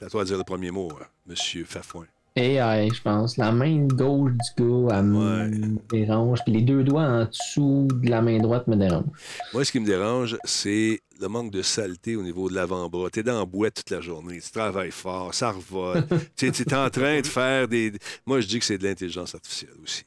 [0.00, 2.06] C'est à toi de dire le premier mot, hein, monsieur Fafouin.
[2.34, 3.36] AI, je pense.
[3.36, 5.46] La main gauche du gars, elle Ouais.
[5.46, 6.40] me dérange.
[6.42, 9.04] Puis les deux doigts en dessous de la main droite me dérangent.
[9.52, 13.10] Moi, ce qui me dérange, c'est le manque de saleté au niveau de l'avant-bras.
[13.10, 16.04] T'es dans la boîte toute la journée, tu travailles fort, ça revole.
[16.36, 17.92] tu es en train de faire des.
[18.26, 20.02] Moi, je dis que c'est de l'intelligence artificielle aussi.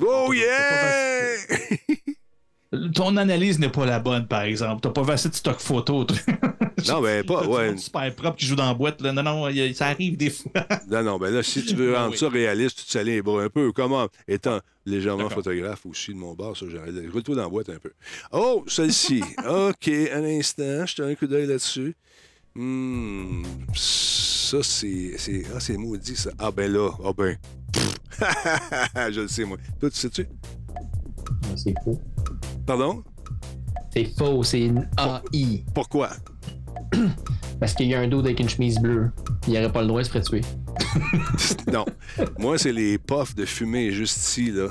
[0.00, 1.36] Oh yeah!
[2.94, 4.80] Ton analyse n'est pas la bonne, par exemple.
[4.82, 6.06] T'as pas assez de stock photo.
[6.88, 7.44] non, ben pas.
[7.44, 7.76] Ouais.
[7.76, 9.00] super propre qui joue dans la boîte.
[9.02, 9.12] Là.
[9.12, 10.52] Non, non, a- ça arrive des fois.
[10.88, 12.18] Non, non, ben là, si tu veux rendre Oui.
[12.18, 13.72] ça réaliste, tu te salis les bras un peu.
[13.72, 14.06] Comment?
[14.28, 16.64] Étant légèrement photographe aussi de mon bar, ça,
[17.12, 17.90] Roule-toi dans la boîte un peu.
[18.30, 19.20] Oh, celle-ci.
[19.48, 21.96] OK, un instant, je te un coup d'œil là-dessus.
[22.54, 23.42] Hmm,
[23.74, 25.14] ça, c'est.
[25.18, 26.30] c'est- Ah, c'est maudit, ça.
[26.38, 26.90] Ah, ben là.
[27.04, 27.36] Ah, ben.
[29.10, 29.56] je le sais, moi.
[29.78, 30.26] Toi, tu sais-tu?
[31.56, 32.00] C'est faux.
[32.66, 33.02] Pardon?
[33.92, 35.64] C'est faux, c'est une AI.
[35.74, 36.10] Pourquoi?
[37.60, 39.10] Parce qu'il y a un dos avec une chemise bleue.
[39.46, 40.40] Il n'aurait pas le droit de se faire tuer.
[41.72, 41.84] non.
[42.38, 44.68] Moi, c'est les puffs de fumée juste ici, là,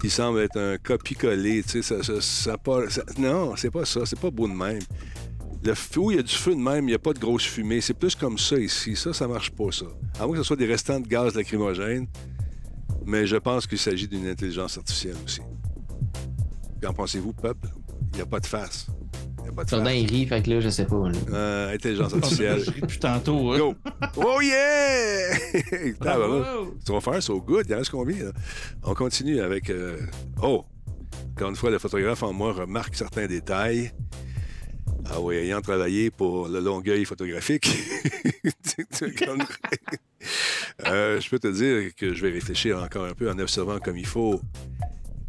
[0.00, 1.62] qui semblent être un copie-collé.
[1.62, 4.00] Tu sais, ça, ça, ça pas, ça- non, c'est pas ça.
[4.04, 4.80] C'est pas beau de même.
[5.62, 7.44] Le feu, il y a du feu de même, il n'y a pas de grosse
[7.44, 7.80] fumée.
[7.80, 8.96] C'est plus comme ça ici.
[8.96, 9.86] Ça, ça marche pas, ça.
[10.18, 12.06] À moins que ce soit des restants de gaz lacrymogène.
[13.06, 15.40] Mais je pense qu'il s'agit d'une intelligence artificielle aussi.
[16.82, 17.68] Qu'en pensez-vous, peuple?
[18.12, 18.86] Il n'y a pas de face.
[19.38, 20.02] Il n'y a pas de Jordan, face.
[20.02, 21.08] il rit, fait que là, je sais pas.
[21.08, 21.18] là.
[21.32, 22.60] Euh, intelligence artificielle.
[22.64, 23.52] Je ris depuis tantôt.
[23.52, 23.58] hein.
[23.58, 23.74] Go!
[24.16, 25.36] Oh yeah!
[26.84, 27.66] Tu vas faire so good.
[27.68, 28.32] Il en reste combien, là?
[28.84, 29.70] On continue avec.
[29.70, 29.98] euh,
[30.42, 30.64] Oh!
[31.36, 33.92] Encore une fois, le photographe en moi remarque certains détails.
[35.10, 37.68] Ah oui, ayant travaillé pour le Longueuil photographique,
[39.24, 39.44] comme-
[40.86, 43.96] Euh, je peux te dire que je vais réfléchir encore un peu en observant comme
[43.98, 44.40] il faut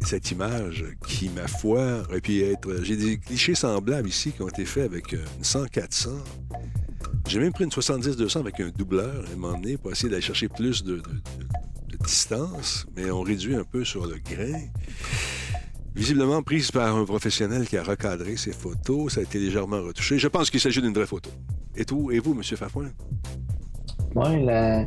[0.00, 2.82] cette image qui, ma foi, aurait pu être.
[2.82, 6.08] J'ai des clichés semblables ici qui ont été faits avec euh, une 100-400.
[7.28, 10.22] J'ai même pris une 70-200 avec un doubleur à un moment donné pour essayer d'aller
[10.22, 14.60] chercher plus de, de- de- de distance, mais on réduit un peu sur le grain.
[15.96, 20.18] Visiblement prise par un professionnel qui a recadré ses photos, ça a été légèrement retouché.
[20.18, 21.30] Je pense qu'il s'agit d'une vraie photo.
[21.74, 22.42] Et, tout, et vous, M.
[22.42, 22.90] Fafouin?
[24.14, 24.84] Ouais, la,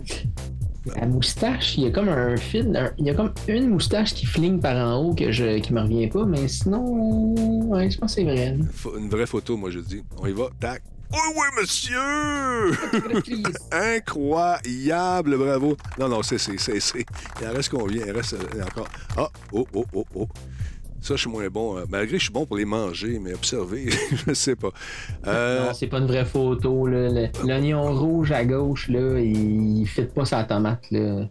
[0.95, 4.13] la moustache, il y a comme un fil, un- il y a comme une moustache
[4.13, 7.33] qui fligne par en haut que je, qui me revient pas, mais sinon,
[7.69, 8.55] ouais, je pense que c'est vrai.
[8.97, 10.03] Une vraie photo, moi, je dis.
[10.17, 10.49] On y va.
[10.59, 10.83] Tac.
[11.11, 13.41] Oui, oui, monsieur!
[13.71, 15.75] Incroyable, bravo.
[15.99, 17.05] Non, non, c'est, c'est, c'est, c'est-
[17.41, 18.05] Il en reste combien?
[18.05, 18.87] Il en reste euh, encore.
[19.17, 20.27] Ah, oh, oh, oh, oh.
[21.01, 21.77] Ça, je suis moins bon.
[21.77, 23.89] euh, Malgré que je suis bon pour les manger, mais observer,
[24.27, 24.71] je sais pas.
[25.27, 26.87] Euh, Non, c'est pas une vraie photo.
[26.87, 30.85] L'oignon rouge à gauche, là, il ne fit pas sa tomate.
[30.91, 31.27] Là.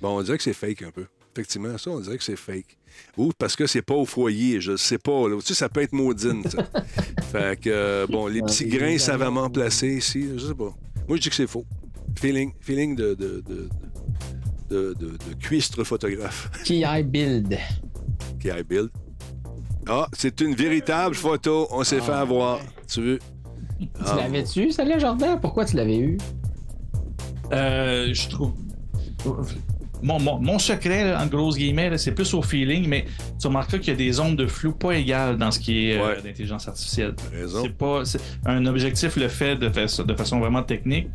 [0.00, 1.06] bon, on dirait que c'est fake un peu.
[1.34, 2.78] Effectivement, ça, on dirait que c'est fake.
[3.18, 5.28] Ou parce que c'est pas au foyer, je sais pas.
[5.28, 5.36] Là.
[5.40, 6.42] Tu sais, ça peut être maudine.
[7.30, 10.74] fait que, euh, bon, les petits grains savamment placés ici, je sais pas.
[11.06, 11.64] Moi, je dis que c'est faux.
[12.18, 13.42] Feeling, feeling de, de,
[14.70, 17.58] de, de, cuistre photographe TI Build.
[18.40, 18.90] qui a build.
[19.88, 21.68] Ah, c'est une véritable photo.
[21.70, 22.58] On s'est fait avoir.
[22.88, 23.18] Tu veux?
[23.78, 25.38] Tu Ah, l'avais-tu, celle-là, Jordan?
[25.40, 26.18] Pourquoi tu l'avais eu?
[27.52, 28.52] Euh, je trouve.
[30.02, 33.06] Mon, mon- mon secret, là, en grosses guillemets, c'est plus au feeling, mais
[33.40, 35.98] tu remarqueras qu'il y a des zones de flou pas égales dans ce qui est
[35.98, 37.14] euh, d'intelligence artificielle.
[37.62, 38.02] C'est pas
[38.44, 41.08] un objectif le fait de, fa- de façon vraiment technique.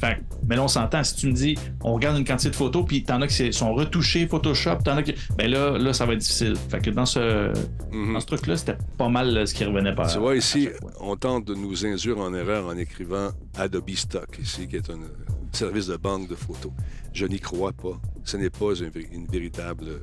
[0.00, 1.04] Fait, mais là, on s'entend.
[1.04, 3.72] Si tu me dis, on regarde une quantité de photos, puis t'en as qui sont
[3.74, 5.14] retouchés Photoshop, t'en as qui.
[5.38, 6.54] Ben là, là, ça va être difficile.
[6.68, 7.52] Fait que dans ce,
[7.92, 8.20] Mhm.
[8.20, 10.12] ce truc-là, c'était pas mal euh, ce qui revenait par.
[10.12, 10.68] Tu vois, ici,
[11.00, 14.94] on tente de nous induire en erreur en écrivant Adobe Stock, ici, qui est un
[14.94, 15.06] euh,
[15.52, 16.72] service de banque de photos.
[17.14, 18.00] Je n'y crois pas.
[18.24, 20.02] Ce n'est pas une véritable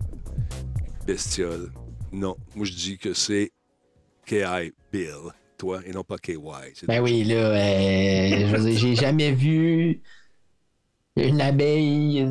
[1.06, 1.70] bestiole.
[2.14, 2.38] Non.
[2.56, 3.52] Moi, je dis que c'est
[4.26, 6.38] KI Bill, toi, et non pas KY.
[6.88, 10.02] Ben oui, là, euh, je veux dire, j'ai jamais vu
[11.18, 12.26] une abeille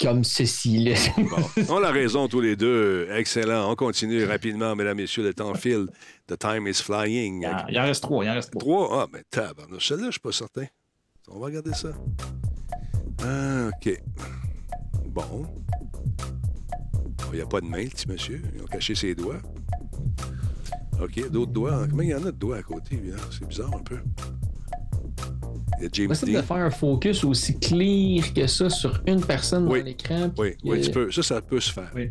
[0.00, 0.78] comme ceci.
[0.78, 0.94] Là.
[1.16, 3.06] Bon, on a raison tous les deux.
[3.12, 3.70] Excellent.
[3.70, 5.22] On continue rapidement, mesdames, messieurs.
[5.22, 5.86] Le temps file.
[6.26, 7.42] The time is flying.
[7.42, 8.24] Il en, il en reste trois.
[8.24, 8.60] Il en reste trois.
[8.60, 9.02] Trois?
[9.02, 9.86] Ah, mais tabarnouche.
[9.88, 10.66] Celle-là, je suis pas certain.
[11.28, 11.92] On va regarder ça.
[13.24, 14.02] Ah, OK.
[15.08, 15.46] Bon.
[17.32, 18.42] Il n'y a pas de main, le petit monsieur.
[18.54, 19.38] Ils ont caché ses doigts.
[21.00, 21.86] OK, d'autres doigts.
[21.90, 23.22] Combien il y en a de doigts à côté, évidemment?
[23.30, 23.96] C'est bizarre un peu.
[25.78, 26.42] Il y a James Possible de Dean.
[26.44, 29.80] faire un focus aussi clear que ça sur une personne Oui.
[29.80, 30.30] dans l'écran.
[30.38, 31.10] Oui, oui, tu peux.
[31.10, 31.90] Ça, ça peut se faire.
[31.94, 32.10] Oui.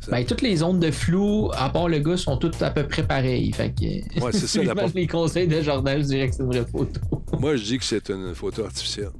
[0.00, 2.86] Ça- Ben, toutes les zones de flou, à part le gars, sont toutes à peu
[2.86, 3.52] près pareilles.
[3.52, 4.20] Fait que.
[4.24, 7.00] Ouais, c'est ça, la les conseils de Jordan, je dirais que c'est une vraie photo.
[7.38, 9.10] Moi, je dis que c'est une photo artificielle.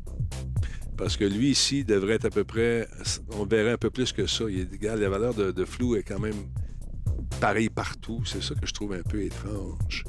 [1.01, 2.87] Parce que lui, ici, devrait être à peu près.
[3.31, 4.45] On verrait un peu plus que ça.
[4.51, 6.35] Il est, la valeur de, de flou est quand même
[7.41, 8.21] pareille partout.
[8.27, 10.05] C'est ça que je trouve un peu étrange.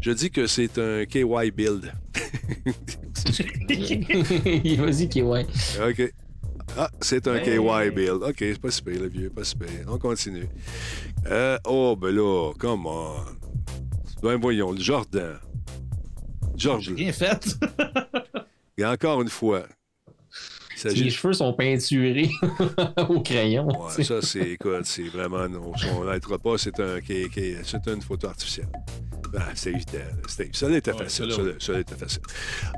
[0.00, 1.92] Je dis que c'est un KY build.
[4.78, 5.44] Vas-y, qui ouais.
[5.84, 6.12] OK.
[6.76, 7.58] Ah, c'est un Hey.
[7.58, 8.22] KY build.
[8.22, 9.68] OK, c'est pas si pire, le vieux, pas si pire.
[9.88, 10.46] On continue.
[11.26, 13.16] Euh, oh, ben là, come on.
[14.22, 15.36] Ben voyons, le Jordan.
[16.54, 16.94] J'ai Jordan.
[16.94, 17.58] rien fait.
[18.76, 19.66] Et encore une fois,
[20.84, 22.30] Les cheveux sont peinturés
[23.08, 23.66] au crayon.
[23.68, 25.46] Ouais, ça, c'est, écoute, c'est vraiment,
[25.94, 28.68] on n'arrêtera pas, c'est un, qui- qui- c'est une photo artificielle.
[29.32, 29.98] Ben, c'est évident.
[30.26, 31.56] C'était, ça était Ouais, facile.
[31.60, 32.22] ça était facile.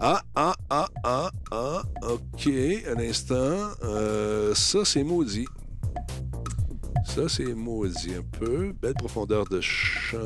[0.01, 2.49] Ah, ah, ah, ah, ah, OK,
[2.89, 3.71] un instant.
[3.85, 5.47] Euh, ça, c'est maudit.
[7.07, 8.73] Ça, c'est maudit un peu.
[8.83, 10.19] Belle profondeur de champ.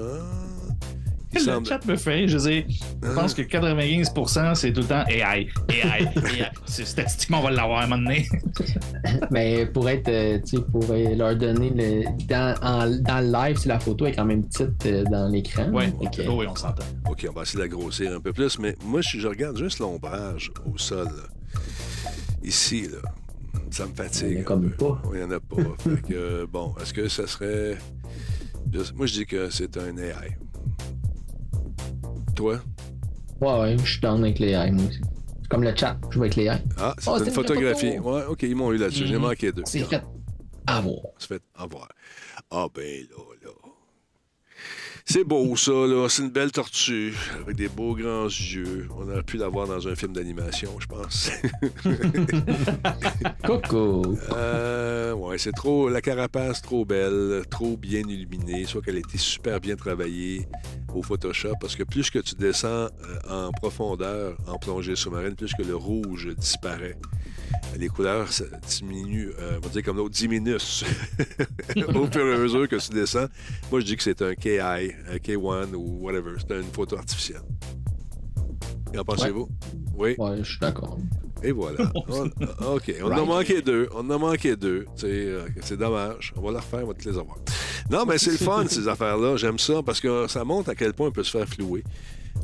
[1.34, 2.28] Le semble- chat me fait.
[2.28, 2.64] Je veux dire,
[3.02, 5.48] je pense que 95% c'est tout le temps AI.
[5.70, 6.50] AI, AI.
[6.66, 8.26] C'est- Statistiquement, on va l'avoir à un moment donné.
[9.30, 12.04] Mais pour être, euh, tu sais, pour euh, leur donner le.
[12.26, 15.68] Dans, en- dans le live, si la photo est quand même petite euh, dans l'écran.
[15.70, 16.84] Ouais, Fait que- oh oui, on s'entend.
[17.10, 19.56] OK, on va essayer de la grossir un peu plus, mais moi, si je regarde
[19.58, 21.60] juste l'ombrage au sol, là,
[22.42, 22.98] ici, là,
[23.70, 24.28] ça me fatigue.
[24.30, 25.02] Il y en a comme pas.
[25.12, 25.56] Il n'y en a pas.
[25.78, 27.76] Fait que, bon, est-ce que ça serait.
[28.96, 30.36] Moi, je dis que c'est un AI.
[32.34, 32.60] Toi?
[33.40, 35.00] Ouais, ouais, je suis down avec les AI, moi aussi.
[35.42, 36.62] C'est comme le chat, je vais avec les AI.
[36.78, 37.96] Ah, c'est Oh, une c'est une vraie photographie.
[37.96, 38.14] photo.
[38.16, 39.06] Ouais, OK, ils m'ont eu là-dessus.
[39.06, 39.22] J'ai Mhm.
[39.22, 39.62] manqué deux.
[39.66, 40.02] C'est fait
[40.66, 40.96] avoir.
[41.18, 41.88] C'est fait avoir.
[42.50, 43.50] Ah, ben là, là.
[45.06, 46.08] C'est beau, ça, là.
[46.08, 48.88] C'est une belle tortue avec des beaux grands yeux.
[48.96, 51.30] On aurait pu l'avoir dans un film d'animation, je pense.
[53.44, 54.16] Coco.
[54.32, 55.88] Euh, ouais, c'est trop.
[55.88, 60.48] La carapace trop belle, trop bien illuminée, soit qu'elle a été super bien travaillée
[60.94, 62.88] au Photoshop, parce que plus que tu descends euh,
[63.28, 66.96] en profondeur en plongée sous-marine, plus que le rouge disparaît.
[67.76, 72.38] Les couleurs ça diminuent, euh, on va dire comme l'autre, diminuent au fur et à
[72.38, 73.26] mesure que tu descends.
[73.70, 76.32] Moi, je dis que c'est un KI, un K1 ou whatever.
[76.38, 77.42] C'est une photo artificielle.
[78.94, 79.48] Qu'en pensez-vous?
[79.96, 80.14] Oui?
[80.18, 80.98] Ouais, je suis d'accord.
[81.44, 81.92] Et voilà.
[82.08, 82.24] On-
[82.74, 82.94] OK.
[83.02, 83.26] On en a Right.
[83.28, 83.88] manqué deux.
[83.94, 84.86] On en a manqué deux.
[85.04, 86.32] Euh, c'est dommage.
[86.36, 87.36] On va la refaire, on va te les avoir.
[87.90, 89.36] Non, mais c'est le fun, ces affaires-là.
[89.36, 91.84] J'aime ça parce que ça montre à quel point on peut se faire flouer.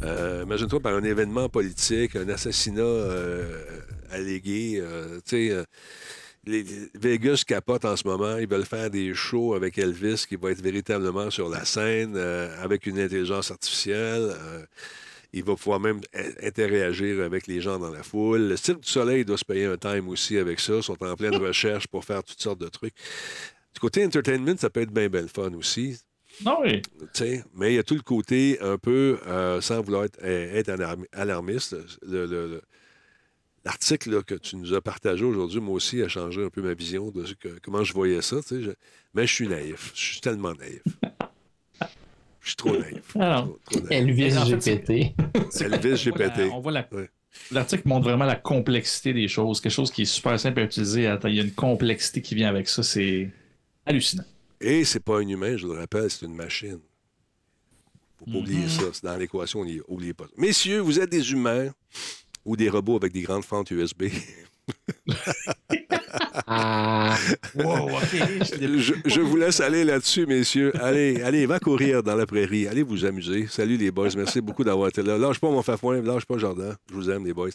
[0.05, 3.63] Euh, Imagine-toi par un événement politique, un assassinat euh,
[4.11, 4.79] allégué.
[4.81, 5.65] euh, tu sais,
[6.47, 8.37] les, les- Vegas capote en ce moment.
[8.39, 12.49] Ils veulent faire des shows avec Elvis qui va être véritablement sur la scène euh,
[12.63, 14.31] avec une intelligence artificielle.
[14.35, 14.63] euh,
[15.33, 18.49] il va pouvoir même in- interagir avec les gens dans la foule.
[18.49, 20.75] Le Cirque du Soleil doit se payer un time aussi avec ça.
[20.77, 22.95] Ils sont en pleine recherche pour faire toutes sortes de trucs.
[23.75, 25.99] Du côté entertainment, ça peut être bien, bien le fun aussi.
[26.45, 26.81] Non, oui.
[27.55, 31.07] Mais il y a tout le côté un peu, euh, sans vouloir être, être alarmi-
[31.13, 32.63] alarmiste, le- le- le-
[33.65, 37.11] l'article que tu nous as partagé aujourd'hui, moi aussi, a changé un peu ma vision
[37.11, 38.37] de ce que- comment je voyais ça.
[38.51, 38.71] Je-
[39.15, 39.93] mais je suis naïf.
[39.95, 40.83] Je suis tellement naïf.
[42.41, 43.17] Je suis trop naïf.
[43.17, 43.45] Alors.
[43.47, 43.91] Trop- trop naïf.
[43.93, 45.15] Elvis En fait, c'est- GPT.
[45.61, 46.11] Elvis,
[46.53, 46.89] On voit la-.
[47.53, 51.07] L'article montre vraiment la complexité des choses, quelque chose qui est super simple à utiliser.
[51.07, 53.31] Attends, Il y a une complexité qui vient avec ça, c'est
[53.87, 54.25] hallucinant.
[54.61, 56.81] Et c'est pas un humain, je le rappelle, c'est une machine.
[58.19, 58.37] Faut pas Mhm.
[58.39, 58.83] oublier ça.
[58.93, 60.27] C'est dans l'équation, n'oubliez pas.
[60.37, 61.71] Messieurs, vous êtes des humains
[62.45, 64.05] ou des robots avec des grandes fentes USB.
[66.53, 67.17] Ah,
[67.55, 68.17] Wow, ok.
[68.43, 70.73] je, je vous laisse aller là-dessus, messieurs.
[70.83, 72.67] Allez, allez, va courir dans la prairie.
[72.67, 73.47] Allez vous amuser.
[73.49, 74.09] Salut les boys.
[74.17, 75.17] Merci beaucoup d'avoir été là.
[75.17, 76.75] Lâche pas mon fafouin, lâche pas Jordan.
[76.91, 77.51] Je vous aime, les boys.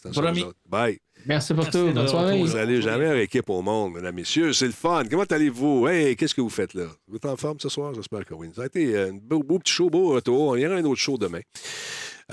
[0.70, 0.98] Bye.
[1.26, 1.92] merci pour Merci tout.
[1.94, 2.40] Bonne soirée.
[2.40, 4.54] Vous allez jamais à équipe au monde, mesdames, messieurs.
[4.54, 5.04] C'est le fun.
[5.12, 5.90] Comment allez-vous?
[5.90, 6.86] Hey, qu'est-ce que vous faites là?
[7.10, 7.94] Vous êtes en forme ce soir?
[7.94, 8.48] J'espère que oui.
[8.56, 10.58] Ça a été un beau, beau petit show, beau retour.
[10.58, 11.42] Il y aura un autre show demain.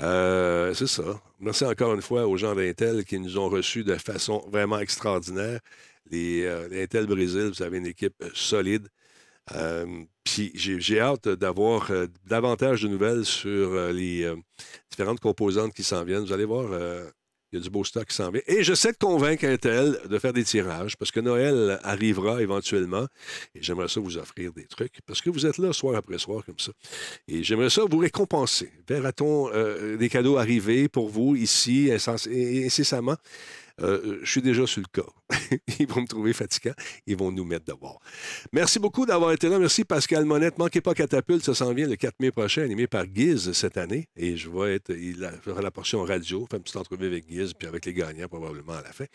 [0.01, 1.03] Euh, c'est ça.
[1.41, 5.59] Merci encore une fois aux gens d'Intel qui nous ont reçus de façon vraiment extraordinaire.
[6.11, 8.87] Les, euh, l'Intel Brésil, vous avez une équipe euh, solide.
[9.55, 9.85] Euh,
[10.23, 11.91] Puis j'ai, hâte d'avoir
[12.25, 14.33] davantage de nouvelles sur les
[14.89, 16.23] différentes composantes qui s'en viennent.
[16.23, 16.69] Vous allez voir,
[17.51, 18.41] Il y a du beau stock qui s'en vient.
[18.47, 23.05] Et j'essaie de convaincre Intel de faire des tirages parce que Noël arrivera éventuellement.
[23.53, 26.45] Et j'aimerais ça vous offrir des trucs parce que vous êtes là soir après soir
[26.45, 26.71] comme ça.
[27.27, 28.71] Et j'aimerais ça vous récompenser.
[28.87, 33.17] Verra-t-on des cadeaux arriver pour vous ici incessamment?
[33.81, 35.09] Euh, je suis déjà sur le cas.
[35.79, 36.73] Ils vont me trouver fatigant.
[37.07, 37.99] Ils vont nous mettre dehors.
[38.51, 39.57] Merci beaucoup d'avoir été là.
[39.57, 40.57] Merci Pascal Monette.
[40.57, 41.43] Manquez pas Catapulte.
[41.43, 44.07] Ça s'en vient le 4 mai prochain, animé par Giz cette année.
[44.15, 44.91] Et je vais être.
[44.91, 48.27] Il fera la portion radio, faire une petite entrevue avec Giz, puis avec les gagnants
[48.27, 49.05] probablement à la fin.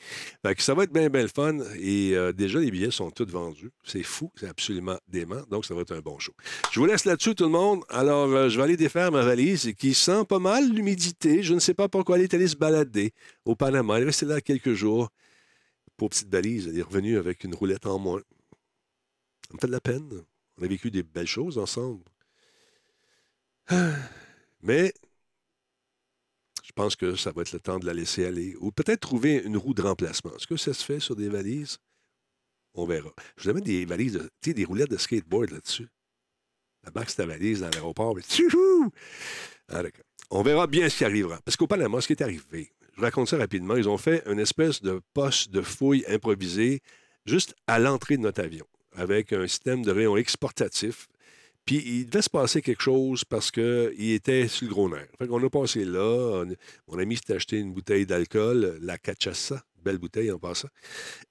[0.59, 1.59] ça va être bien, bien le fun.
[1.79, 3.71] Et euh, déjà, les billets sont tous vendus.
[3.85, 4.33] C'est fou.
[4.35, 5.43] C'est absolument dément.
[5.51, 6.33] Donc, ça va être un bon show.
[6.73, 7.85] Je vous laisse là-dessus, tout le monde.
[7.91, 11.43] Alors, euh, je vais aller défaire ma valise qui sent pas mal l'humidité.
[11.43, 13.13] Je ne sais pas pourquoi elle est allée se balader
[13.45, 13.97] au Panama.
[13.97, 15.11] Elle est restée là quelques jours.
[15.97, 18.23] Pour petite valise, elle est revenue avec une roulette en moins.
[19.47, 20.25] Ça me fait de la peine.
[20.57, 22.03] On a vécu des belles choses ensemble.
[24.63, 24.95] Mais
[26.65, 28.57] je pense que ça va être le temps de la laisser aller.
[28.61, 30.35] Ou peut-être trouver une roue de remplacement.
[30.35, 31.79] Est-ce que ça se fait sur des valises?
[32.75, 33.13] On verra.
[33.37, 35.89] Je vous amène des valises, sais, des roulettes de skateboard là-dessus.
[36.85, 38.17] La c'est ta valise dans l'aéroport.
[39.69, 39.83] Ah,
[40.31, 41.41] On verra bien ce qui arrivera.
[41.45, 43.77] Parce qu'au Panama, ce qui est arrivé, je raconte ça rapidement.
[43.77, 46.81] Ils ont fait une espèce de poste de fouille improvisé
[47.27, 48.67] juste à l'entrée de notre avion,
[48.97, 51.07] avec un système de rayon exportatif.
[51.65, 55.07] Puis il devait se passer quelque chose parce qu'il était sur le gros nerf.
[55.19, 56.45] Fait qu'on a passé là,
[56.89, 60.69] mon ami s'est acheté une bouteille d'alcool, la Cachaça, belle bouteille en passant.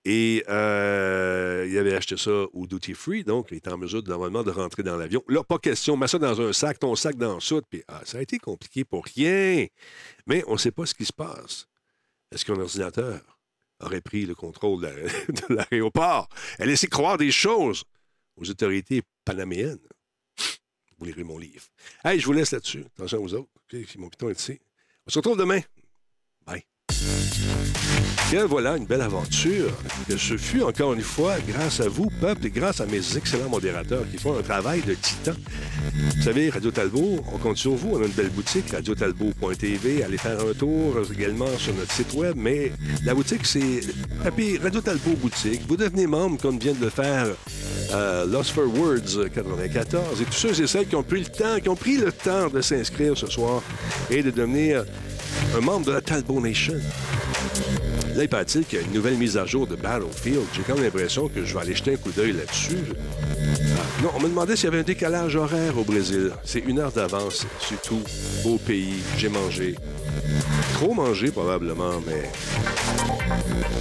[0.05, 4.43] Et euh, il avait acheté ça au duty free, donc il était en mesure normalement
[4.43, 5.23] de rentrer dans l'avion.
[5.27, 8.19] Là, pas question, mets ça dans un sac, ton sac dans soute, puis ah, ça
[8.19, 9.67] a été compliqué pour rien.
[10.25, 11.67] Mais on ne sait pas ce qui se passe.
[12.31, 13.21] Est-ce qu'un ordinateur
[13.79, 16.27] aurait pris le contrôle de l'aéroport?
[16.59, 17.83] Et laissé croire des choses
[18.35, 19.79] aux autorités panaméennes?
[20.97, 21.63] Vous lirez mon livre.
[22.03, 22.85] Hey, je vous laisse là-dessus.
[22.95, 23.51] Attention aux autres.
[23.97, 24.59] mon piton est ici.
[25.05, 25.61] On se retrouve demain.
[26.45, 26.63] Bye.
[28.33, 29.71] Et voilà une belle aventure
[30.05, 33.47] que ce fut encore une fois grâce à vous, peuple, et grâce à mes excellents
[33.47, 35.31] modérateurs qui font un travail de titan.
[36.17, 37.91] Vous savez, Radio Talbot, on compte sur vous.
[37.93, 40.03] On a une belle boutique, radiotalbot.tv.
[40.03, 42.35] Allez faire un tour également sur notre site web.
[42.35, 42.73] Mais
[43.05, 43.79] la boutique, c'est
[44.61, 45.61] Radio Talbot Boutique.
[45.65, 47.27] Vous devenez membre, comme vient de le faire
[47.93, 50.21] euh, Lost for Words 94.
[50.21, 52.49] Et tous ceux et celles qui ont pris le temps, qui ont pris le temps
[52.49, 53.63] de s'inscrire ce soir
[54.09, 54.83] et de devenir
[55.55, 56.75] un membre de la Talbot Nation.
[58.18, 60.41] Là, il une nouvelle mise à jour de Battlefield.
[60.52, 62.80] J'ai quand même l'impression que je vais aller jeter un coup d'œil là-dessus.
[63.77, 66.31] Ah, non, on me demandait s'il y avait un décalage horaire au Brésil.
[66.44, 68.02] C'est une heure d'avance, c'est tout.
[68.44, 69.76] Beau pays, j'ai mangé.
[70.73, 72.23] Trop mangé probablement, mais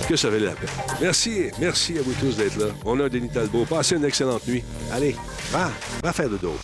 [0.07, 0.69] que ça valait la peine.
[1.01, 2.67] Merci, merci à vous tous d'être là.
[2.85, 3.65] On a Denis Talbot.
[3.65, 4.63] Passez une excellente nuit.
[4.93, 5.17] Allez,
[5.51, 5.71] va,
[6.03, 6.63] va faire de d'autres.